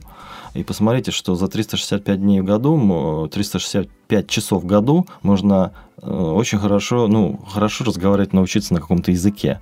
и 0.54 0.64
посмотрите, 0.64 1.10
что 1.12 1.34
за 1.36 1.46
365 1.48 2.20
дней 2.20 2.40
в 2.40 2.44
году, 2.44 2.76
м, 2.76 3.28
365 3.28 4.28
часов 4.28 4.62
в 4.64 4.66
году 4.66 5.06
можно 5.22 5.72
э, 6.02 6.10
очень 6.10 6.58
хорошо, 6.58 7.08
ну, 7.08 7.38
хорошо 7.46 7.84
разговаривать, 7.84 8.32
научиться 8.32 8.72
на 8.72 8.80
каком-то 8.80 9.10
языке. 9.10 9.60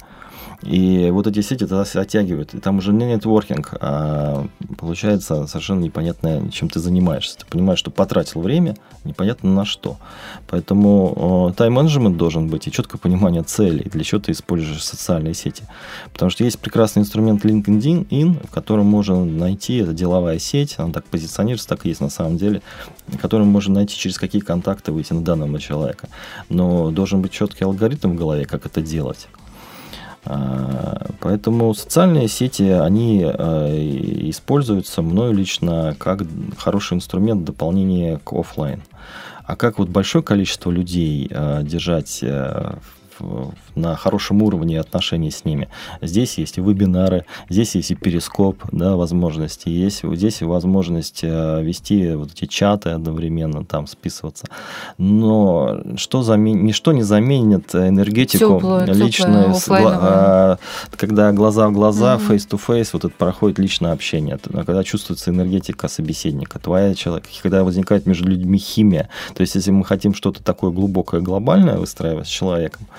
И 0.62 1.10
вот 1.12 1.26
эти 1.28 1.40
сети 1.40 1.66
тогда 1.66 1.82
оттягивают. 1.82 2.52
И 2.54 2.58
там 2.58 2.78
уже 2.78 2.92
не 2.92 3.06
нетворкинг, 3.06 3.74
а 3.80 4.46
получается 4.76 5.46
совершенно 5.46 5.80
непонятно, 5.80 6.50
чем 6.50 6.68
ты 6.68 6.80
занимаешься. 6.80 7.38
Ты 7.38 7.46
понимаешь, 7.46 7.78
что 7.78 7.92
потратил 7.92 8.40
время, 8.40 8.76
непонятно 9.04 9.54
на 9.54 9.64
что. 9.64 9.98
Поэтому 10.48 11.54
тайм-менеджмент 11.56 12.16
должен 12.16 12.48
быть 12.48 12.66
и 12.66 12.72
четкое 12.72 12.98
понимание 12.98 13.44
целей, 13.44 13.88
для 13.88 14.02
чего 14.02 14.20
ты 14.20 14.32
используешь 14.32 14.84
социальные 14.84 15.34
сети. 15.34 15.62
Потому 16.12 16.30
что 16.30 16.42
есть 16.42 16.58
прекрасный 16.58 17.02
инструмент 17.02 17.44
LinkedIn, 17.44 18.46
в 18.46 18.50
котором 18.50 18.86
можно 18.86 19.24
найти, 19.24 19.76
это 19.76 19.92
деловая 19.92 20.40
сеть, 20.40 20.74
она 20.78 20.92
так 20.92 21.04
позиционируется, 21.04 21.68
так 21.68 21.86
и 21.86 21.88
есть 21.88 22.00
на 22.00 22.10
самом 22.10 22.36
деле, 22.36 22.62
в 23.06 23.16
котором 23.18 23.46
можно 23.46 23.74
найти, 23.74 23.96
через 23.96 24.18
какие 24.18 24.42
контакты 24.42 24.90
выйти 24.90 25.12
на 25.12 25.22
данного 25.22 25.60
человека. 25.60 26.08
Но 26.48 26.90
должен 26.90 27.22
быть 27.22 27.30
четкий 27.30 27.64
алгоритм 27.64 28.10
в 28.10 28.16
голове, 28.16 28.44
как 28.44 28.66
это 28.66 28.82
делать. 28.82 29.28
А, 30.24 31.08
Поэтому 31.20 31.74
социальные 31.74 32.28
сети, 32.28 32.70
они 32.70 33.22
э, 33.22 33.76
используются 34.30 35.02
мною 35.02 35.34
лично 35.34 35.96
как 35.98 36.22
хороший 36.56 36.94
инструмент 36.94 37.44
дополнения 37.44 38.18
к 38.22 38.32
оффлайн. 38.32 38.82
А 39.44 39.56
как 39.56 39.78
вот 39.78 39.88
большое 39.88 40.22
количество 40.22 40.70
людей 40.70 41.28
э, 41.30 41.60
держать 41.64 42.24
на 43.74 43.96
хорошем 43.96 44.42
уровне 44.42 44.78
отношений 44.80 45.30
с 45.30 45.44
ними. 45.44 45.68
Здесь 46.02 46.38
есть 46.38 46.58
и 46.58 46.60
вебинары, 46.60 47.24
здесь 47.48 47.74
есть 47.74 47.90
и 47.90 47.94
перископ, 47.94 48.62
да, 48.72 48.96
возможности, 48.96 49.68
есть 49.68 50.02
здесь 50.04 50.42
возможность 50.42 51.20
э, 51.22 51.62
вести 51.62 52.12
вот 52.14 52.32
эти 52.32 52.46
чаты 52.46 52.90
одновременно, 52.90 53.64
там 53.64 53.86
списываться. 53.86 54.46
Но 54.98 55.80
что 55.96 56.22
замен... 56.22 56.64
ничто 56.64 56.92
не 56.92 57.02
заменит 57.02 57.74
энергетику 57.74 58.54
тёплую 58.54 58.94
личную, 58.94 59.54
гла- 59.66 59.98
а, 60.00 60.58
когда 60.96 61.32
глаза 61.32 61.68
в 61.68 61.72
глаза, 61.72 62.16
Мгм. 62.16 62.32
face-to-face, 62.32 62.90
вот 62.92 63.04
это 63.04 63.14
проходит 63.16 63.58
личное 63.58 63.92
общение, 63.92 64.36
Т- 64.38 64.50
когда 64.50 64.82
чувствуется 64.84 65.30
энергетика 65.30 65.88
собеседника, 65.88 66.58
твоя 66.58 66.94
человек, 66.94 67.26
когда 67.42 67.64
возникает 67.64 68.06
между 68.06 68.28
людьми 68.28 68.58
химия. 68.58 69.08
То 69.34 69.42
есть, 69.42 69.54
если 69.54 69.70
мы 69.70 69.84
хотим 69.84 70.14
что-то 70.14 70.42
такое 70.42 70.70
глубокое, 70.70 71.20
глобальное 71.20 71.78
выстраивать 71.78 72.26
с 72.26 72.30
человеком, 72.30 72.86
а, 72.90 72.94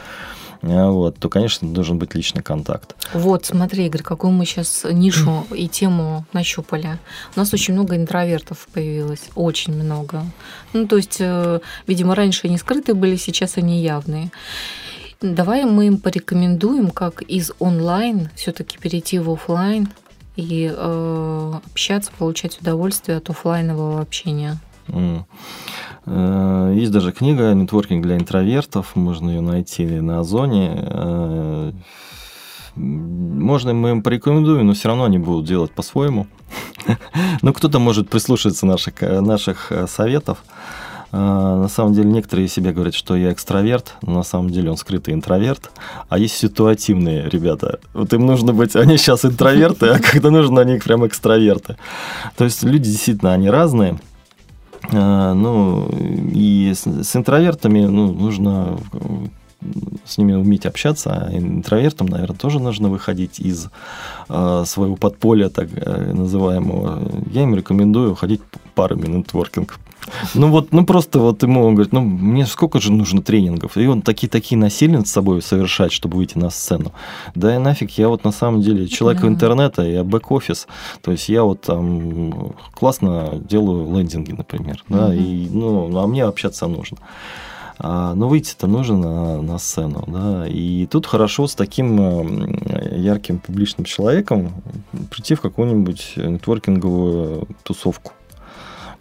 вот, 0.61 1.17
то, 1.17 1.29
конечно, 1.29 1.71
должен 1.73 1.97
быть 1.97 2.15
личный 2.15 2.43
контакт. 2.43 2.95
Вот, 3.13 3.45
смотри, 3.45 3.85
Игорь, 3.85 4.01
какую 4.01 4.31
мы 4.31 4.45
сейчас 4.45 4.85
нишу 4.89 5.45
и 5.55 5.67
тему 5.67 6.25
нащупали. 6.33 6.99
У 7.35 7.39
нас 7.39 7.53
очень 7.53 7.73
много 7.73 7.95
интровертов 7.95 8.67
появилось, 8.73 9.29
очень 9.35 9.73
много. 9.73 10.23
Ну, 10.73 10.87
то 10.87 10.97
есть, 10.97 11.17
э, 11.19 11.59
видимо, 11.87 12.15
раньше 12.15 12.47
они 12.47 12.57
скрытые 12.57 12.95
были, 12.95 13.15
сейчас 13.15 13.57
они 13.57 13.81
явные. 13.81 14.31
Давай 15.21 15.65
мы 15.65 15.87
им 15.87 15.97
порекомендуем, 15.97 16.91
как 16.91 17.21
из 17.21 17.51
онлайн 17.59 18.29
все-таки 18.35 18.77
перейти 18.77 19.19
в 19.19 19.29
офлайн 19.29 19.89
и 20.37 20.71
э, 20.73 21.53
общаться, 21.65 22.11
получать 22.17 22.59
удовольствие 22.61 23.17
от 23.17 23.29
офлайнового 23.29 24.01
общения. 24.01 24.59
Э, 26.05 26.73
Есть 26.75 26.91
даже 26.91 27.11
книга 27.11 27.53
«Нетворкинг 27.53 28.03
для 28.03 28.15
интровертов», 28.17 28.95
можно 28.95 29.29
ее 29.29 29.41
найти 29.41 29.85
на 29.85 30.19
Озоне. 30.19 30.71
Э, 30.75 31.71
Можно 32.75 33.73
мы 33.73 33.89
им 33.91 34.01
порекомендуем, 34.03 34.65
но 34.67 34.73
все 34.73 34.87
равно 34.87 35.03
они 35.03 35.17
будут 35.17 35.45
делать 35.45 35.71
по-своему. 35.71 36.27
Но 37.41 37.51
кто-то 37.51 37.79
может 37.79 38.09
прислушаться 38.09 38.65
наших, 38.65 39.01
наших 39.01 39.71
э, 39.71 39.87
советов. 39.87 40.37
На 41.11 41.67
самом 41.69 41.93
деле 41.93 42.07
некоторые 42.11 42.47
себе 42.47 42.71
говорят, 42.71 42.93
что 42.93 43.15
я 43.15 43.31
экстраверт, 43.31 43.95
но 44.03 44.13
на 44.17 44.23
самом 44.23 44.51
деле 44.51 44.69
он 44.69 44.77
скрытый 44.77 45.15
интроверт. 45.15 45.71
А 46.07 46.19
есть 46.19 46.37
ситуативные 46.37 47.27
ребята. 47.27 47.79
Вот 47.95 48.13
им 48.13 48.27
нужно 48.27 48.53
быть, 48.53 48.75
они 48.75 48.95
сейчас 48.97 49.25
интроверты, 49.25 49.87
а 49.87 49.99
когда 49.99 50.29
нужно, 50.29 50.61
они 50.61 50.77
прям 50.77 51.07
экстраверты. 51.07 51.77
То 52.37 52.43
есть 52.43 52.61
люди 52.61 52.91
действительно, 52.91 53.33
они 53.33 53.49
разные. 53.49 53.99
А, 54.91 55.33
Ну, 55.33 55.87
и 56.33 56.73
с, 56.73 56.85
с 56.85 57.15
интровертами 57.15 57.85
ну, 57.85 58.11
нужно 58.11 58.77
с 60.05 60.17
ними 60.17 60.33
уметь 60.33 60.65
общаться, 60.65 61.11
а 61.11 61.37
интровертам, 61.37 62.07
наверное, 62.07 62.37
тоже 62.37 62.59
нужно 62.59 62.89
выходить 62.89 63.39
из 63.39 63.67
э, 64.29 64.63
своего 64.65 64.95
подполья, 64.95 65.49
так 65.49 65.67
э, 65.75 66.13
называемого. 66.13 67.11
Я 67.31 67.43
им 67.43 67.55
рекомендую 67.55 68.15
ходить 68.15 68.41
парами 68.73 69.07
на 69.07 69.17
нетворкинг. 69.17 69.77
Ну 70.33 70.49
вот, 70.49 70.71
ну 70.71 70.85
просто 70.85 71.19
вот 71.19 71.43
ему 71.43 71.63
он 71.65 71.75
говорит, 71.75 71.93
ну 71.93 72.01
мне 72.01 72.45
сколько 72.45 72.79
же 72.79 72.91
нужно 72.91 73.21
тренингов, 73.21 73.77
и 73.77 73.85
он 73.87 74.01
такие-такие 74.01 74.57
насилия 74.57 74.97
над 74.97 75.07
собой 75.07 75.41
совершать, 75.41 75.91
чтобы 75.91 76.17
выйти 76.17 76.37
на 76.37 76.49
сцену. 76.49 76.91
Да 77.35 77.55
и 77.55 77.57
нафиг, 77.59 77.91
я 77.91 78.09
вот 78.09 78.23
на 78.23 78.31
самом 78.31 78.61
деле 78.61 78.87
человек 78.87 79.21
Да. 79.21 79.27
интернета, 79.27 79.81
я 79.83 80.03
бэк-офис, 80.03 80.67
то 81.01 81.11
есть 81.11 81.29
я 81.29 81.43
вот 81.43 81.61
там 81.61 82.53
классно 82.73 83.33
делаю 83.49 83.95
лендинги, 83.95 84.31
например, 84.31 84.83
да, 84.89 85.07
Мгм. 85.07 85.13
и, 85.19 85.49
ну, 85.51 85.97
а 85.99 86.07
мне 86.07 86.23
общаться 86.23 86.67
нужно. 86.67 86.97
А, 87.81 88.13
но 88.13 88.27
выйти-то 88.27 88.67
нужно 88.67 88.97
на, 88.97 89.41
на 89.41 89.57
сцену, 89.57 90.03
да, 90.07 90.45
и 90.47 90.85
тут 90.85 91.05
хорошо 91.05 91.47
с 91.47 91.55
таким 91.55 91.97
э, 92.01 92.97
ярким 92.97 93.39
публичным 93.39 93.85
человеком 93.85 94.51
прийти 95.09 95.35
в 95.35 95.41
какую-нибудь 95.41 96.13
нетворкинговую 96.17 97.47
тусовку, 97.63 98.11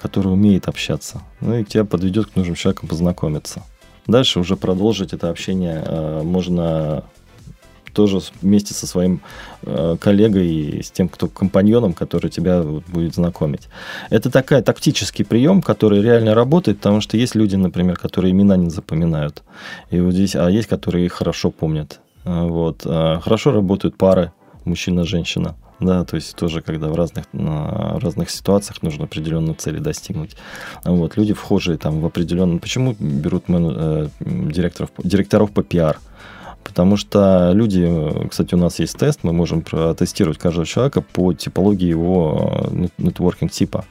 который 0.01 0.33
умеет 0.33 0.69
общаться, 0.69 1.23
ну 1.41 1.57
и 1.59 1.65
тебя 1.65 1.85
подведет 1.85 2.27
к 2.27 2.37
нужным 2.37 2.55
человеком 2.55 2.89
познакомиться. 2.89 3.63
Дальше 4.07 4.41
уже 4.41 4.57
продолжить 4.57 5.13
это 5.13 5.29
общение 5.29 5.83
э, 5.85 6.23
можно 6.23 7.05
тоже 7.93 8.21
вместе 8.43 8.75
со 8.75 8.87
своим 8.87 9.21
э, 9.63 9.97
коллегой 10.01 10.83
с 10.85 10.91
тем, 10.91 11.09
кто 11.09 11.27
компаньоном, 11.27 11.95
который 11.95 12.31
тебя 12.31 12.63
будет 12.63 13.15
знакомить. 13.15 13.69
Это 14.09 14.31
такая 14.31 14.63
тактический 14.63 15.25
прием, 15.25 15.63
который 15.63 16.01
реально 16.01 16.35
работает, 16.35 16.79
потому 16.79 17.01
что 17.01 17.17
есть 17.17 17.35
люди, 17.35 17.57
например, 17.57 17.97
которые 17.97 18.31
имена 18.31 18.57
не 18.57 18.71
запоминают, 18.71 19.43
и 19.91 20.01
вот 20.01 20.15
здесь, 20.15 20.37
а 20.37 20.49
есть, 20.49 20.69
которые 20.69 21.07
их 21.07 21.13
хорошо 21.13 21.51
помнят. 21.51 22.01
А, 22.25 22.45
Вот. 22.45 22.83
А, 22.85 23.21
Хорошо 23.21 23.51
работают 23.51 23.97
пары 23.97 24.33
мужчина-женщина. 24.65 25.57
Да, 25.81 26.05
то 26.05 26.16
есть 26.16 26.35
тоже, 26.35 26.61
когда 26.61 26.89
в 26.89 26.97
разных, 26.97 27.26
на 27.33 28.01
разных 28.01 28.31
ситуациях 28.31 28.83
нужно 28.83 29.05
определенную 29.05 29.55
цели 29.55 29.79
достигнуть. 29.79 30.37
Вот, 30.85 31.16
люди 31.16 31.33
вхожие 31.33 31.79
там 31.79 32.01
в 32.01 32.07
определенную... 32.07 32.59
Почему 32.59 32.97
берут 32.99 33.49
мен- 33.49 33.74
э, 33.76 34.09
директоров, 34.20 34.91
директоров 35.03 35.53
по 35.53 35.62
пиар? 35.62 36.01
Потому 36.64 36.97
что 36.97 37.53
люди, 37.55 37.89
кстати, 38.29 38.55
у 38.55 38.59
нас 38.59 38.79
есть 38.81 38.99
тест, 38.99 39.20
мы 39.22 39.33
можем 39.33 39.62
протестировать 39.62 40.39
каждого 40.39 40.66
человека 40.66 41.01
по 41.01 41.33
типологии 41.33 41.89
его 41.89 42.66
э, 42.66 42.74
нет- 42.74 42.93
нетворкинг 42.99 43.53
типа. 43.53 43.85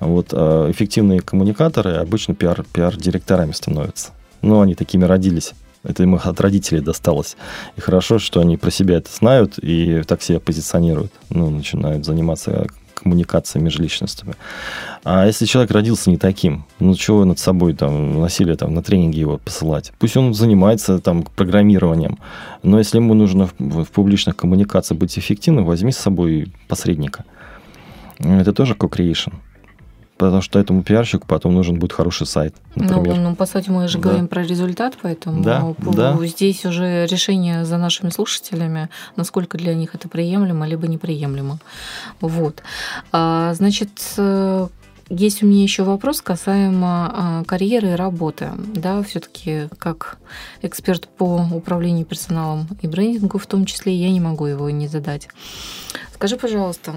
Вот 0.00 0.28
э, 0.32 0.70
эффективные 0.70 1.20
коммуникаторы 1.20 1.96
обычно 1.96 2.34
пиар, 2.34 2.64
пиар-директорами 2.72 3.52
становятся. 3.52 4.10
Ну, 4.40 4.60
они 4.60 4.74
такими 4.74 5.04
родились. 5.04 5.52
Это 5.84 6.02
им 6.02 6.14
от 6.14 6.40
родителей 6.40 6.80
досталось. 6.80 7.36
И 7.76 7.80
хорошо, 7.80 8.18
что 8.18 8.40
они 8.40 8.56
про 8.56 8.70
себя 8.70 8.96
это 8.96 9.10
знают 9.12 9.58
и 9.58 10.02
так 10.02 10.22
себя 10.22 10.40
позиционируют. 10.40 11.12
Ну, 11.30 11.50
начинают 11.50 12.04
заниматься 12.04 12.66
коммуникацией 12.94 13.62
межличностными. 13.62 14.34
А 15.04 15.26
если 15.26 15.44
человек 15.44 15.70
родился 15.72 16.10
не 16.10 16.16
таким, 16.16 16.64
ну 16.78 16.94
чего 16.94 17.24
над 17.24 17.38
собой 17.38 17.74
там 17.74 18.20
насилие 18.20 18.56
там 18.56 18.72
на 18.72 18.82
тренинги 18.82 19.18
его 19.18 19.38
посылать? 19.38 19.92
Пусть 19.98 20.16
он 20.16 20.32
занимается 20.32 20.98
там 20.98 21.22
программированием, 21.22 22.18
но 22.62 22.78
если 22.78 22.98
ему 22.98 23.14
нужно 23.14 23.50
в, 23.58 23.84
в 23.84 23.90
публичных 23.90 24.36
коммуникациях 24.36 24.98
быть 24.98 25.18
эффективным, 25.18 25.64
возьми 25.64 25.92
с 25.92 25.98
собой 25.98 26.52
посредника. 26.68 27.24
Это 28.18 28.52
тоже 28.52 28.74
co-creation. 28.74 29.34
Потому 30.16 30.42
что 30.42 30.60
этому 30.60 30.82
пиарщику 30.82 31.26
потом 31.26 31.54
нужен 31.54 31.78
будет 31.78 31.92
хороший 31.92 32.26
сайт, 32.26 32.54
ну, 32.76 32.84
например. 32.84 33.16
Ну, 33.16 33.30
ну 33.30 33.36
по 33.36 33.46
сути, 33.46 33.68
мы 33.68 33.88
же 33.88 33.98
да. 33.98 34.04
говорим 34.04 34.28
про 34.28 34.42
результат, 34.42 34.94
поэтому 35.02 35.42
да, 35.42 35.74
да. 35.78 36.16
здесь 36.26 36.64
уже 36.64 37.06
решение 37.06 37.64
за 37.64 37.78
нашими 37.78 38.10
слушателями, 38.10 38.90
насколько 39.16 39.58
для 39.58 39.74
них 39.74 39.94
это 39.94 40.08
приемлемо, 40.08 40.66
либо 40.66 40.86
неприемлемо. 40.86 41.58
Вот. 42.20 42.62
А, 43.10 43.54
значит, 43.54 44.14
э, 44.16 44.68
есть 45.08 45.42
у 45.42 45.46
меня 45.46 45.62
еще 45.62 45.82
вопрос 45.82 46.22
касаемо 46.22 47.10
а, 47.12 47.44
карьеры 47.44 47.88
и 47.90 47.94
работы. 47.94 48.50
Да, 48.56 49.02
все-таки 49.02 49.68
как 49.78 50.18
эксперт 50.62 51.08
по 51.08 51.46
управлению 51.52 52.06
персоналом 52.06 52.68
и 52.80 52.86
брендингу 52.86 53.38
в 53.38 53.46
том 53.46 53.66
числе, 53.66 53.94
я 53.94 54.10
не 54.10 54.20
могу 54.20 54.46
его 54.46 54.70
не 54.70 54.88
задать. 54.88 55.28
Скажи, 56.14 56.36
пожалуйста, 56.36 56.94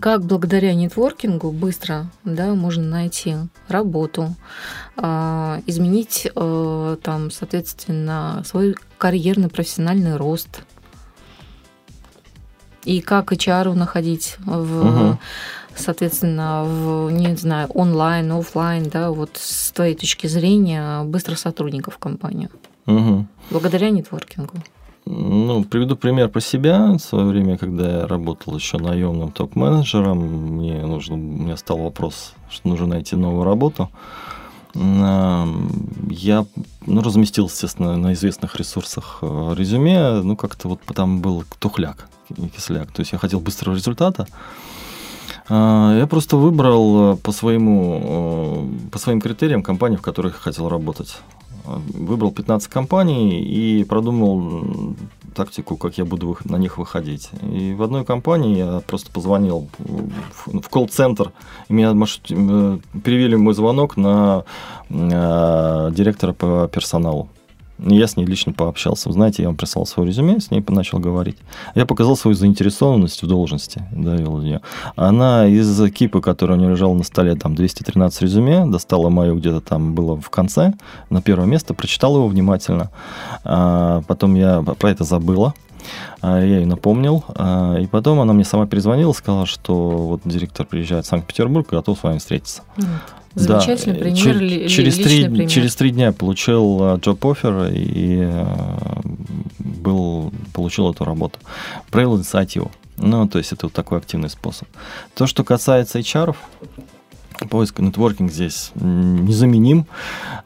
как 0.00 0.24
благодаря 0.24 0.74
нетворкингу 0.74 1.50
быстро 1.52 2.10
да, 2.24 2.54
можно 2.54 2.84
найти 2.84 3.36
работу, 3.68 4.34
а, 4.96 5.60
изменить 5.66 6.28
э, 6.34 6.96
там, 7.02 7.30
соответственно, 7.30 8.42
свой 8.44 8.74
карьерный 8.98 9.48
профессиональный 9.48 10.16
рост, 10.16 10.62
и 12.84 13.00
как 13.00 13.32
HR 13.32 13.74
находить 13.74 14.36
в 14.44 14.80
угу 14.80 15.18
соответственно, 15.74 16.64
в, 16.64 17.10
не 17.10 17.34
знаю, 17.36 17.68
онлайн, 17.68 18.30
офлайн, 18.32 18.88
да, 18.88 19.10
вот 19.10 19.30
с 19.34 19.72
твоей 19.72 19.94
точки 19.94 20.26
зрения, 20.26 21.02
быстро 21.04 21.34
сотрудников 21.34 21.94
в 21.94 21.98
компанию? 21.98 22.50
Угу. 22.86 23.26
Благодаря 23.50 23.90
нетворкингу. 23.90 24.58
Ну, 25.04 25.64
приведу 25.64 25.96
пример 25.96 26.28
по 26.28 26.40
себя. 26.40 26.92
В 26.92 26.98
свое 26.98 27.26
время, 27.26 27.58
когда 27.58 28.00
я 28.00 28.06
работал 28.06 28.54
еще 28.54 28.78
наемным 28.78 29.32
топ-менеджером, 29.32 30.18
мне 30.18 30.86
нужно, 30.86 31.14
у 31.14 31.18
меня 31.18 31.56
стал 31.56 31.78
вопрос, 31.78 32.34
что 32.50 32.68
нужно 32.68 32.86
найти 32.86 33.16
новую 33.16 33.44
работу. 33.44 33.90
Я 34.74 36.46
ну, 36.86 37.02
разместил, 37.02 37.46
естественно, 37.46 37.96
на 37.96 38.14
известных 38.14 38.56
ресурсах 38.56 39.18
э, 39.20 39.54
резюме, 39.54 40.22
ну, 40.22 40.34
как-то 40.34 40.68
вот 40.68 40.80
там 40.94 41.20
был 41.20 41.44
тухляк, 41.58 42.08
кисляк. 42.56 42.90
То 42.90 43.00
есть 43.00 43.12
я 43.12 43.18
хотел 43.18 43.40
быстрого 43.40 43.74
результата. 43.74 44.26
А, 45.48 45.94
я 45.98 46.06
просто 46.06 46.38
выбрал 46.38 47.12
э, 47.12 47.16
по, 47.16 47.32
своему, 47.32 48.00
э, 48.86 48.90
по 48.90 48.98
своим 48.98 49.20
критериям 49.20 49.62
компании, 49.62 49.96
в 49.96 50.02
которых 50.02 50.34
я 50.34 50.40
хотел 50.40 50.70
работать. 50.70 51.18
Выбрал 51.94 52.32
15 52.32 52.68
компаний 52.68 53.40
и 53.40 53.84
продумал 53.84 54.64
тактику, 55.34 55.76
как 55.76 55.98
я 55.98 56.04
буду 56.04 56.36
на 56.44 56.56
них 56.56 56.78
выходить. 56.78 57.30
И 57.42 57.74
в 57.74 57.82
одной 57.82 58.04
компании 58.04 58.56
я 58.56 58.80
просто 58.86 59.10
позвонил 59.10 59.68
в 60.46 60.68
колл-центр, 60.68 61.32
и 61.68 61.72
меня 61.72 61.92
э, 61.92 62.78
перевели 63.04 63.36
мой 63.36 63.54
звонок 63.54 63.96
на 63.96 64.44
директора 64.90 66.32
по 66.32 66.68
персоналу. 66.68 67.28
Я 67.84 68.06
с 68.06 68.16
ней 68.16 68.24
лично 68.24 68.52
пообщался. 68.52 69.10
Знаете, 69.12 69.42
я 69.42 69.48
вам 69.48 69.56
прислал 69.56 69.86
свое 69.86 70.08
резюме, 70.08 70.40
с 70.40 70.50
ней 70.50 70.64
начал 70.68 70.98
говорить. 70.98 71.36
Я 71.74 71.84
показал 71.84 72.16
свою 72.16 72.34
заинтересованность 72.34 73.22
в 73.22 73.26
должности, 73.26 73.82
довел 73.92 74.40
ее. 74.40 74.60
Она 74.96 75.46
из 75.46 75.92
кипа, 75.92 76.20
которая 76.20 76.56
у 76.56 76.60
нее 76.60 76.70
лежала 76.70 76.94
на 76.94 77.04
столе, 77.04 77.34
там 77.34 77.54
213 77.54 78.22
резюме, 78.22 78.66
достала 78.66 79.08
мою 79.08 79.36
где-то 79.36 79.60
там 79.60 79.94
было 79.94 80.20
в 80.20 80.30
конце, 80.30 80.74
на 81.10 81.22
первое 81.22 81.46
место, 81.46 81.74
прочитала 81.74 82.18
его 82.18 82.28
внимательно. 82.28 82.90
А 83.44 84.02
потом 84.06 84.34
я 84.34 84.62
про 84.62 84.90
это 84.90 85.04
забыла. 85.04 85.54
А 86.20 86.38
я 86.38 86.58
ей 86.58 86.64
напомнил, 86.64 87.24
а, 87.34 87.76
и 87.76 87.88
потом 87.88 88.20
она 88.20 88.32
мне 88.32 88.44
сама 88.44 88.66
перезвонила, 88.66 89.12
сказала, 89.12 89.46
что 89.46 89.74
вот 89.74 90.20
директор 90.24 90.64
приезжает 90.64 91.06
в 91.06 91.08
Санкт-Петербург, 91.08 91.68
готов 91.68 91.98
с 91.98 92.02
вами 92.04 92.18
встретиться. 92.18 92.62
Замечательный 93.34 93.94
да, 93.94 94.00
пример, 94.00 94.36
чер- 94.36 94.68
через 94.68 94.96
три, 94.96 95.24
пример. 95.24 95.48
Через 95.48 95.74
три 95.74 95.90
дня 95.90 96.12
получил 96.12 96.96
джоб 96.98 97.24
а, 97.24 97.30
офер 97.30 97.72
и 97.72 98.20
а, 98.22 99.00
был, 99.58 100.32
получил 100.52 100.90
эту 100.90 101.04
работу. 101.04 101.38
Проявил 101.90 102.18
инициативу. 102.18 102.70
Ну, 102.98 103.26
то 103.26 103.38
есть 103.38 103.52
это 103.52 103.66
вот 103.66 103.72
такой 103.72 103.98
активный 103.98 104.30
способ. 104.30 104.68
То, 105.14 105.26
что 105.26 105.44
касается 105.44 105.98
HR, 105.98 106.36
поиск 107.48 107.78
нетворкинг 107.80 108.30
здесь 108.30 108.72
незаменим. 108.74 109.86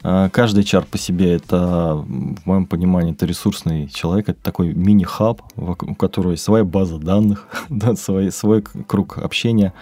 А, 0.03 0.29
каждый 0.29 0.63
HR 0.63 0.85
по 0.89 0.97
себе 0.97 1.33
это, 1.33 1.95
в 1.95 2.45
моем 2.45 2.65
понимании, 2.65 3.13
это 3.13 3.25
ресурсный 3.25 3.87
человек, 3.87 4.29
это 4.29 4.39
такой 4.41 4.73
мини-хаб, 4.73 5.41
у 5.55 5.95
которого 5.95 6.31
есть 6.31 6.43
своя 6.43 6.63
база 6.63 6.97
данных, 6.97 7.47
да, 7.69 7.95
свой, 7.95 8.31
свой 8.31 8.61
круг 8.61 9.17
общения. 9.17 9.73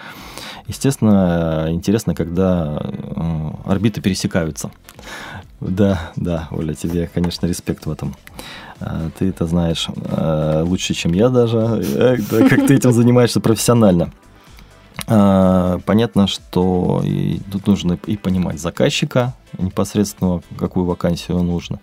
Естественно, 0.68 1.68
интересно, 1.70 2.16
когда 2.16 2.80
э, 2.82 3.49
орбиты 3.66 4.01
пересекаются. 4.01 4.72
Да, 5.61 6.11
да, 6.16 6.47
Оля, 6.51 6.74
тебе, 6.74 7.09
конечно, 7.13 7.45
респект 7.45 7.86
в 7.86 7.91
этом. 7.91 8.16
А, 8.80 9.09
ты 9.18 9.30
это 9.30 9.45
знаешь 9.45 9.88
э, 9.89 10.63
лучше, 10.66 10.93
чем 10.93 11.13
я 11.13 11.30
даже, 11.30 11.57
э, 11.57 12.18
как 12.49 12.68
ты 12.68 12.76
этим 12.76 12.91
занимаешься 12.91 13.39
профессионально. 13.39 14.11
А, 15.08 15.80
понятно, 15.86 16.28
что 16.28 17.01
и 17.03 17.39
тут 17.51 17.68
нужно 17.68 17.99
и 18.08 18.18
понимать 18.18 18.60
заказчика 18.60 19.34
непосредственно, 19.58 20.41
какую 20.58 20.86
вакансию 20.86 21.41
нужно, 21.43 21.80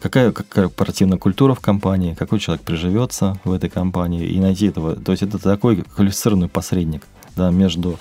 какая, 0.00 0.30
корпоративная 0.32 1.18
культура 1.18 1.54
в 1.54 1.60
компании, 1.60 2.14
какой 2.14 2.38
человек 2.38 2.62
приживется 2.62 3.38
в 3.44 3.52
этой 3.52 3.68
компании, 3.68 4.26
и 4.26 4.38
найти 4.38 4.66
этого. 4.66 4.94
То 4.94 5.12
есть 5.12 5.22
это 5.22 5.38
такой 5.38 5.82
квалифицированный 5.82 6.48
посредник 6.48 7.02
да, 7.36 7.50
между 7.50 7.98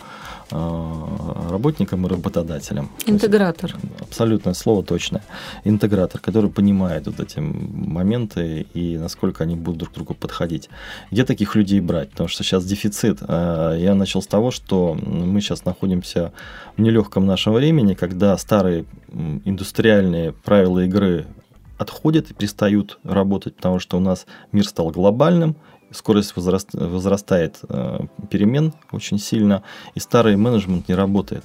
работникам 0.51 2.05
и 2.05 2.09
работодателям. 2.09 2.89
Интегратор. 3.05 3.71
Есть, 3.71 4.01
абсолютное 4.01 4.53
слово 4.53 4.83
точное. 4.83 5.23
Интегратор, 5.63 6.19
который 6.19 6.49
понимает 6.49 7.07
вот 7.07 7.19
эти 7.19 7.39
моменты 7.39 8.67
и 8.73 8.97
насколько 8.97 9.43
они 9.43 9.55
будут 9.55 9.79
друг 9.79 9.91
к 9.91 9.95
другу 9.95 10.13
подходить. 10.13 10.69
Где 11.11 11.23
таких 11.23 11.55
людей 11.55 11.79
брать? 11.79 12.11
Потому 12.11 12.29
что 12.29 12.43
сейчас 12.43 12.65
дефицит. 12.65 13.19
Э, 13.21 13.75
я 13.79 13.95
начал 13.95 14.21
с 14.21 14.27
того, 14.27 14.51
что 14.51 14.93
мы 14.93 15.41
сейчас 15.41 15.65
находимся 15.65 16.33
в 16.77 16.81
нелегком 16.81 17.25
нашем 17.25 17.53
времени, 17.53 17.93
когда 17.93 18.37
старые 18.37 18.85
индустриальные 19.45 20.33
правила 20.33 20.79
игры 20.79 21.27
отходят 21.81 22.29
и 22.29 22.33
перестают 22.33 22.99
работать, 23.03 23.55
потому 23.55 23.79
что 23.79 23.97
у 23.97 23.99
нас 23.99 24.27
мир 24.51 24.67
стал 24.67 24.91
глобальным, 24.91 25.55
скорость 25.91 26.35
возраст, 26.35 26.69
возрастает 26.73 27.59
э, 27.67 27.99
перемен 28.29 28.73
очень 28.91 29.19
сильно, 29.19 29.63
и 29.95 29.99
старый 29.99 30.35
менеджмент 30.35 30.87
не 30.87 30.95
работает 30.95 31.43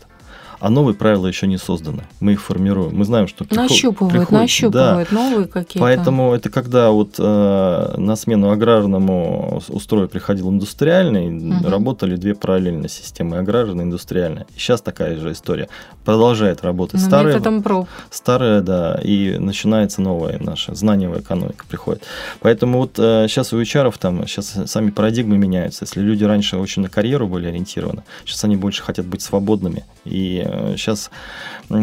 а 0.60 0.70
новые 0.70 0.94
правила 0.94 1.26
еще 1.26 1.46
не 1.46 1.58
созданы. 1.58 2.04
Мы 2.20 2.32
их 2.32 2.42
формируем. 2.42 2.96
Мы 2.96 3.04
знаем, 3.04 3.28
что 3.28 3.44
приход, 3.44 3.70
нащупывают, 3.70 4.12
приходит, 4.12 4.40
нащупывают 4.42 5.08
да. 5.10 5.16
новые 5.16 5.46
какие-то. 5.46 5.80
Поэтому 5.80 6.34
это 6.34 6.50
когда 6.50 6.90
вот 6.90 7.16
э, 7.18 7.94
на 7.96 8.16
смену 8.16 8.50
аграрному 8.50 9.62
устрою 9.68 10.08
приходил 10.08 10.50
индустриальный, 10.50 11.28
угу. 11.28 11.68
работали 11.68 12.16
две 12.16 12.34
параллельные 12.34 12.88
системы, 12.88 13.38
аграрная 13.38 13.84
и 13.84 13.86
индустриальная. 13.86 14.46
Сейчас 14.56 14.80
такая 14.80 15.16
же 15.18 15.32
история. 15.32 15.68
Продолжает 16.04 16.62
работать 16.62 17.00
Но 17.00 17.06
старая. 17.06 17.60
проб. 17.60 17.88
Старая, 18.10 18.60
да, 18.60 18.98
и 19.02 19.36
начинается 19.38 20.00
новая 20.00 20.38
наша 20.40 20.74
знаниевая 20.74 21.20
экономика 21.20 21.64
приходит. 21.68 22.02
Поэтому 22.40 22.78
вот 22.78 22.98
э, 22.98 23.26
сейчас 23.28 23.52
у 23.52 23.60
HR 23.60 23.94
там 23.98 24.26
сейчас 24.26 24.56
сами 24.66 24.90
парадигмы 24.90 25.36
меняются. 25.36 25.84
Если 25.84 26.00
люди 26.00 26.24
раньше 26.24 26.56
очень 26.56 26.82
на 26.82 26.88
карьеру 26.88 27.26
были 27.28 27.48
ориентированы, 27.48 28.02
сейчас 28.24 28.44
они 28.44 28.56
больше 28.56 28.82
хотят 28.82 29.06
быть 29.06 29.22
свободными 29.22 29.84
и 30.04 30.45
сейчас 30.76 31.10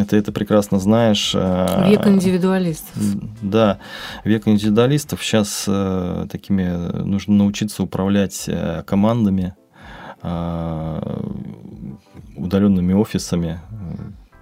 ты 0.07 0.17
это 0.17 0.31
прекрасно 0.31 0.79
знаешь. 0.79 1.33
Э, 1.35 1.89
век 1.89 2.07
индивидуалистов. 2.07 2.95
Да, 3.41 3.79
век 4.23 4.47
индивидуалистов. 4.47 5.23
Сейчас 5.23 5.65
э, 5.67 6.27
такими 6.31 6.67
нужно 7.03 7.35
научиться 7.35 7.83
управлять 7.83 8.45
э, 8.47 8.83
командами, 8.85 9.55
удаленными 12.37 12.93
офисами, 12.93 13.59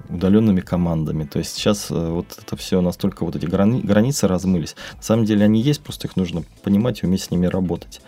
удаленными 0.10 0.62
командами. 0.62 1.24
То 1.24 1.40
есть 1.40 1.56
сейчас 1.56 1.90
вот 1.90 2.28
это 2.38 2.56
все 2.56 2.82
настолько 2.82 3.26
вот 3.26 3.36
эти 3.36 3.48
грани, 3.48 3.82
границы 3.82 4.28
размылись. 4.28 4.76
На 4.98 5.02
самом 5.02 5.26
деле 5.26 5.44
они 5.44 5.60
есть, 5.60 5.82
просто 5.82 6.06
их 6.08 6.16
нужно 6.16 6.44
понимать 6.62 7.02
и 7.02 7.08
уметь 7.08 7.24
с 7.24 7.32
ними 7.32 7.48
работать. 7.48 8.02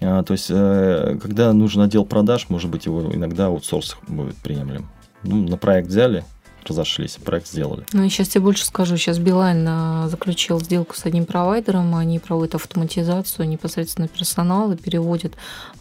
То 0.00 0.24
есть, 0.30 0.46
когда 0.48 1.52
нужен 1.52 1.82
отдел 1.82 2.06
продаж, 2.06 2.48
может 2.48 2.70
быть, 2.70 2.86
его 2.86 3.14
иногда 3.14 3.48
аутсорс 3.48 3.98
будет 4.08 4.36
приемлем 4.36 4.88
ну, 5.22 5.48
на 5.48 5.56
проект 5.56 5.88
взяли, 5.88 6.24
разошлись, 6.64 7.16
проект 7.16 7.48
сделали. 7.48 7.84
Ну, 7.92 8.04
и 8.04 8.08
сейчас 8.08 8.28
тебе 8.28 8.42
больше 8.42 8.64
скажу. 8.64 8.96
Сейчас 8.96 9.18
Билайн 9.18 9.66
а, 9.68 10.08
заключил 10.08 10.60
сделку 10.60 10.96
с 10.96 11.04
одним 11.04 11.26
провайдером, 11.26 11.94
они 11.94 12.18
проводят 12.18 12.54
автоматизацию 12.54 13.48
непосредственно 13.48 14.08
персонала, 14.08 14.76
переводят 14.76 15.34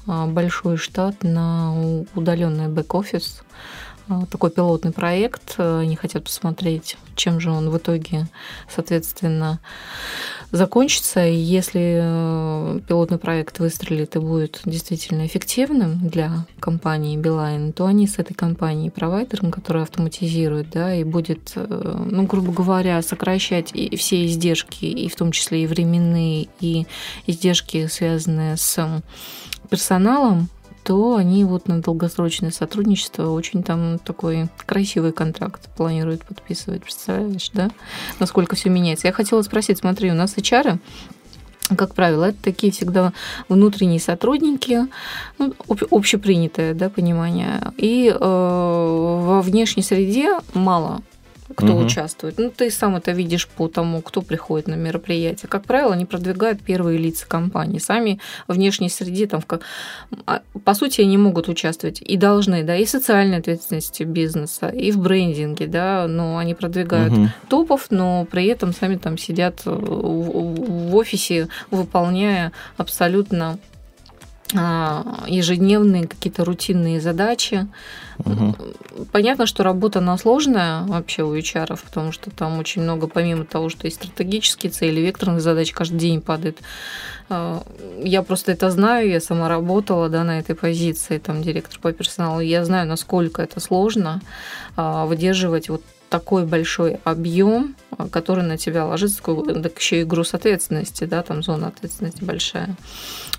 а, 0.08 0.28
большой 0.28 0.78
штат 0.78 1.24
на 1.24 2.04
удаленный 2.16 2.68
бэк-офис. 2.68 3.44
А, 4.10 4.26
такой 4.26 4.52
пилотный 4.52 4.92
проект. 4.92 5.60
Они 5.60 5.96
хотят 5.96 6.24
посмотреть, 6.24 6.98
чем 7.16 7.40
же 7.40 7.52
он 7.52 7.70
в 7.70 7.78
итоге, 7.78 8.28
соответственно, 8.74 9.60
закончится, 10.52 11.26
и 11.26 11.36
если 11.36 12.00
э, 12.02 12.80
пилотный 12.88 13.18
проект 13.18 13.60
выстрелит 13.60 14.16
и 14.16 14.20
будет 14.20 14.62
действительно 14.66 15.26
эффективным 15.26 16.08
для 16.08 16.46
компании 16.60 17.18
Билайн, 17.18 17.72
то 17.74 17.86
они 17.86 18.08
с 18.08 18.20
этой 18.20 18.34
компанией 18.34 18.90
провайдером, 18.90 19.52
которая 19.52 19.84
автоматизирует, 19.84 20.70
да, 20.72 20.94
и 20.94 21.04
будет, 21.04 21.54
э, 21.56 22.06
ну, 22.12 22.24
грубо 22.24 22.52
говоря, 22.52 23.02
сокращать 23.02 23.72
и 23.74 23.96
все 23.96 24.26
издержки, 24.26 24.86
и 24.86 25.08
в 25.08 25.16
том 25.16 25.32
числе 25.32 25.64
и 25.64 25.68
временные, 25.68 26.48
и 26.60 26.86
издержки, 27.28 27.88
связанные 27.88 28.58
с 28.58 29.02
персоналом, 29.70 30.50
то 30.84 31.16
они 31.16 31.44
вот 31.46 31.68
на 31.68 31.82
долгосрочное 31.82 32.52
сотрудничество 32.52 33.30
очень 33.30 33.64
там 33.64 34.00
такой 34.00 34.50
красивый 34.66 35.12
контракт 35.12 35.70
планируют 35.76 36.26
подписывать. 36.26 36.84
Представляешь, 36.84 37.50
да? 37.54 37.70
Насколько 38.20 38.56
все 38.56 38.70
меняется. 38.70 39.08
Я 39.08 39.14
хотела 39.14 39.42
спросить, 39.42 39.80
смотри, 39.80 40.12
у 40.12 40.16
нас 40.16 40.36
HR 40.36 40.80
как 41.78 41.96
правило, 41.96 42.26
это 42.26 42.38
такие 42.42 42.74
всегда 42.74 43.14
внутренние 43.48 44.02
сотрудники, 44.02 44.88
ну, 45.38 45.54
общепринятое 45.90 46.74
да, 46.74 46.90
понимание. 46.90 47.62
И 47.78 48.10
э, 48.10 48.18
во 48.20 49.42
внешней 49.42 49.84
среде 49.84 50.40
мало 50.54 51.02
кто 51.56 51.74
угу. 51.74 51.86
участвует. 51.86 52.38
Ну, 52.38 52.50
ты 52.50 52.70
сам 52.72 52.96
это 52.96 53.12
видишь 53.12 53.48
по 53.48 53.68
тому, 53.68 54.02
кто 54.02 54.22
приходит 54.22 54.68
на 54.68 54.76
мероприятие. 54.76 55.50
Как 55.50 55.66
правило, 55.66 55.94
они 55.94 56.06
продвигают 56.06 56.62
первые 56.62 56.98
лица 56.98 57.26
компании. 57.28 57.80
Сами 57.80 58.20
внешней 58.48 58.90
среде, 58.90 59.28
там, 59.28 59.42
в, 59.42 59.60
а, 60.26 60.42
по 60.64 60.74
сути, 60.74 61.02
они 61.02 61.18
могут 61.18 61.48
участвовать 61.48 62.02
и 62.02 62.18
должны, 62.18 62.64
да, 62.64 62.76
и 62.76 62.86
в 62.86 62.90
социальной 62.90 63.38
ответственности 63.38 64.04
бизнеса, 64.04 64.68
и 64.68 64.92
в 64.92 65.00
брендинге, 65.00 65.68
да, 65.68 66.08
но 66.08 66.38
они 66.38 66.54
продвигают 66.54 67.14
угу. 67.14 67.28
топов, 67.50 67.88
но 67.90 68.26
при 68.30 68.46
этом 68.48 68.74
сами 68.74 68.96
там 68.96 69.18
сидят 69.18 69.66
в, 69.66 69.72
в 69.72 70.96
офисе, 70.96 71.48
выполняя 71.70 72.52
абсолютно 72.78 73.60
ежедневные 74.54 76.08
какие-то 76.08 76.46
рутинные 76.46 77.00
задачи. 77.02 77.68
Угу. 78.20 78.56
Понятно, 79.12 79.46
что 79.46 79.64
работа 79.64 80.00
она 80.00 80.18
сложная 80.18 80.84
вообще 80.84 81.24
у 81.24 81.36
HR, 81.36 81.80
потому 81.84 82.12
что 82.12 82.30
там 82.32 82.60
очень 82.60 82.82
много, 82.84 83.08
помимо 83.08 83.46
того, 83.46 83.70
что 83.70 83.88
есть 83.88 83.98
стратегические 83.98 84.72
цели, 84.72 85.02
векторных 85.02 85.42
задач 85.42 85.72
каждый 85.72 86.00
день 86.00 86.22
падает. 86.22 86.60
А, 87.30 87.64
я 88.04 88.24
просто 88.24 88.52
это 88.52 88.70
знаю, 88.72 89.10
я 89.10 89.22
сама 89.22 89.48
работала 89.48 90.10
да, 90.10 90.24
на 90.24 90.40
этой 90.40 90.56
позиции, 90.56 91.18
там, 91.18 91.42
директор 91.42 91.80
по 91.80 91.92
персоналу. 91.94 92.42
Я 92.42 92.66
знаю, 92.66 92.88
насколько 92.88 93.42
это 93.42 93.60
сложно 93.60 94.22
а, 94.76 95.06
выдерживать 95.06 95.70
вот 95.70 95.82
такой 96.10 96.46
большой 96.46 97.00
объем, 97.06 97.76
а, 97.98 98.10
который 98.10 98.44
на 98.44 98.58
тебя 98.58 98.86
ложится, 98.86 99.24
так 99.24 99.80
еще 99.80 100.02
и 100.02 100.04
груз 100.04 100.34
ответственности, 100.34 101.06
да, 101.06 101.24
там 101.24 101.42
зона 101.42 101.68
ответственности 101.68 102.24
большая. 102.24 102.76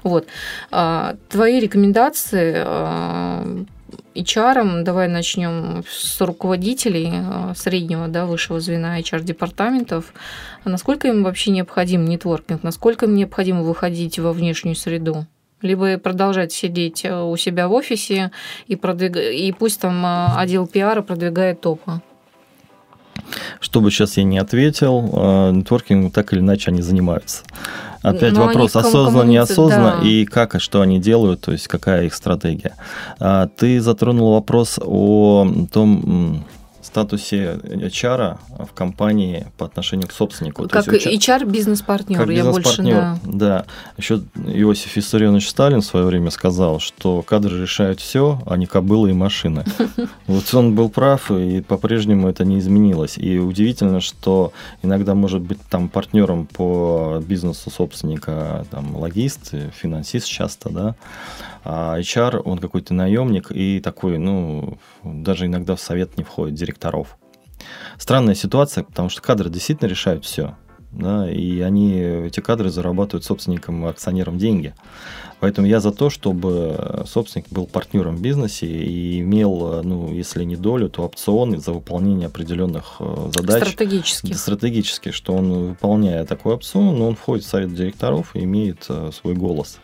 Вот. 0.03 0.27
А, 0.71 1.17
твои 1.29 1.61
рекомендации 1.61 2.55
а, 2.57 3.65
HR, 4.15 4.83
давай 4.83 5.09
начнем 5.09 5.85
с 5.89 6.21
руководителей 6.21 7.13
среднего, 7.55 8.09
да, 8.09 8.27
высшего 8.27 8.61
звена 8.61 9.01
HR-департаментов. 9.01 10.13
Насколько 10.65 11.09
им 11.09 11.23
вообще 11.23 11.51
необходим 11.51 12.05
нетворкинг? 12.05 12.63
Насколько 12.63 13.07
им 13.07 13.15
необходимо 13.15 13.63
выходить 13.63 14.19
во 14.19 14.33
внешнюю 14.33 14.77
среду? 14.77 15.27
либо 15.63 15.97
продолжать 15.97 16.53
сидеть 16.53 17.05
у 17.05 17.37
себя 17.37 17.69
в 17.69 17.73
офисе 17.73 18.33
и, 18.67 18.75
продвиг... 18.75 19.17
и 19.17 19.53
пусть 19.53 19.81
там 19.81 20.05
отдел 20.37 20.67
пиара 20.67 21.03
продвигает 21.03 21.61
топы. 21.61 22.01
Что 23.61 23.81
бы 23.81 23.91
сейчас 23.93 24.17
я 24.17 24.25
не 24.25 24.39
ответил, 24.39 25.53
нетворкингом 25.53 26.11
так 26.11 26.33
или 26.33 26.41
иначе 26.41 26.71
они 26.71 26.83
занимаются. 26.83 27.45
Опять 28.03 28.33
Но 28.33 28.47
вопрос, 28.47 28.75
осознанно, 28.75 29.29
неосознанно, 29.29 29.99
да. 30.01 30.07
и 30.07 30.25
как, 30.25 30.57
и 30.57 30.59
что 30.59 30.81
они 30.81 30.99
делают, 30.99 31.41
то 31.41 31.53
есть 31.53 31.69
какая 31.69 32.07
их 32.07 32.15
стратегия. 32.15 32.75
А, 33.21 33.49
ты 33.49 33.81
затронул 33.81 34.35
вопрос 34.35 34.79
о 34.83 35.47
том, 35.73 36.45
статусе 36.83 37.61
HR 37.63 38.39
в 38.67 38.73
компании 38.75 39.47
по 39.57 39.67
отношению 39.67 40.09
к 40.09 40.13
собственнику. 40.13 40.69
Как 40.69 40.85
То 40.85 40.95
есть, 40.95 41.07
HR 41.07 41.47
бизнес-партнер, 41.47 42.19
как 42.19 42.31
я 42.31 42.45
больше 42.45 42.83
да. 42.83 43.19
да. 43.25 43.65
Еще 43.97 44.23
Иосиф 44.35 44.97
Виссарионович 44.97 45.49
Сталин 45.49 45.81
в 45.81 45.85
свое 45.85 46.07
время 46.07 46.31
сказал, 46.31 46.81
что 46.81 47.23
кадры 47.23 47.63
решают 47.63 48.01
все, 48.01 48.41
а 48.47 48.57
не 48.57 48.67
кобылы 48.67 49.11
и 49.11 49.15
машины. 49.15 49.65
Вот 50.27 50.55
он 50.55 50.75
был 50.75 50.89
прав, 50.89 51.31
и 51.31 51.61
по-прежнему 51.61 52.29
это 52.29 52.45
не 52.45 52.59
изменилось. 52.59 53.19
И 53.19 53.39
удивительно, 53.39 54.01
что 54.01 54.53
иногда 54.83 55.15
может 55.15 55.41
быть 55.41 55.59
там 55.71 55.89
партнером 55.89 56.47
по 56.47 57.23
бизнесу 57.27 57.71
собственника 57.71 58.67
там 58.71 58.97
логист, 58.97 59.53
финансист 59.75 60.27
часто, 60.27 60.71
да, 60.71 60.95
а 61.65 61.99
HR, 62.01 62.41
он 62.45 62.59
какой-то 62.59 62.95
наемник 62.95 63.53
и 63.53 63.81
такой, 63.81 64.19
ну, 64.19 64.79
даже 65.05 65.47
иногда 65.47 65.77
в 65.77 65.81
совет 65.81 66.17
не 66.17 66.25
входит 66.25 66.55
директоров. 66.55 67.19
Странная 67.99 68.35
ситуация, 68.35 68.85
потому 68.85 69.09
что 69.09 69.23
кадры 69.23 69.51
действительно 69.51 69.89
решают 69.89 70.25
все. 70.25 70.57
Да, 70.93 71.31
и 71.31 71.61
они, 71.61 71.95
эти 71.95 72.41
кадры 72.41 72.69
зарабатывают 72.69 73.25
собственникам, 73.25 73.87
акционерам 73.87 74.37
деньги. 74.37 74.75
Поэтому 75.41 75.67
я 75.67 75.81
за 75.81 75.91
то, 75.91 76.11
чтобы 76.11 77.05
собственник 77.07 77.47
был 77.51 77.67
партнером 77.67 78.17
в 78.17 78.21
бизнесе 78.21 78.67
и 78.67 79.21
имел, 79.21 79.83
ну, 79.83 80.13
если 80.13 80.45
не 80.45 80.55
долю, 80.55 80.91
то 80.91 81.03
опционы 81.03 81.59
за 81.59 81.73
выполнение 81.73 82.27
определенных 82.27 82.97
э, 83.01 83.31
задач. 83.35 83.63
Стратегически. 83.63 84.33
Стратегически, 84.35 85.11
что 85.13 85.33
он, 85.33 85.71
выполняя 85.71 86.27
такой 86.27 86.55
опцион, 86.55 87.01
он 87.01 87.17
входит 87.17 87.47
в 87.47 87.49
совет 87.49 87.75
директоров 87.75 88.37
и 88.37 88.41
имеет 88.41 88.85
э, 88.91 89.11
свой 89.13 89.35
голос 89.35 89.79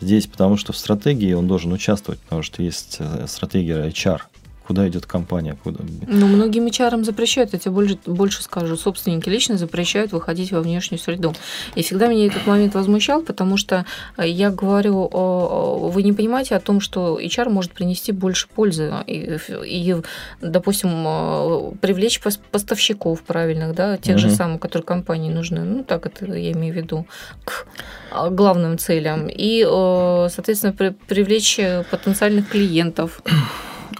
здесь, 0.00 0.26
потому 0.26 0.56
что 0.56 0.72
в 0.72 0.76
стратегии 0.76 1.32
он 1.32 1.46
должен 1.46 1.72
участвовать, 1.72 2.20
потому 2.20 2.42
что 2.42 2.62
есть 2.62 2.96
э, 2.98 3.26
стратегия 3.26 3.88
HR 3.88 4.22
куда 4.70 4.86
идет 4.86 5.04
компания. 5.04 5.56
Куда... 5.64 5.80
Ну, 6.06 6.28
многим 6.28 6.66
HR 6.66 7.02
запрещают, 7.02 7.52
я 7.54 7.58
тебе 7.58 7.72
больше, 7.72 7.98
больше 8.06 8.40
скажу, 8.40 8.76
собственники 8.76 9.28
лично 9.28 9.58
запрещают 9.58 10.12
выходить 10.12 10.52
во 10.52 10.60
внешнюю 10.60 11.00
среду. 11.00 11.34
И 11.74 11.82
всегда 11.82 12.06
меня 12.06 12.26
этот 12.26 12.46
момент 12.46 12.74
возмущал, 12.74 13.22
потому 13.22 13.56
что 13.56 13.84
э, 14.16 14.28
я 14.28 14.50
говорю, 14.50 15.08
вы 15.90 16.04
не 16.04 16.12
понимаете 16.12 16.54
о 16.54 16.60
том, 16.60 16.80
что 16.80 17.18
HR 17.20 17.48
может 17.48 17.72
принести 17.72 18.12
больше 18.12 18.46
пользы 18.46 18.92
и, 19.08 19.38
и 19.64 19.96
допустим, 20.40 20.90
э, 21.04 21.72
привлечь 21.80 22.20
поставщиков 22.20 23.22
правильных, 23.22 23.74
да, 23.74 23.96
тех 23.96 24.18
угу. 24.18 24.20
же 24.20 24.30
самых, 24.30 24.60
которые 24.60 24.86
компании 24.86 25.32
нужны, 25.32 25.64
ну, 25.64 25.82
так 25.82 26.06
это 26.06 26.26
я 26.26 26.52
имею 26.52 26.74
в 26.74 26.76
виду, 26.76 27.06
к 27.44 27.66
а, 28.12 28.30
главным 28.30 28.78
целям, 28.78 29.26
и, 29.28 29.66
э, 29.68 30.28
соответственно, 30.30 30.94
привлечь 31.08 31.58
потенциальных 31.90 32.48
клиентов. 32.48 33.20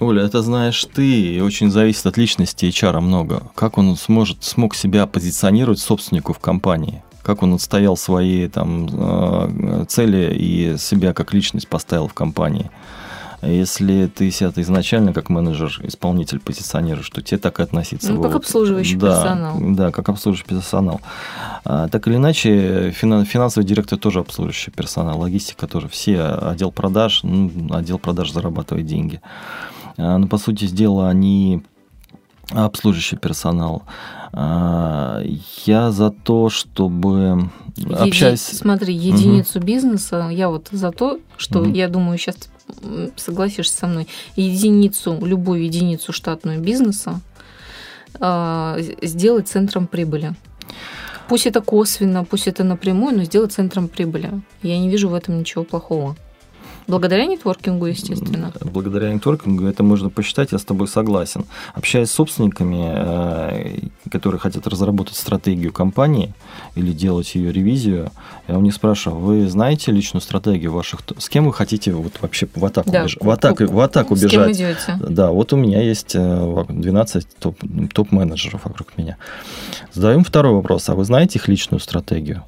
Оля, 0.01 0.23
это 0.23 0.41
знаешь 0.41 0.87
ты, 0.95 1.35
и 1.35 1.41
очень 1.41 1.71
зависит 1.71 2.07
от 2.07 2.17
личности 2.17 2.65
HR 2.65 3.01
много. 3.01 3.43
Как 3.55 3.77
он 3.77 3.97
сможет, 3.97 4.43
смог 4.43 4.75
себя 4.75 5.07
позиционировать 5.07 5.79
собственнику 5.79 6.33
в 6.33 6.39
компании? 6.39 7.03
Как 7.23 7.43
он 7.43 7.55
отстоял 7.55 7.99
свои 7.99 8.49
там, 8.49 8.89
э, 8.91 9.85
цели 9.89 10.35
и 10.35 10.79
себя 10.79 11.13
как 11.13 11.35
личность 11.35 11.69
поставил 11.69 12.09
в 12.09 12.15
компании? 12.15 12.71
Если 13.43 14.07
ты 14.07 14.31
себя 14.31 14.53
изначально 14.57 15.15
как 15.15 15.31
менеджер, 15.31 15.81
исполнитель 15.83 16.41
позиционируешь, 16.41 17.09
то 17.09 17.23
тебе 17.23 17.39
так 17.39 17.59
и 17.61 17.63
относиться. 17.63 18.13
Ну, 18.13 18.23
как 18.23 18.35
обслуживающий 18.35 18.97
да, 18.97 19.17
персонал. 19.17 19.57
Да, 19.61 19.91
как 19.93 20.09
обслуживающий 20.11 20.47
персонал. 20.47 21.01
А, 21.65 21.89
так 21.89 22.07
или 22.07 22.17
иначе, 22.17 22.91
финансовый 22.91 23.65
директор 23.65 23.99
тоже 23.99 24.21
обслуживающий 24.21 24.73
персонал, 24.73 25.21
логистика 25.21 25.67
тоже. 25.67 25.89
Все, 25.89 26.23
отдел 26.23 26.71
продаж, 26.71 27.21
ну, 27.23 27.51
отдел 27.71 27.99
продаж 27.99 28.31
зарабатывает 28.31 28.87
деньги. 28.87 29.23
А, 29.97 30.13
Но, 30.13 30.19
ну, 30.19 30.29
по 30.29 30.39
сути 30.39 30.67
дела, 30.67 31.09
они 31.09 31.63
обслуживающий 32.51 33.17
персонал. 33.17 33.83
А, 34.33 35.23
я 35.65 35.91
за 35.91 36.11
то, 36.11 36.49
чтобы 36.49 37.51
Еди... 37.77 37.93
общаясь... 37.93 38.43
Смотри, 38.43 38.95
единицу 38.95 39.59
угу. 39.59 39.67
бизнеса, 39.67 40.29
я 40.31 40.49
вот 40.49 40.69
за 40.71 40.91
то, 40.93 41.19
что, 41.37 41.61
угу. 41.61 41.71
я 41.71 41.89
думаю, 41.89 42.19
сейчас 42.19 42.37
согласишься 43.17 43.77
со 43.77 43.87
мной, 43.87 44.07
единицу, 44.37 45.19
любую 45.25 45.65
единицу 45.65 46.13
штатную 46.13 46.61
бизнеса 46.61 47.21
а, 48.21 48.77
сделать 49.03 49.49
центром 49.49 49.87
прибыли. 49.87 50.35
Пусть 51.29 51.47
это 51.47 51.61
косвенно, 51.61 52.25
пусть 52.25 52.49
это 52.49 52.65
напрямую, 52.65 53.17
но 53.17 53.25
сделать 53.25 53.53
центром 53.53 53.89
прибыли. 53.89 54.31
Я 54.63 54.79
не 54.79 54.89
вижу 54.89 55.09
в 55.09 55.15
этом 55.15 55.39
ничего 55.39 55.65
плохого. 55.65 56.17
Благодаря 56.91 57.27
нетворкингу, 57.27 57.87
естественно. 57.87 58.53
Благодаря 58.61 59.13
нетворкингу 59.13 59.67
это 59.67 59.85
можно 59.85 60.11
посчитать, 60.11 60.53
я 60.53 60.59
с 60.59 60.65
тобой 60.65 60.89
согласен. 60.89 61.45
Общаясь 61.75 62.09
с 62.09 62.13
собственниками, 62.13 62.93
э, 62.93 64.11
которые 64.11 64.41
хотят 64.41 64.67
разработать 64.67 65.17
стратегию 65.17 65.73
компании 65.73 66.35
или 66.75 66.91
делать 66.93 67.35
ее 67.37 67.53
ревизию, 67.53 68.11
я 68.49 68.59
у 68.59 68.61
них 68.61 68.75
спрашиваю, 68.75 69.21
вы 69.21 69.49
знаете 69.49 69.93
личную 69.93 70.21
стратегию 70.21 70.73
ваших... 70.73 71.01
С 71.17 71.29
кем 71.29 71.47
вы 71.47 71.53
хотите 71.53 71.93
вот 71.93 72.15
вообще 72.21 72.49
в 72.53 72.65
атаку, 72.65 72.91
да, 72.91 73.05
бежать? 73.05 73.23
В 73.23 73.31
атаку, 73.31 73.67
в 73.67 73.81
атаку 73.81 74.17
с 74.17 74.23
бежать? 74.23 74.33
Кем 74.33 74.53
идете? 74.53 74.99
Да, 74.99 75.31
вот 75.31 75.53
у 75.53 75.57
меня 75.57 75.81
есть 75.81 76.15
12 76.15 77.27
топ, 77.39 77.57
топ-менеджеров 77.95 78.65
вокруг 78.65 78.97
меня. 78.97 79.17
Задаем 79.93 80.25
второй 80.25 80.55
вопрос. 80.55 80.89
А 80.89 80.95
вы 80.95 81.05
знаете 81.05 81.39
их 81.39 81.47
личную 81.47 81.81
стратегию? 81.81 82.43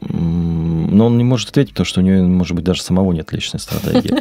Но 0.00 1.06
он 1.06 1.18
не 1.18 1.24
может 1.24 1.50
ответить, 1.50 1.72
потому 1.72 1.86
что 1.86 2.00
у 2.00 2.04
него, 2.04 2.26
может 2.26 2.54
быть, 2.54 2.64
даже 2.64 2.82
самого 2.82 3.12
нет 3.12 3.32
личной 3.32 3.60
стратегии. 3.60 4.14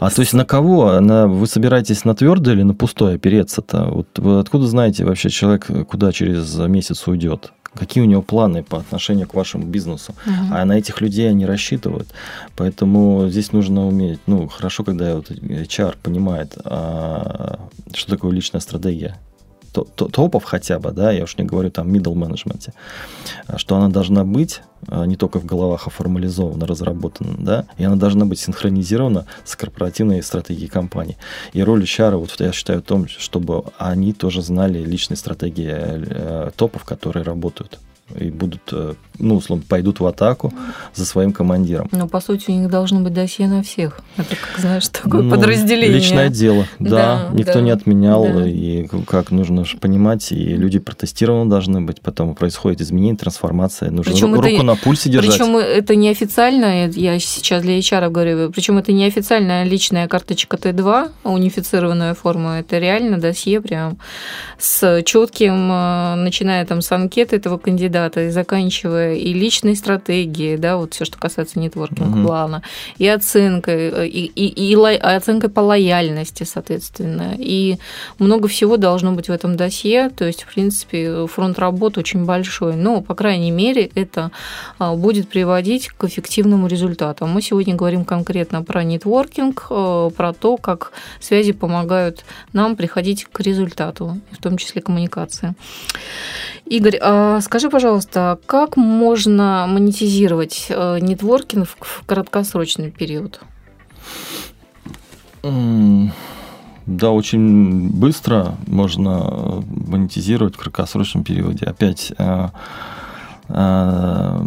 А 0.00 0.10
то 0.10 0.20
есть 0.20 0.32
на 0.32 0.44
кого? 0.44 1.00
На, 1.00 1.26
вы 1.26 1.46
собираетесь 1.46 2.04
на 2.04 2.14
твердое 2.14 2.54
или 2.54 2.62
на 2.62 2.74
пустое 2.74 3.16
опереться-то? 3.16 3.86
Вот 3.86 4.18
вы 4.18 4.38
откуда 4.38 4.66
знаете 4.66 5.04
вообще 5.04 5.30
человек, 5.30 5.66
куда 5.88 6.12
через 6.12 6.56
месяц 6.56 7.06
уйдет? 7.06 7.52
Какие 7.74 8.04
у 8.04 8.06
него 8.06 8.22
планы 8.22 8.62
по 8.62 8.78
отношению 8.78 9.26
к 9.26 9.34
вашему 9.34 9.66
бизнесу? 9.66 10.14
Uh-huh. 10.26 10.32
А 10.52 10.64
на 10.64 10.78
этих 10.78 11.00
людей 11.00 11.28
они 11.28 11.44
рассчитывают. 11.44 12.08
Поэтому 12.56 13.26
здесь 13.28 13.52
нужно 13.52 13.86
уметь. 13.86 14.20
Ну, 14.26 14.46
хорошо, 14.46 14.84
когда 14.84 15.16
вот 15.16 15.30
HR 15.30 15.96
понимает, 16.00 16.56
а, 16.64 17.58
что 17.92 18.12
такое 18.12 18.30
личная 18.30 18.60
стратегия 18.60 19.18
топов 19.74 20.44
хотя 20.44 20.78
бы, 20.78 20.92
да, 20.92 21.10
я 21.10 21.24
уж 21.24 21.36
не 21.36 21.44
говорю 21.44 21.70
там 21.70 21.92
middle 21.92 22.14
менеджменте, 22.14 22.72
что 23.56 23.76
она 23.76 23.88
должна 23.88 24.24
быть 24.24 24.62
а, 24.88 25.04
не 25.04 25.16
только 25.16 25.38
в 25.38 25.44
головах, 25.44 25.86
а 25.86 25.90
формализована, 25.90 26.66
разработана, 26.66 27.34
да, 27.38 27.66
и 27.78 27.84
она 27.84 27.96
должна 27.96 28.24
быть 28.24 28.38
синхронизирована 28.38 29.26
с 29.44 29.56
корпоративной 29.56 30.22
стратегией 30.22 30.68
компании. 30.68 31.16
И 31.52 31.62
роль 31.62 31.82
HR, 31.82 32.16
вот 32.16 32.38
я 32.38 32.52
считаю, 32.52 32.80
в 32.80 32.84
том, 32.84 33.08
чтобы 33.08 33.64
они 33.78 34.12
тоже 34.12 34.42
знали 34.42 34.78
личные 34.78 35.16
стратегии 35.16 35.72
э, 35.74 36.50
топов, 36.56 36.84
которые 36.84 37.24
работают 37.24 37.78
и 38.18 38.30
будут, 38.30 38.60
э, 38.72 38.94
ну, 39.18 39.36
условно, 39.36 39.64
пойдут 39.66 40.00
в 40.00 40.06
атаку 40.06 40.52
за 40.94 41.06
своим 41.06 41.32
командиром. 41.32 41.88
Ну, 41.90 42.06
по 42.06 42.20
сути, 42.20 42.50
у 42.50 42.54
них 42.54 42.68
должно 42.68 43.00
быть 43.00 43.14
досье 43.14 43.48
на 43.48 43.62
всех. 43.62 43.98
Это, 44.18 44.36
как 44.36 44.58
знаешь, 44.58 44.86
такое 44.88 45.22
ну, 45.22 45.30
подразделение. 45.30 45.98
Личное 45.98 46.28
дело, 46.28 46.66
да, 46.78 46.90
да 46.90 47.28
никто 47.32 47.54
да, 47.54 47.60
не 47.62 47.70
отменял, 47.70 48.24
да. 48.26 48.46
и 48.46 48.86
как 49.06 49.30
нужно 49.30 49.64
же 49.64 49.78
понимать, 49.78 50.30
и 50.32 50.36
люди 50.36 50.78
протестированы 50.78 51.48
должны 51.48 51.80
быть, 51.80 52.02
потом 52.02 52.34
происходит 52.34 52.82
изменение, 52.82 53.16
трансформация, 53.16 53.90
нужно 53.90 54.12
причем 54.12 54.34
руку 54.34 54.46
это, 54.46 54.62
на 54.62 54.76
пульсе 54.76 55.08
держать. 55.08 55.38
Причем 55.38 55.56
это 55.56 55.96
неофициально, 55.96 56.88
я 56.88 57.18
сейчас 57.18 57.62
для 57.62 57.78
HR 57.78 58.10
говорю, 58.10 58.52
причем 58.52 58.76
это 58.76 58.92
неофициальная 58.92 59.64
личная 59.64 60.08
карточка 60.08 60.58
Т2, 60.58 61.10
унифицированная 61.24 62.14
форма, 62.14 62.58
это 62.60 62.78
реально 62.78 63.18
досье 63.18 63.62
прям 63.62 63.96
с 64.58 65.02
четким, 65.04 65.70
э, 65.72 66.14
начиная 66.16 66.66
там 66.66 66.82
с 66.82 66.92
анкеты 66.92 67.36
этого 67.36 67.56
кандидата, 67.58 67.93
кандидата, 67.94 68.26
и 68.26 68.30
заканчивая 68.30 69.14
и 69.14 69.32
личной 69.32 69.76
стратегией, 69.76 70.56
да, 70.56 70.76
вот 70.76 70.94
все, 70.94 71.04
что 71.04 71.18
касается 71.18 71.58
нетворкинг-плана, 71.58 72.58
угу. 72.58 72.64
и 72.98 73.06
оценкой, 73.06 74.08
и, 74.08 74.26
и, 74.26 74.70
и 74.70 74.76
ло, 74.76 74.90
оценкой 74.90 75.50
по 75.50 75.60
лояльности, 75.60 76.44
соответственно. 76.44 77.34
И 77.38 77.78
много 78.18 78.48
всего 78.48 78.76
должно 78.76 79.12
быть 79.12 79.28
в 79.28 79.32
этом 79.32 79.56
досье, 79.56 80.10
то 80.10 80.24
есть, 80.24 80.42
в 80.42 80.54
принципе, 80.54 81.26
фронт 81.26 81.58
работы 81.58 82.00
очень 82.00 82.24
большой, 82.24 82.76
но, 82.76 83.00
по 83.00 83.14
крайней 83.14 83.50
мере, 83.50 83.90
это 83.94 84.30
а, 84.78 84.94
будет 84.94 85.28
приводить 85.28 85.88
к 85.88 86.04
эффективному 86.04 86.66
результату. 86.66 87.26
Мы 87.26 87.42
сегодня 87.42 87.74
говорим 87.74 88.04
конкретно 88.04 88.62
про 88.62 88.84
нетворкинг, 88.84 89.66
а, 89.70 90.10
про 90.10 90.32
то, 90.32 90.56
как 90.56 90.92
связи 91.20 91.52
помогают 91.52 92.24
нам 92.52 92.76
приходить 92.76 93.24
к 93.24 93.40
результату, 93.40 94.18
в 94.32 94.42
том 94.42 94.56
числе 94.56 94.82
коммуникации. 94.82 95.54
Игорь, 96.66 96.98
а 97.00 97.40
скажи, 97.42 97.68
пожалуйста, 97.68 97.83
пожалуйста, 97.84 98.38
как 98.46 98.78
можно 98.78 99.66
монетизировать 99.68 100.68
э, 100.70 101.00
нетворкинг 101.00 101.68
в 101.68 102.02
краткосрочный 102.06 102.90
период? 102.90 103.42
Да, 105.42 107.10
очень 107.10 107.90
быстро 107.90 108.54
можно 108.66 109.62
монетизировать 109.86 110.54
в 110.54 110.58
краткосрочном 110.60 111.24
периоде. 111.24 111.66
Опять 111.66 112.10
э, 112.16 112.48
э, 113.48 114.40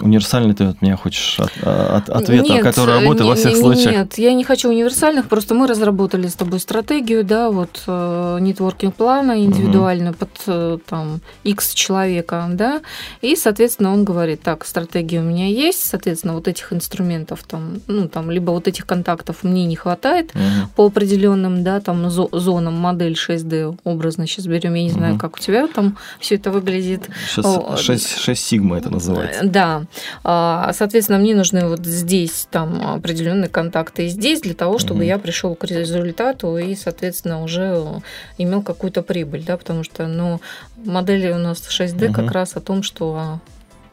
универсальный 0.00 0.54
ты 0.54 0.64
от 0.64 0.82
меня 0.82 0.96
хочешь 0.96 1.38
от, 1.38 1.52
от, 1.62 2.08
ответа, 2.08 2.52
нет, 2.52 2.62
который 2.62 2.94
работает 2.94 3.28
во 3.28 3.34
всех 3.34 3.56
случаях? 3.56 3.92
Нет, 3.92 4.18
я 4.18 4.32
не 4.34 4.44
хочу 4.44 4.68
универсальных, 4.68 5.28
просто 5.28 5.54
мы 5.54 5.66
разработали 5.66 6.26
с 6.26 6.34
тобой 6.34 6.60
стратегию, 6.60 7.24
да, 7.24 7.50
вот 7.50 7.82
э, 7.86 8.38
нетворкинг 8.40 8.94
плана 8.94 9.42
индивидуально 9.42 10.10
угу. 10.10 10.18
под 10.18 10.30
э, 10.46 10.78
там 10.86 11.20
X 11.44 11.74
человека, 11.74 12.48
да, 12.52 12.82
и, 13.20 13.36
соответственно, 13.36 13.92
он 13.92 14.04
говорит, 14.04 14.42
так, 14.42 14.64
стратегия 14.64 15.20
у 15.20 15.24
меня 15.24 15.46
есть, 15.48 15.84
соответственно, 15.84 16.34
вот 16.34 16.48
этих 16.48 16.72
инструментов 16.72 17.42
там, 17.46 17.80
ну, 17.86 18.08
там, 18.08 18.30
либо 18.30 18.50
вот 18.50 18.68
этих 18.68 18.86
контактов 18.86 19.42
мне 19.42 19.64
не 19.66 19.76
хватает 19.76 20.30
угу. 20.34 20.68
по 20.76 20.86
определенным, 20.86 21.64
да, 21.64 21.80
там, 21.80 22.10
зонам, 22.10 22.74
модель 22.74 23.14
6D 23.14 23.78
образно 23.84 24.26
сейчас 24.26 24.46
берем, 24.46 24.74
я 24.74 24.82
не 24.82 24.90
знаю, 24.90 25.14
угу. 25.14 25.20
как 25.20 25.36
у 25.36 25.38
тебя 25.38 25.66
там 25.66 25.96
все 26.20 26.36
это 26.36 26.50
выглядит. 26.50 27.08
Сейчас 27.28 27.80
6, 27.80 28.18
6 28.18 28.44
сигма 28.44 28.78
это 28.78 28.90
называется. 28.90 29.44
Да, 29.44 29.83
а, 30.22 30.72
соответственно, 30.72 31.18
мне 31.18 31.34
нужны 31.34 31.66
вот 31.66 31.84
здесь 31.84 32.46
там 32.50 32.80
определенные 32.94 33.48
контакты 33.48 34.06
и 34.06 34.08
здесь 34.08 34.40
для 34.40 34.54
того, 34.54 34.78
чтобы 34.78 35.00
угу. 35.00 35.06
я 35.06 35.18
пришел 35.18 35.54
к 35.54 35.64
результату 35.64 36.56
и, 36.56 36.74
соответственно, 36.74 37.42
уже 37.42 38.02
имел 38.38 38.62
какую-то 38.62 39.02
прибыль, 39.02 39.44
да, 39.44 39.56
потому 39.56 39.84
что, 39.84 40.06
ну, 40.06 40.40
модели 40.76 41.30
у 41.30 41.38
нас 41.38 41.58
6D 41.58 42.06
угу. 42.06 42.14
как 42.14 42.30
раз 42.30 42.56
о 42.56 42.60
том, 42.60 42.82
что 42.82 43.40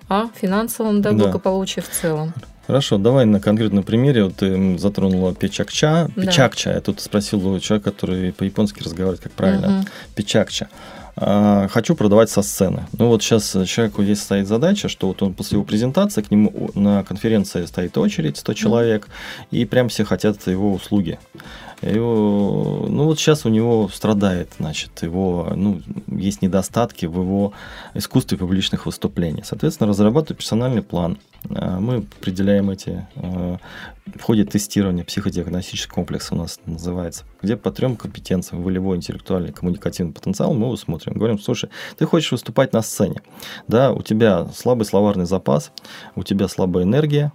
о 0.09 0.27
финансовом 0.35 1.01
да, 1.01 1.13
благополучии 1.13 1.79
в 1.79 1.89
целом. 1.89 2.33
Хорошо, 2.67 2.97
давай 2.97 3.25
на 3.25 3.39
конкретном 3.39 3.83
примере. 3.83 4.25
Вот 4.25 4.35
ты 4.35 4.77
затронула 4.77 5.33
печакча. 5.33 6.09
Печакча. 6.15 6.69
Да. 6.69 6.75
Я 6.75 6.81
тут 6.81 7.01
спросил 7.01 7.45
у 7.47 7.59
человека, 7.59 7.91
который 7.91 8.31
по-японски 8.31 8.83
разговаривает, 8.83 9.21
как 9.21 9.31
правильно. 9.31 9.79
Угу. 9.79 9.87
Печакча. 10.15 10.69
А, 11.23 11.67
хочу 11.67 11.95
продавать 11.95 12.31
со 12.31 12.41
сцены. 12.41 12.87
Ну 12.97 13.07
вот 13.07 13.21
сейчас 13.21 13.55
человеку 13.67 14.01
есть 14.01 14.23
стоит 14.23 14.47
задача, 14.47 14.89
что 14.89 15.07
вот 15.07 15.21
он 15.21 15.35
после 15.35 15.57
его 15.57 15.63
презентации, 15.63 16.23
к 16.23 16.31
нему 16.31 16.71
на 16.73 17.03
конференции 17.03 17.65
стоит 17.65 17.95
очередь, 17.95 18.37
100 18.37 18.53
человек, 18.55 19.07
и 19.51 19.65
прям 19.65 19.87
все 19.89 20.03
хотят 20.03 20.47
его 20.47 20.73
услуги. 20.73 21.19
Его, 21.81 22.85
ну 22.87 23.05
вот 23.05 23.19
сейчас 23.19 23.45
у 23.45 23.49
него 23.49 23.89
страдает, 23.91 24.51
значит, 24.59 25.01
его, 25.01 25.51
ну, 25.55 25.81
есть 26.07 26.43
недостатки 26.43 27.07
в 27.07 27.19
его 27.19 27.53
искусстве 27.95 28.37
публичных 28.37 28.85
выступлений. 28.85 29.41
Соответственно, 29.43 29.87
разрабатываю 29.87 30.37
персональный 30.37 30.83
план. 30.83 31.17
А, 31.49 31.79
мы 31.79 32.05
определяем 32.19 32.69
эти, 32.69 33.07
а, 33.15 33.57
в 34.05 34.21
ходе 34.21 34.45
тестирования 34.45 35.03
психодиагностического 35.03 35.95
комплекса 35.95 36.35
у 36.35 36.37
нас 36.37 36.59
называется, 36.67 37.23
где 37.41 37.57
по 37.57 37.71
трем 37.71 37.95
компетенциям, 37.95 38.61
волевой, 38.61 38.97
интеллектуальный, 38.97 39.51
коммуникативный 39.51 40.13
потенциал, 40.13 40.53
мы 40.53 40.67
его 40.67 40.77
смотрим, 40.77 41.13
говорим, 41.13 41.39
слушай, 41.39 41.71
ты 41.97 42.05
хочешь 42.05 42.31
выступать 42.31 42.73
на 42.73 42.83
сцене, 42.83 43.21
да, 43.67 43.91
у 43.91 44.03
тебя 44.03 44.47
слабый 44.55 44.85
словарный 44.85 45.25
запас, 45.25 45.71
у 46.15 46.21
тебя 46.21 46.47
слабая 46.47 46.83
энергия, 46.83 47.31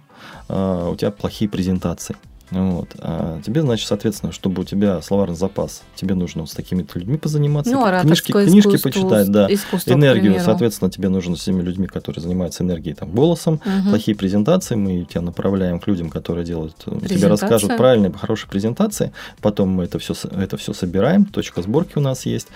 а, 0.47 0.89
у 0.89 0.95
тебя 0.95 1.11
плохие 1.11 1.49
презентации. 1.49 2.15
Вот. 2.51 2.95
А 2.99 3.41
тебе, 3.41 3.61
значит, 3.61 3.87
соответственно, 3.87 4.31
чтобы 4.31 4.61
у 4.61 4.65
тебя 4.65 5.01
словарный 5.01 5.35
запас, 5.35 5.83
тебе 5.95 6.15
нужно 6.15 6.45
с 6.45 6.51
такими-то 6.51 6.97
людьми 6.97 7.17
позаниматься, 7.17 7.71
ну, 7.71 7.85
книжки, 8.01 8.31
книжки 8.31 8.77
почитать, 8.81 9.29
да, 9.29 9.49
энергию, 9.85 10.39
соответственно, 10.39 10.89
тебе 10.89 11.09
нужно 11.09 11.35
с 11.35 11.43
теми 11.43 11.61
людьми, 11.61 11.87
которые 11.87 12.21
занимаются 12.21 12.63
энергией, 12.63 12.95
там, 12.95 13.11
голосом, 13.11 13.55
угу. 13.55 13.89
плохие 13.89 14.15
презентации, 14.15 14.75
мы 14.75 15.05
тебя 15.05 15.21
направляем 15.21 15.79
к 15.79 15.87
людям, 15.87 16.09
которые 16.09 16.45
делают, 16.45 16.75
тебе 16.77 17.27
расскажут 17.27 17.75
правильные, 17.75 18.13
хорошие 18.13 18.49
презентации, 18.49 19.11
потом 19.41 19.69
мы 19.69 19.83
это 19.83 19.99
все, 19.99 20.13
это 20.31 20.57
все 20.57 20.73
собираем, 20.73 21.25
точка 21.25 21.61
сборки 21.61 21.97
у 21.97 22.01
нас 22.01 22.25
есть, 22.25 22.47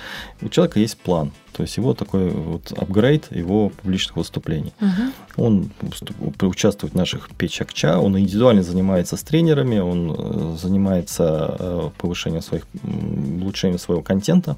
у 0.42 0.50
человека 0.50 0.80
есть 0.80 0.98
план, 0.98 1.32
то 1.54 1.64
есть 1.64 1.78
его 1.78 1.94
такой 1.94 2.30
вот 2.30 2.72
апгрейд 2.78 3.28
его 3.32 3.70
публичных 3.70 4.18
выступлений. 4.18 4.74
Угу. 4.80 5.46
Он 5.46 5.72
участвует 6.42 6.94
в 6.94 6.98
наших 6.98 7.30
печакча, 7.36 8.00
он 8.00 8.18
индивидуально 8.18 8.64
занимается 8.64 9.18
с 9.18 9.24
тренерами, 9.24 9.80
он 9.80 10.16
э, 10.18 10.58
занимается 10.58 11.56
э, 11.60 11.90
повышением 11.98 12.42
своих, 12.42 12.66
улучшением 12.84 13.80
своего 13.80 14.02
контента, 14.02 14.58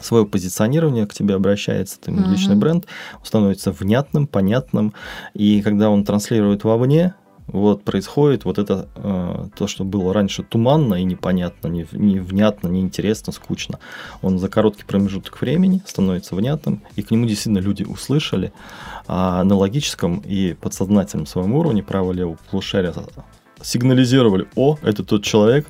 свое 0.00 0.24
позиционирование 0.26 1.06
к 1.06 1.14
тебе 1.14 1.34
обращается, 1.34 1.98
ты 2.00 2.10
uh-huh. 2.10 2.30
личный 2.30 2.56
бренд, 2.56 2.86
становится 3.22 3.72
внятным, 3.72 4.26
понятным, 4.26 4.94
и 5.34 5.62
когда 5.62 5.90
он 5.90 6.04
транслирует 6.04 6.64
вовне, 6.64 7.14
вот 7.48 7.82
происходит 7.82 8.44
вот 8.44 8.58
это, 8.58 8.88
э, 8.94 9.48
то, 9.56 9.66
что 9.66 9.84
было 9.84 10.12
раньше 10.12 10.42
туманно 10.42 10.94
и 10.94 11.04
непонятно, 11.04 11.68
не, 11.68 11.86
невнятно, 11.92 12.68
неинтересно, 12.68 13.32
скучно. 13.32 13.78
Он 14.22 14.38
за 14.38 14.48
короткий 14.48 14.84
промежуток 14.84 15.40
времени 15.40 15.82
становится 15.86 16.34
внятным, 16.34 16.82
и 16.96 17.02
к 17.02 17.10
нему 17.10 17.26
действительно 17.26 17.58
люди 17.58 17.84
услышали, 17.84 18.52
а 19.06 19.42
на 19.44 19.56
логическом 19.56 20.18
и 20.24 20.54
подсознательном 20.54 21.26
своем 21.26 21.54
уровне 21.54 21.82
право-лево 21.82 22.36
полушария 22.50 22.92
сигнализировали, 23.62 24.46
о, 24.54 24.76
это 24.82 25.02
тот 25.02 25.24
человек, 25.24 25.66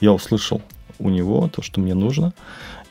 я 0.00 0.12
услышал 0.12 0.62
у 0.98 1.08
него 1.10 1.48
то, 1.48 1.62
что 1.62 1.80
мне 1.80 1.94
нужно, 1.94 2.32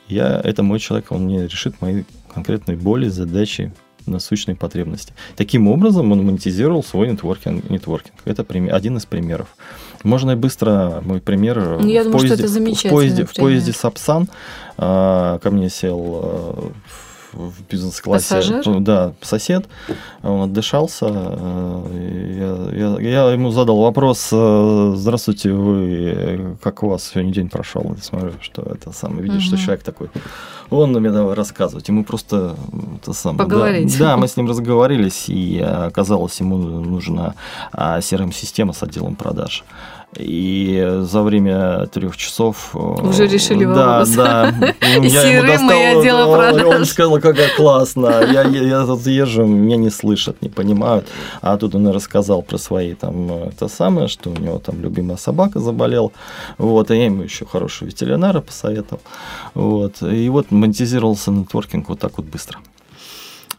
я, 0.06 0.40
это 0.42 0.62
мой 0.62 0.78
человек, 0.78 1.10
он 1.10 1.24
мне 1.24 1.46
решит 1.46 1.80
мои 1.82 2.04
конкретные 2.32 2.76
боли, 2.76 3.08
задачи, 3.08 3.74
насущные 4.08 4.56
потребности. 4.56 5.12
Таким 5.36 5.68
образом 5.68 6.10
он 6.12 6.24
монетизировал 6.24 6.82
свой 6.82 7.10
нетворкинг. 7.10 7.70
нетворкинг. 7.70 8.14
Это 8.24 8.44
один 8.70 8.96
из 8.96 9.06
примеров. 9.06 9.48
Можно 10.04 10.32
и 10.32 10.34
быстро, 10.36 11.00
мой 11.04 11.20
пример, 11.20 11.58
ну, 11.80 11.86
я 11.88 12.02
в, 12.02 12.04
думаю, 12.04 12.28
поезде, 12.28 12.74
в, 12.74 12.82
поезде, 12.90 13.24
в 13.24 13.34
поезде 13.34 13.72
Сапсан 13.72 14.28
а, 14.76 15.38
ко 15.38 15.50
мне 15.50 15.68
сел 15.68 16.20
а, 16.22 16.72
в 17.32 17.62
бизнес-классе. 17.68 18.36
Пассажир? 18.36 18.62
Ну, 18.66 18.80
да, 18.80 19.12
сосед. 19.22 19.66
Он 20.22 20.42
отдышался. 20.42 21.06
Э, 21.10 22.68
я, 22.72 22.98
я, 22.98 23.10
я 23.10 23.32
ему 23.32 23.50
задал 23.50 23.80
вопрос, 23.80 24.30
э, 24.32 24.92
здравствуйте, 24.96 25.52
вы, 25.52 26.56
как 26.62 26.82
у 26.82 26.88
вас 26.88 27.04
сегодня 27.04 27.32
день 27.32 27.48
прошел? 27.48 27.94
Я 27.96 28.02
смотрю, 28.02 28.32
что 28.40 28.62
это 28.62 28.92
самое, 28.92 29.22
видишь, 29.22 29.46
угу. 29.46 29.56
что 29.56 29.64
человек 29.64 29.82
такой. 29.82 30.10
Он 30.70 30.92
мне 30.92 31.10
давай 31.10 31.34
рассказывать. 31.34 31.88
Ему 31.88 32.04
просто 32.04 32.56
это 33.00 33.12
самое. 33.12 33.38
Поговорить. 33.38 33.98
Да, 33.98 34.04
да, 34.04 34.16
мы 34.16 34.28
с 34.28 34.36
ним 34.36 34.48
разговорились, 34.48 35.28
и 35.28 35.58
оказалось, 35.60 36.38
ему 36.40 36.58
нужна 36.58 37.34
CRM-система 37.72 38.74
с 38.74 38.82
отделом 38.82 39.16
продаж. 39.16 39.64
И 40.16 41.00
за 41.00 41.22
время 41.22 41.86
трех 41.86 42.16
часов... 42.16 42.70
Э, 42.74 42.78
Уже 42.78 43.26
решили 43.26 43.64
да, 43.66 44.00
вопрос. 44.00 44.08
Да, 44.10 44.54
да. 44.58 44.66
Я 45.02 45.22
ему 45.22 45.46
достал, 45.46 46.00
отдела 46.00 46.34
продаж. 46.34 46.64
Он 46.64 46.84
сказал, 46.86 47.20
как 47.20 47.36
классно. 47.56 48.22
Я, 48.32 48.42
я 48.42 48.86
тут 48.86 49.06
езжу, 49.06 49.44
меня 49.44 49.76
не 49.76 49.90
слышат, 49.90 50.40
не 50.40 50.48
понимают. 50.48 51.06
А 51.42 51.58
тут 51.58 51.74
он 51.74 51.88
рассказал 51.88 52.42
про 52.42 52.56
свои 52.56 52.94
там 52.94 53.30
это 53.32 53.68
самое, 53.68 54.08
что 54.08 54.30
у 54.30 54.34
него 54.34 54.58
там 54.58 54.80
любимая 54.80 55.18
собака 55.18 55.60
заболела. 55.60 56.10
Вот, 56.56 56.90
и 56.90 56.96
я 56.96 57.04
ему 57.04 57.22
еще 57.22 57.44
хорошего 57.44 57.88
ветеринара 57.88 58.40
посоветовал. 58.40 59.02
Вот. 59.54 60.02
И 60.02 60.28
вот 60.30 60.50
монетизировался 60.50 61.30
нетворкинг 61.30 61.90
вот 61.90 62.00
так 62.00 62.16
вот 62.16 62.26
быстро. 62.26 62.58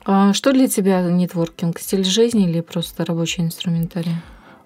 А 0.06 0.34
что 0.34 0.52
для 0.52 0.68
тебя 0.68 1.02
нетворкинг? 1.04 1.80
Стиль 1.80 2.04
жизни 2.04 2.50
или 2.50 2.62
просто 2.62 3.06
рабочий 3.06 3.44
инструментарий? 3.44 4.16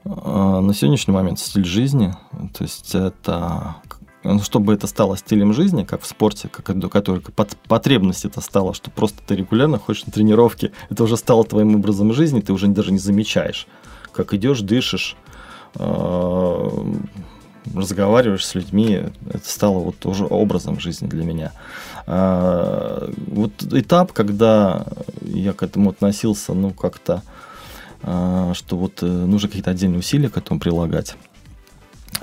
А, 0.06 0.62
на 0.62 0.74
сегодняшний 0.74 1.14
момент 1.14 1.40
стиль 1.40 1.66
жизни, 1.66 2.14
то 2.54 2.64
есть 2.64 2.94
это 2.94 3.76
ну, 4.24 4.40
чтобы 4.40 4.74
это 4.74 4.88
стало 4.88 5.18
стилем 5.18 5.54
жизни, 5.54 5.84
как 5.84 6.02
в 6.02 6.06
спорте, 6.06 6.48
как 6.48 6.66
который 6.90 7.22
потребность 7.68 8.26
это 8.26 8.42
стало, 8.42 8.74
что 8.74 8.90
просто 8.90 9.22
ты 9.26 9.36
регулярно 9.36 9.78
ходишь 9.78 10.06
на 10.06 10.14
тренировки, 10.14 10.72
это 10.90 11.04
уже 11.04 11.18
стало 11.18 11.44
твоим 11.44 11.76
образом 11.76 12.14
жизни, 12.14 12.40
ты 12.40 12.54
уже 12.54 12.68
даже 12.68 12.92
не 12.92 13.00
замечаешь, 13.00 13.68
как 14.14 14.34
идешь, 14.34 14.62
дышишь, 14.62 15.18
а, 15.76 16.70
разговариваешь 17.74 18.46
с 18.46 18.56
людьми, 18.56 19.04
это 19.30 19.50
стало 19.50 19.80
вот 19.80 20.06
уже 20.06 20.26
образом 20.26 20.80
жизни 20.80 21.08
для 21.08 21.24
меня. 21.24 21.52
А, 22.08 23.10
вот 23.28 23.52
этап, 23.74 24.14
когда 24.14 24.86
я 25.22 25.54
к 25.54 25.64
этому 25.64 25.90
относился, 25.90 26.54
ну, 26.54 26.72
как-то 26.72 27.24
что 28.04 28.78
вот 28.78 29.02
э, 29.02 29.06
нужно 29.06 29.48
какие-то 29.48 29.72
отдельные 29.72 30.00
усилия 30.00 30.30
к 30.30 30.38
этому 30.38 30.60
прилагать. 30.60 31.16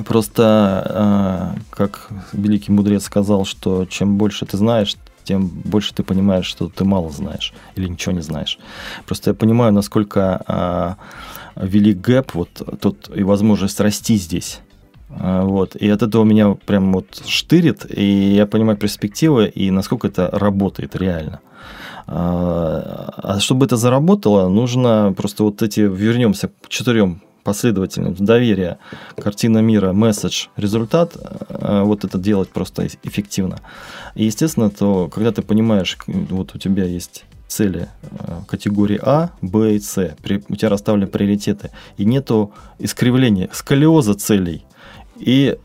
Просто, 0.06 0.42
а, 0.44 1.54
как 1.70 2.08
великий 2.32 2.70
мудрец 2.72 3.04
сказал, 3.04 3.44
что 3.44 3.86
чем 3.86 4.16
больше 4.16 4.46
ты 4.46 4.56
знаешь, 4.56 4.96
тем 5.24 5.48
больше 5.48 5.94
ты 5.94 6.02
понимаешь, 6.02 6.46
что 6.46 6.68
ты 6.68 6.84
мало 6.84 7.10
знаешь 7.10 7.52
или 7.76 7.88
ничего 7.88 8.12
не 8.12 8.22
знаешь. 8.22 8.58
Просто 9.06 9.30
я 9.30 9.34
понимаю, 9.34 9.72
насколько 9.72 10.96
велик 11.56 12.00
гэп, 12.00 12.34
вот 12.34 12.78
тот 12.80 13.10
и 13.14 13.22
возможность 13.22 13.80
расти 13.80 14.16
здесь. 14.16 14.60
Вот. 15.08 15.76
И 15.76 15.88
от 15.88 16.02
этого 16.02 16.24
меня 16.24 16.54
прям 16.66 16.92
вот 16.92 17.22
штырит, 17.26 17.84
и 17.90 18.34
я 18.34 18.46
понимаю 18.46 18.78
перспективы, 18.78 19.48
и 19.48 19.70
насколько 19.70 20.06
это 20.06 20.30
работает 20.32 20.96
реально. 20.96 21.40
А 22.12 23.38
чтобы 23.38 23.66
это 23.66 23.76
заработало, 23.76 24.48
нужно 24.48 25.14
просто 25.16 25.44
вот 25.44 25.62
эти, 25.62 25.80
вернемся 25.80 26.48
к 26.48 26.68
четырем 26.68 27.22
последовательным 27.44 28.14
доверие, 28.14 28.78
картина 29.16 29.58
мира, 29.58 29.92
месседж, 29.92 30.48
результат, 30.56 31.16
а, 31.16 31.84
вот 31.84 32.04
это 32.04 32.18
делать 32.18 32.50
просто 32.50 32.86
эффективно. 33.02 33.60
И, 34.14 34.24
естественно, 34.24 34.70
то, 34.70 35.08
когда 35.08 35.32
ты 35.32 35.42
понимаешь, 35.42 35.96
вот 36.06 36.54
у 36.54 36.58
тебя 36.58 36.84
есть 36.84 37.24
цели 37.48 37.88
а, 38.02 38.42
категории 38.46 39.00
А, 39.02 39.30
Б 39.40 39.74
и 39.74 39.80
С, 39.80 40.14
у 40.48 40.56
тебя 40.56 40.68
расставлены 40.68 41.06
приоритеты, 41.06 41.70
и 41.96 42.04
нету 42.04 42.52
искривления, 42.78 43.48
сколиоза 43.52 44.14
целей, 44.14 44.64
и 45.16 45.58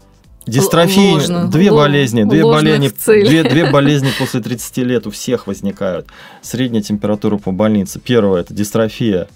Дистрофия, 0.48 1.14
Ложно. 1.14 1.48
две 1.50 1.72
Лож, 1.72 1.86
болезни, 1.86 2.24
две 2.24 2.44
болезни, 2.44 2.92
две, 3.06 3.44
две 3.44 3.72
болезни 3.72 4.10
после 4.20 4.42
30 4.42 4.78
лет 4.78 5.08
у 5.08 5.12
всех 5.12 5.48
возникают. 5.48 6.08
Средняя 6.42 6.84
температура 6.84 7.38
по 7.38 7.52
больнице. 7.52 8.00
Первое 8.00 8.42
это 8.42 8.54
дистрофия, 8.54 9.28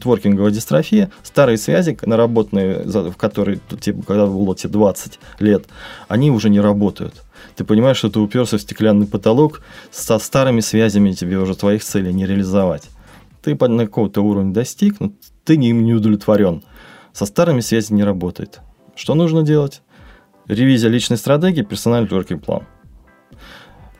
творкинговая 0.00 0.50
дистрофия, 0.50 1.10
старые 1.22 1.56
связи, 1.56 1.96
наработанные, 2.02 2.82
в 2.84 3.14
которые, 3.16 3.60
когда 4.06 4.26
было 4.26 4.56
тебе 4.56 4.72
20 4.72 5.20
лет, 5.38 5.66
они 6.08 6.32
уже 6.32 6.50
не 6.50 6.60
работают. 6.60 7.14
Ты 7.54 7.64
понимаешь, 7.64 7.98
что 7.98 8.10
ты 8.10 8.18
уперся 8.18 8.58
в 8.58 8.60
стеклянный 8.60 9.06
потолок, 9.06 9.62
со 9.92 10.18
старыми 10.18 10.60
связями 10.60 11.12
тебе 11.12 11.38
уже 11.38 11.54
твоих 11.54 11.84
целей 11.84 12.12
не 12.12 12.26
реализовать. 12.26 12.84
Ты 13.42 13.54
на 13.54 13.86
какого-то 13.86 14.20
уровня 14.20 14.52
достиг, 14.52 14.98
но 14.98 15.12
ты 15.44 15.54
им 15.54 15.84
не 15.84 15.94
удовлетворен. 15.94 16.64
Со 17.12 17.24
старыми 17.24 17.60
связями 17.60 17.98
не 17.98 18.04
работает. 18.04 18.60
Что 18.96 19.14
нужно 19.14 19.42
делать? 19.42 19.82
Ревизия 20.48 20.90
личной 20.90 21.16
стратегии, 21.16 21.62
персональный 21.62 22.08
творкинг 22.08 22.44
план. 22.44 22.62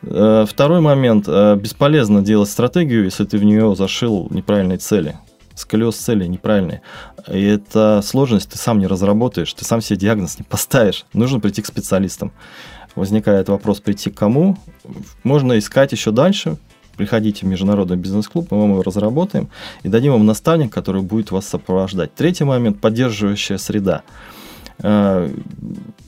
Э, 0.03 0.45
второй 0.47 0.79
момент. 0.79 1.25
Э, 1.27 1.55
бесполезно 1.55 2.21
делать 2.21 2.49
стратегию, 2.49 3.03
если 3.03 3.25
ты 3.25 3.37
в 3.37 3.43
нее 3.43 3.75
зашил 3.75 4.27
неправильные 4.31 4.77
цели. 4.77 5.17
Сколиоз 5.55 5.97
цели 5.97 6.25
неправильные. 6.25 6.81
И 7.27 7.43
это 7.43 8.01
сложность 8.03 8.51
ты 8.51 8.57
сам 8.57 8.79
не 8.79 8.87
разработаешь, 8.87 9.51
ты 9.53 9.65
сам 9.65 9.81
себе 9.81 9.97
диагноз 9.97 10.37
не 10.37 10.43
поставишь. 10.43 11.05
Нужно 11.13 11.39
прийти 11.39 11.61
к 11.61 11.65
специалистам. 11.65 12.31
Возникает 12.95 13.49
вопрос, 13.49 13.79
прийти 13.79 14.09
к 14.09 14.17
кому. 14.17 14.57
Можно 15.23 15.57
искать 15.57 15.91
еще 15.91 16.11
дальше, 16.11 16.57
приходите 16.95 17.45
в 17.45 17.49
международный 17.49 17.97
бизнес-клуб, 17.97 18.47
мы 18.51 18.61
вам 18.61 18.71
его 18.71 18.83
разработаем 18.83 19.49
и 19.83 19.89
дадим 19.89 20.13
вам 20.13 20.25
наставник, 20.25 20.73
который 20.73 21.01
будет 21.01 21.31
вас 21.31 21.47
сопровождать. 21.47 22.13
Третий 22.15 22.43
момент– 22.43 22.79
поддерживающая 22.81 23.57
среда. 23.57 24.03
Э, 24.83 25.29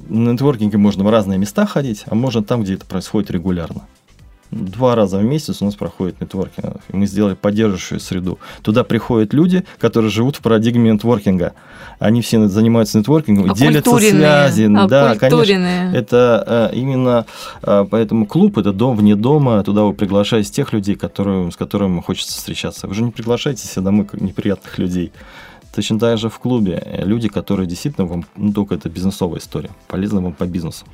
на 0.08 0.32
нетворкинге 0.32 0.78
можно 0.78 1.04
в 1.04 1.10
разные 1.10 1.38
места 1.38 1.66
ходить, 1.66 2.04
а 2.08 2.16
можно 2.16 2.44
там, 2.44 2.64
где 2.64 2.76
это 2.76 2.86
происходит 2.86 3.32
регулярно. 3.32 3.82
Два 4.52 4.96
раза 4.96 5.20
в 5.20 5.24
месяц 5.24 5.62
у 5.62 5.66
нас 5.66 5.76
проходит 5.76 6.20
нетворкинг. 6.22 6.78
Мы 6.92 7.06
сделали 7.06 7.36
поддерживающую 7.36 8.00
среду. 8.00 8.40
Туда 8.64 8.84
приходят 8.84 9.32
люди, 9.32 9.64
которые 9.78 10.10
живут 10.10 10.38
в 10.38 10.42
парадигме 10.42 10.92
нетворкинга. 10.92 11.54
Они 12.00 12.24
все 12.24 12.48
занимаются 12.48 12.98
нетворкингом, 12.98 13.54
делятся 13.54 13.96
связи. 13.98 14.68
Да, 14.88 15.16
конечно. 15.16 15.94
Это 15.94 16.72
э, 16.74 16.76
именно 16.76 17.28
э, 17.62 17.86
поэтому 17.92 18.26
клуб 18.26 18.58
это 18.58 18.74
дом 18.74 18.98
вне 18.98 19.16
дома. 19.16 19.64
Туда 19.64 19.84
вы 19.84 19.94
приглашаете 19.94 20.52
тех 20.52 20.74
людей, 20.74 20.96
которые, 20.96 21.52
с 21.52 21.56
которыми 21.56 22.02
хочется 22.02 22.36
встречаться. 22.36 22.88
Вы 22.88 22.96
же 22.96 23.04
не 23.04 23.12
приглашаете 23.12 23.68
себе 23.68 23.84
домой 23.84 24.08
неприятных 24.14 24.80
людей. 24.80 25.12
Точно 25.74 26.00
так 26.00 26.18
же 26.18 26.30
в 26.30 26.40
клубе. 26.40 27.02
Люди, 27.04 27.30
которые 27.30 27.68
действительно 27.68 28.08
вам, 28.08 28.26
ну, 28.36 28.52
только 28.54 28.76
это 28.76 28.90
бизнесовая 28.90 29.40
история, 29.40 29.70
полезна 29.88 30.22
вам 30.22 30.34
по 30.34 30.46
бизнесу. 30.46 30.86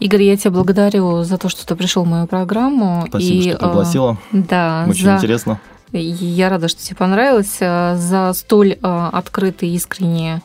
Игорь, 0.00 0.22
я 0.22 0.36
тебя 0.36 0.50
благодарю 0.50 1.22
за 1.22 1.38
то, 1.38 1.48
что 1.48 1.66
ты 1.66 1.74
пришел 1.76 2.04
в 2.04 2.08
мою 2.08 2.26
программу. 2.26 3.04
Спасибо, 3.08 3.42
и, 3.42 3.50
что 3.50 3.58
пригласила. 3.58 4.18
Да. 4.32 4.86
Очень 4.88 5.04
за... 5.04 5.16
интересно. 5.16 5.60
Я 5.92 6.48
рада, 6.48 6.66
что 6.68 6.82
тебе 6.82 6.96
понравилось. 6.96 7.58
За 7.58 8.32
столь 8.34 8.72
открытые, 8.82 9.74
искренние 9.74 10.42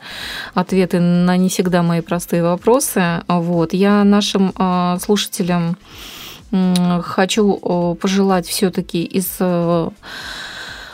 ответы 0.54 1.00
на 1.00 1.36
не 1.36 1.48
всегда 1.48 1.82
мои 1.82 2.02
простые 2.02 2.44
вопросы. 2.44 3.22
Вот. 3.26 3.72
Я 3.72 4.04
нашим 4.04 4.54
слушателям 5.00 5.76
хочу 7.02 7.96
пожелать 8.00 8.46
все-таки 8.46 9.02
из 9.02 9.38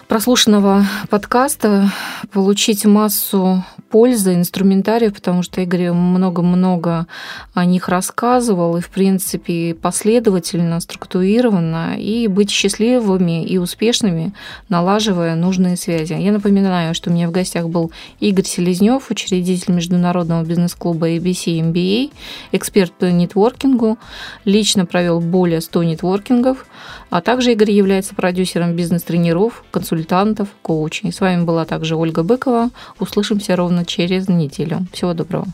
прослушанного 0.09 0.85
подкаста 1.11 1.91
получить 2.33 2.85
массу 2.85 3.65
пользы, 3.91 4.35
инструментариев, 4.35 5.15
потому 5.15 5.43
что 5.43 5.61
Игорь 5.61 5.91
много-много 5.91 7.07
о 7.55 7.65
них 7.65 7.89
рассказывал, 7.89 8.77
и, 8.77 8.81
в 8.81 8.89
принципе, 8.91 9.75
последовательно, 9.75 10.81
структурированно, 10.81 11.97
и 11.99 12.27
быть 12.29 12.51
счастливыми 12.51 13.45
и 13.45 13.59
успешными, 13.59 14.33
налаживая 14.69 15.35
нужные 15.35 15.77
связи. 15.77 16.13
Я 16.13 16.33
напоминаю, 16.33 16.95
что 16.95 17.11
у 17.11 17.13
меня 17.13 17.29
в 17.29 17.33
гостях 17.33 17.69
был 17.69 17.91
Игорь 18.21 18.45
Селезнев, 18.45 19.11
учредитель 19.11 19.73
международного 19.73 20.45
бизнес-клуба 20.45 21.11
ABC 21.11 21.61
MBA, 21.61 22.13
эксперт 22.53 22.93
по 22.93 23.07
нетворкингу, 23.07 23.99
лично 24.45 24.87
провел 24.87 25.21
более 25.21 25.61
100 25.61 25.85
нетворкингов, 25.85 26.67
А 27.11 27.21
также 27.21 27.53
Игорь 27.53 27.71
является 27.71 28.15
продюсером 28.15 28.75
бизнес-тренеров, 28.75 29.65
консультантов, 29.71 30.49
коучей. 30.63 31.13
С 31.13 31.21
вами 31.21 31.45
была 31.45 31.65
также 31.65 31.97
Ольга 31.97 32.23
Быкова. 32.23 32.71
Услышимся 32.99 33.57
ровно 33.57 33.85
через 33.85 34.29
неделю. 34.29 34.87
Всего 34.93 35.15
доброго. 35.15 35.47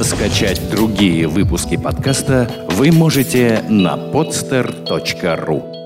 Скачать 0.00 0.60
другие 0.70 1.28
выпуски 1.28 1.76
подкаста 1.76 2.50
вы 2.70 2.90
можете 2.90 3.62
на 3.68 3.96
podster.ru 3.96 5.77